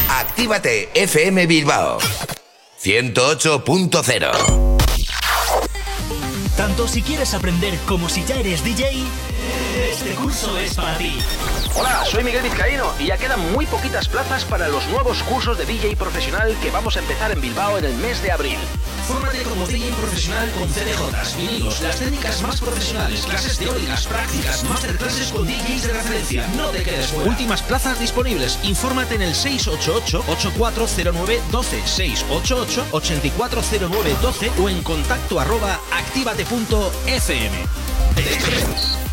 [0.09, 1.99] Actívate FM Bilbao
[2.83, 4.77] 108.0
[6.57, 9.05] Tanto si quieres aprender como si ya eres DJ,
[10.11, 11.17] este curso es para ti.
[11.77, 15.65] Hola, soy Miguel Vizcaíno y ya quedan muy poquitas plazas para los nuevos cursos de
[15.67, 18.59] DJ profesional que vamos a empezar en Bilbao en el mes de abril.
[19.07, 25.29] Fórmate como DJ profesional con CDJs, vinilos, las técnicas más profesionales, clases teóricas, prácticas, masterclasses
[25.29, 26.45] con DJs de referencia.
[26.57, 27.31] No te quedes fuera.
[27.31, 28.59] Últimas plazas disponibles.
[28.65, 31.85] Infórmate en el 688-8409-12,
[32.91, 37.55] 688-8409-12 o en contacto arroba activate.fm.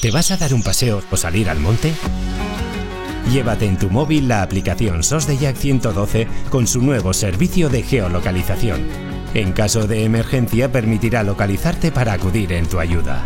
[0.00, 1.92] ¿Te vas a dar un paseo o salir al monte?
[3.32, 7.82] Llévate en tu móvil la aplicación SOS de Jack 112 con su nuevo servicio de
[7.82, 8.86] geolocalización.
[9.34, 13.24] En caso de emergencia permitirá localizarte para acudir en tu ayuda.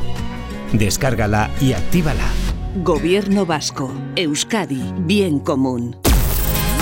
[0.72, 2.26] Descárgala y actívala.
[2.82, 5.96] Gobierno Vasco, Euskadi, Bien Común.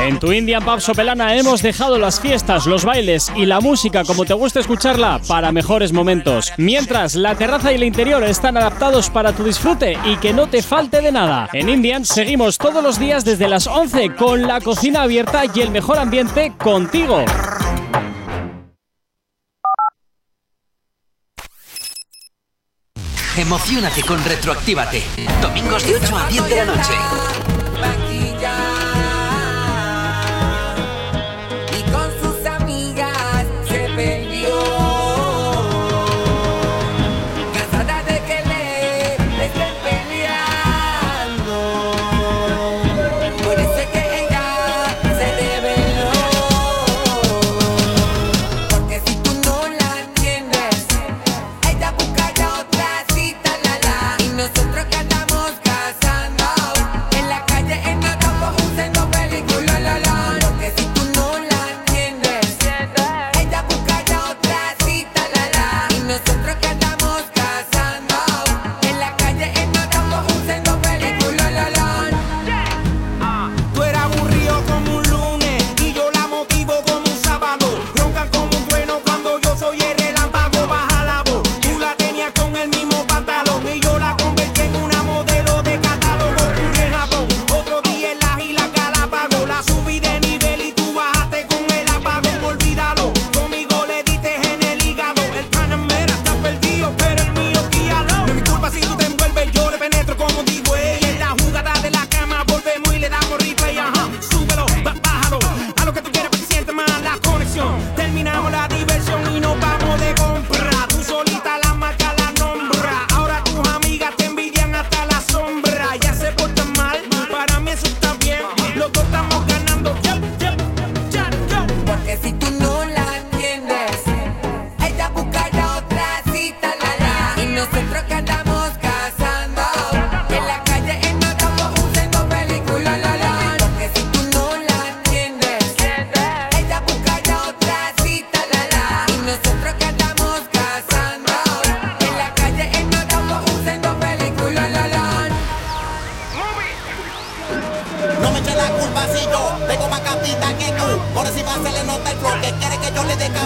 [0.00, 4.24] En tu Indian Pub Sopelana hemos dejado las fiestas, los bailes y la música como
[4.24, 6.52] te gusta escucharla para mejores momentos.
[6.56, 10.62] Mientras la terraza y el interior están adaptados para tu disfrute y que no te
[10.62, 11.48] falte de nada.
[11.52, 15.70] En Indian seguimos todos los días desde las 11 con la cocina abierta y el
[15.70, 17.24] mejor ambiente contigo.
[23.36, 25.02] Emocionate con Retroactívate.
[25.42, 27.57] Domingos de 8 a 10 de la noche.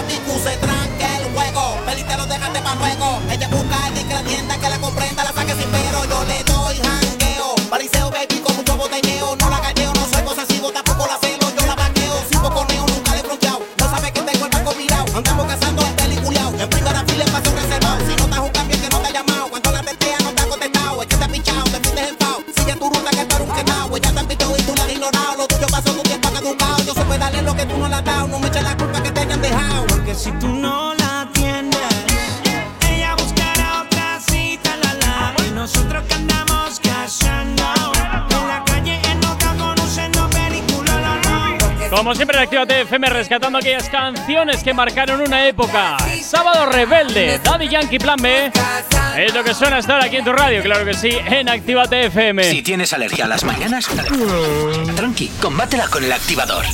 [0.03, 0.39] Capicu.
[0.39, 3.19] Se tranque el juego, Feliz te lo dejaste pa' luego.
[3.31, 5.52] Ella busca el que la entienda, que la comprenda, la saque
[42.33, 45.97] siempre en Actívate FM rescatando aquellas canciones que marcaron una época.
[46.21, 48.51] Sábado Rebelde, Daddy Yankee Plan B.
[49.17, 52.05] Es lo que suena hasta ahora aquí en tu radio, claro que sí, en Actívate
[52.05, 52.43] FM.
[52.43, 53.87] Si tienes alergia a las mañanas,
[54.95, 56.65] tranqui, combátela con el activador.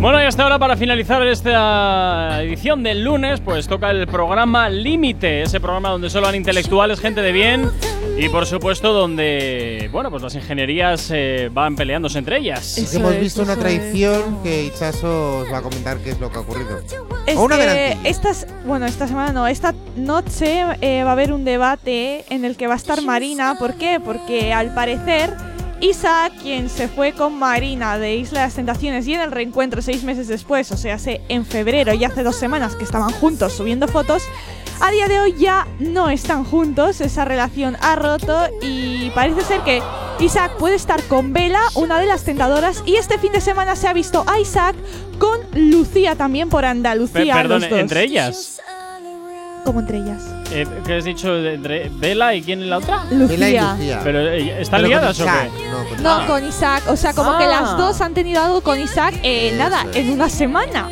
[0.00, 5.42] Bueno, y hasta ahora para finalizar esta edición del lunes, pues toca el programa Límite,
[5.42, 7.68] ese programa donde solo van intelectuales, gente de bien
[8.16, 12.78] y por supuesto donde, bueno, pues las ingenierías eh, van peleándose entre ellas.
[12.78, 16.30] Es que hemos visto una tradición que Itzaso os va a comentar qué es lo
[16.30, 16.80] que ha ocurrido.
[17.26, 21.32] Es o una que estas, bueno, esta semana no, esta noche eh, va a haber
[21.32, 23.56] un debate en el que va a estar Marina.
[23.58, 23.98] ¿Por qué?
[23.98, 25.34] Porque al parecer
[25.80, 29.80] Isaac, quien se fue con Marina de Isla de las Tentaciones y en el reencuentro
[29.80, 33.52] seis meses después, o sea, hace en febrero y hace dos semanas que estaban juntos
[33.52, 34.24] subiendo fotos,
[34.80, 39.60] a día de hoy ya no están juntos, esa relación ha roto y parece ser
[39.62, 39.82] que
[40.20, 43.86] Isaac puede estar con Bella, una de las tentadoras, y este fin de semana se
[43.88, 44.74] ha visto a Isaac
[45.18, 47.34] con Lucía también por Andalucía.
[47.34, 47.78] perdón, los dos.
[47.78, 48.60] entre ellas.
[49.68, 50.22] Como entre ellas.
[50.50, 51.36] Eh, ¿Qué has dicho?
[51.36, 53.04] ¿Entre Bella y quién es la otra?
[53.10, 53.36] Lucía.
[53.36, 54.00] Bella y Lucía.
[54.02, 55.30] ¿Pero eh, están Pero con liadas o qué?
[55.70, 56.84] no, con No, con Isaac.
[56.88, 57.48] O sea, como que Ah.
[57.60, 60.88] las dos han tenido algo con Isaac, eh, nada, en una semana.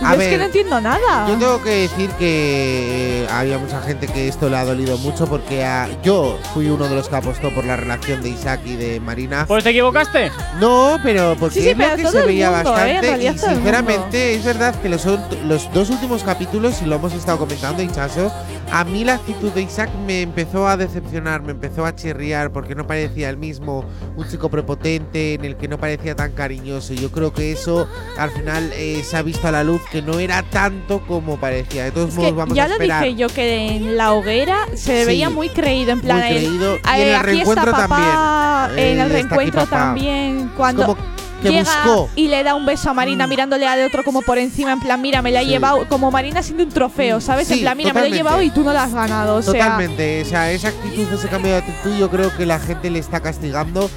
[0.04, 1.28] A es ver, que no entiendo nada.
[1.28, 5.26] Yo tengo que decir que eh, había mucha gente que esto le ha dolido mucho
[5.26, 5.64] porque
[6.02, 9.44] yo fui uno de los que apostó por la relación de Isaac y de Marina.
[9.46, 10.30] Pues te equivocaste.
[10.60, 12.94] No, pero porque Sí, sí, es lo que se veía mundo, ¿eh?
[12.94, 13.24] Bastante.
[13.24, 17.38] y sinceramente es verdad que los, son- los dos últimos capítulos, y lo hemos estado
[17.38, 18.32] comentando, Hinchazo,
[18.72, 22.74] a mí la actitud de Isaac me empezó a decepcionar, me empezó a chirriar porque
[22.74, 23.84] no parecía el mismo,
[24.16, 26.94] un chico prepotente en el que no parecía tan cariñoso.
[26.94, 30.18] Yo creo que eso al final eh, se ha visto a la luz que no
[30.20, 31.84] era tanto como parecía.
[31.84, 33.02] De todos Es modos, que vamos ya a lo esperar.
[33.04, 36.18] dije yo que en la hoguera se Sí, veía muy creído, en plan.
[36.18, 36.74] muy el- creído.
[36.76, 38.78] Y eh, en el aquí reencuentro está papá, también.
[38.78, 40.96] En Eh, el aquí reencuentro también, cuando como
[41.40, 42.06] que llega buscó.
[42.08, 42.10] Mm.
[42.18, 45.00] y le da un beso a Marina mirándole al otro como por encima, en plan,
[45.00, 45.50] mira, me la he Sí.
[45.50, 47.50] llevado, como Marina siendo un trofeo, ¿sabes?
[47.50, 49.52] en plan, mira, me lo he llevado y tú no la has ganado, o sea.
[49.52, 52.98] Totalmente, o sea, esa actitud, ese cambio de actitud, yo creo que la gente le
[52.98, 53.90] está castigando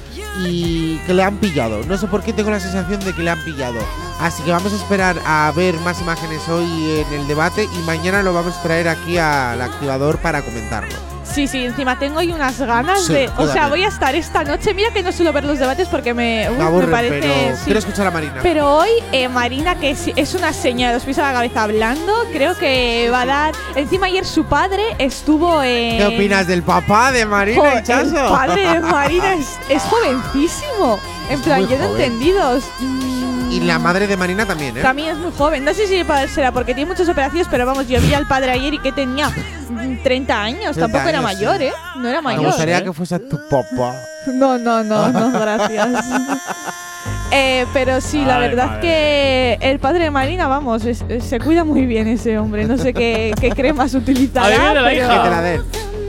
[0.44, 1.84] y que le han pillado.
[1.86, 3.78] No sé por qué tengo la sensación de que le han pillado.
[4.20, 6.66] Así que vamos a esperar a ver más imágenes hoy
[7.08, 11.13] en el debate y mañana lo vamos a traer aquí al activador para comentarlo.
[11.24, 13.30] Sí, sí, encima tengo ahí unas ganas Sí, de.
[13.38, 14.74] O sea, voy a estar esta noche.
[14.74, 17.20] Mira que no suelo ver los debates porque me, uy, Me aburren, parece.
[17.20, 17.62] pero sí.
[17.64, 18.34] quiero escuchar a Marina.
[18.42, 21.62] Pero hoy, eh, Marina, que es, es una señora de los pies a la cabeza
[21.62, 23.54] hablando, creo que va a dar.
[23.74, 25.98] Encima, ayer su padre estuvo en.
[25.98, 30.98] ¿Qué opinas del papá de Marina el padre de Marina es, es jovencísimo.
[31.30, 32.60] En plan, yo no he entendido.
[33.24, 34.82] Mm, Y la madre de Marina también, ¿eh?
[34.82, 35.64] También es muy joven.
[35.64, 36.02] No sé si
[36.34, 39.28] será porque tiene muchas operaciones, pero vamos, yo vi al padre ayer y que tenía
[39.28, 40.60] mm, 30 años.
[40.76, 41.64] 30 Tampoco era años, mayor, sí.
[41.64, 41.72] ¿eh?
[41.96, 42.46] No era Me mayor.
[42.46, 43.94] gustaría que fuese tu papá.
[44.26, 45.88] No, no, no, no, gracias.
[47.36, 51.24] Eh, pero sí, la Ay, verdad madre que el padre de Marina, vamos, es- es-
[51.24, 52.64] se cuida muy bien ese hombre.
[52.64, 54.46] No sé qué, qué cremas utilizará.
[54.46, 55.08] Adivina la pero- hija.
[55.16, 55.62] Que te la den.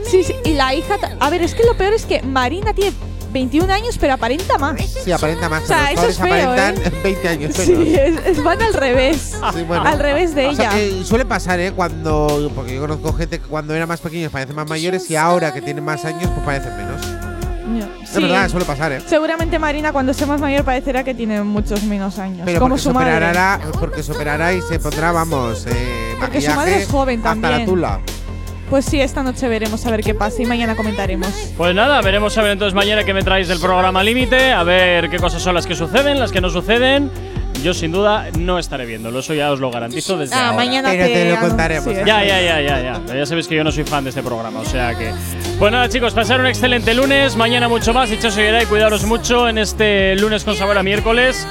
[0.08, 0.94] Sí, sí, y la hija.
[1.18, 2.92] A ver, es que lo peor es que Marina tiene
[3.36, 4.80] 21 años, pero aparenta más.
[4.80, 5.64] Sí, aparenta más.
[5.64, 7.00] O sea, pero los eso es feo, aparentan ¿eh?
[7.02, 7.84] 20 años menos.
[7.84, 9.36] Sí, es, es- van al revés.
[9.54, 9.84] Sí, bueno.
[9.84, 10.74] Al revés de O sea, ella.
[10.98, 11.72] que suele pasar, ¿eh?
[11.72, 12.50] Cuando.
[12.54, 15.60] Porque yo conozco gente que cuando eran más pequeños parecen más mayores y ahora que
[15.60, 17.02] tienen más años, pues parecen menos.
[18.02, 18.22] Es Sí.
[18.22, 19.02] verdad, suele pasar, ¿eh?
[19.06, 22.42] Seguramente Marina cuando sea más mayor parecerá que tiene muchos menos años.
[22.46, 23.32] Pero como porque su madre.
[23.78, 27.40] porque se operará y se pondrá, vamos, eh, Porque su madre es joven hasta la
[27.42, 27.66] también.
[27.66, 28.00] tula.
[28.70, 31.28] Pues sí, esta noche veremos a ver qué pasa y mañana comentaremos.
[31.56, 35.08] Pues nada, veremos a ver entonces mañana qué me traéis del programa Límite, a ver
[35.08, 37.10] qué cosas son las que suceden, las que no suceden.
[37.62, 40.56] Yo sin duda no estaré viéndolo, eso ya os lo garantizo desde Ah, ahora.
[40.56, 41.84] mañana Pero te te lo contaremos.
[41.84, 43.14] sí, Ya, ya, ya, ya, ya.
[43.14, 45.10] Ya sabéis que yo no soy fan de este programa, o sea que.
[45.58, 47.34] Pues nada, chicos, pasar un excelente lunes.
[47.36, 48.10] Mañana mucho más.
[48.10, 51.46] Dicho seguirá y cuidaros mucho en este lunes con sabor a miércoles.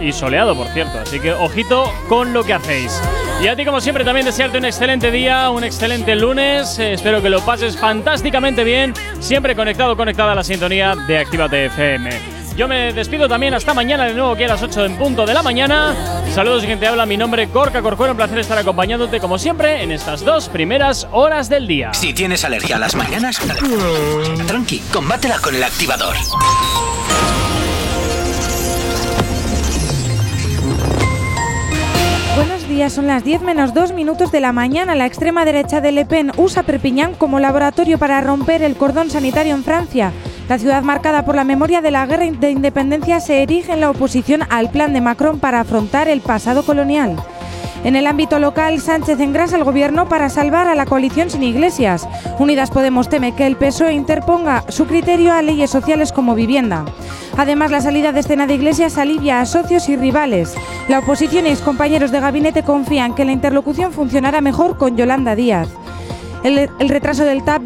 [0.00, 0.98] Y soleado, por cierto.
[0.98, 3.00] Así que ojito con lo que hacéis.
[3.42, 6.78] Y a ti, como siempre, también desearte un excelente día, un excelente lunes.
[6.78, 8.94] Eh, espero que lo pases fantásticamente bien.
[9.20, 12.38] Siempre conectado, conectada a la sintonía de Actívate FM.
[12.58, 15.32] Yo me despido también hasta mañana de nuevo, que a las 8 en punto de
[15.32, 15.94] la mañana.
[16.34, 18.14] Saludos quien te habla, mi nombre Gorka Corcuero.
[18.14, 21.94] Un placer estar acompañándote, como siempre, en estas dos primeras horas del día.
[21.94, 23.38] Si tienes alergia a las mañanas,
[24.48, 26.16] tranqui, combátela con el activador.
[32.78, 34.94] Son las 10 menos 2 minutos de la mañana.
[34.94, 39.54] La extrema derecha de Le Pen usa Perpiñán como laboratorio para romper el cordón sanitario
[39.56, 40.12] en Francia.
[40.48, 43.90] La ciudad marcada por la memoria de la guerra de independencia se erige en la
[43.90, 47.16] oposición al plan de Macron para afrontar el pasado colonial.
[47.84, 52.08] En el ámbito local, Sánchez engrasa el gobierno para salvar a la coalición sin iglesias.
[52.38, 56.84] Unidas Podemos teme que el PSOE interponga su criterio a leyes sociales como vivienda.
[57.36, 60.54] Además, la salida de escena de Iglesias alivia a socios y rivales.
[60.88, 65.68] La oposición y compañeros de gabinete confían que la interlocución funcionará mejor con Yolanda Díaz.
[66.42, 67.62] El, el retraso del TAP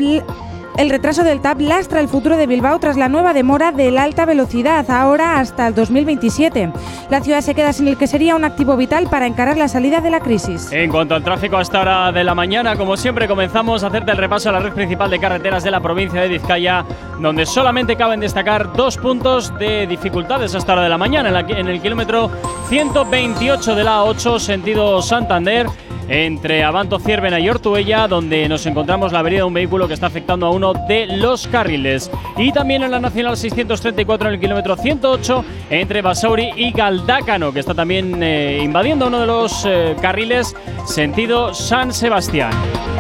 [0.78, 4.05] el retraso del TAP lastra el futuro de Bilbao tras la nueva demora de la
[4.05, 6.73] alta velocidad, ahora hasta el 2027.
[7.11, 10.01] La ciudad se queda sin el que sería un activo vital para encarar la salida
[10.01, 10.73] de la crisis.
[10.73, 14.12] En cuanto al tráfico a esta hora de la mañana, como siempre comenzamos a hacerte
[14.12, 16.85] el repaso a la red principal de carreteras de la provincia de Vizcaya,
[17.20, 21.40] donde solamente caben destacar dos puntos de dificultades a esta hora de la mañana, la
[21.40, 22.31] en el kilómetro
[22.69, 25.66] 128 de la 8, sentido Santander,
[26.08, 30.06] entre Abanto, Ciervena y Ortuella, donde nos encontramos la avería de un vehículo que está
[30.06, 32.10] afectando a uno de los carriles.
[32.36, 37.60] Y también en la Nacional 634, en el kilómetro 108, entre Basauri y Galdácano, que
[37.60, 40.54] está también eh, invadiendo uno de los eh, carriles
[40.84, 42.52] sentido San Sebastián.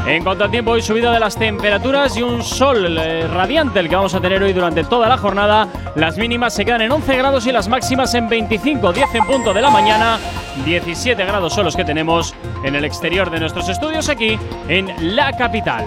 [0.06, 3.88] En cuanto al tiempo, hoy subida de las temperaturas y un sol eh, radiante el
[3.88, 5.68] que vamos a tener hoy durante toda la jornada.
[5.94, 9.54] Las mínimas se quedan en 11 grados y las máximas en 25, 10 en punto
[9.54, 10.18] de la mañana.
[10.64, 12.34] 17 grados son los que tenemos
[12.64, 14.38] en el exterior de nuestros estudios aquí
[14.68, 15.86] en la capital.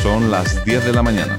[0.00, 1.38] Son las 10 de la mañana.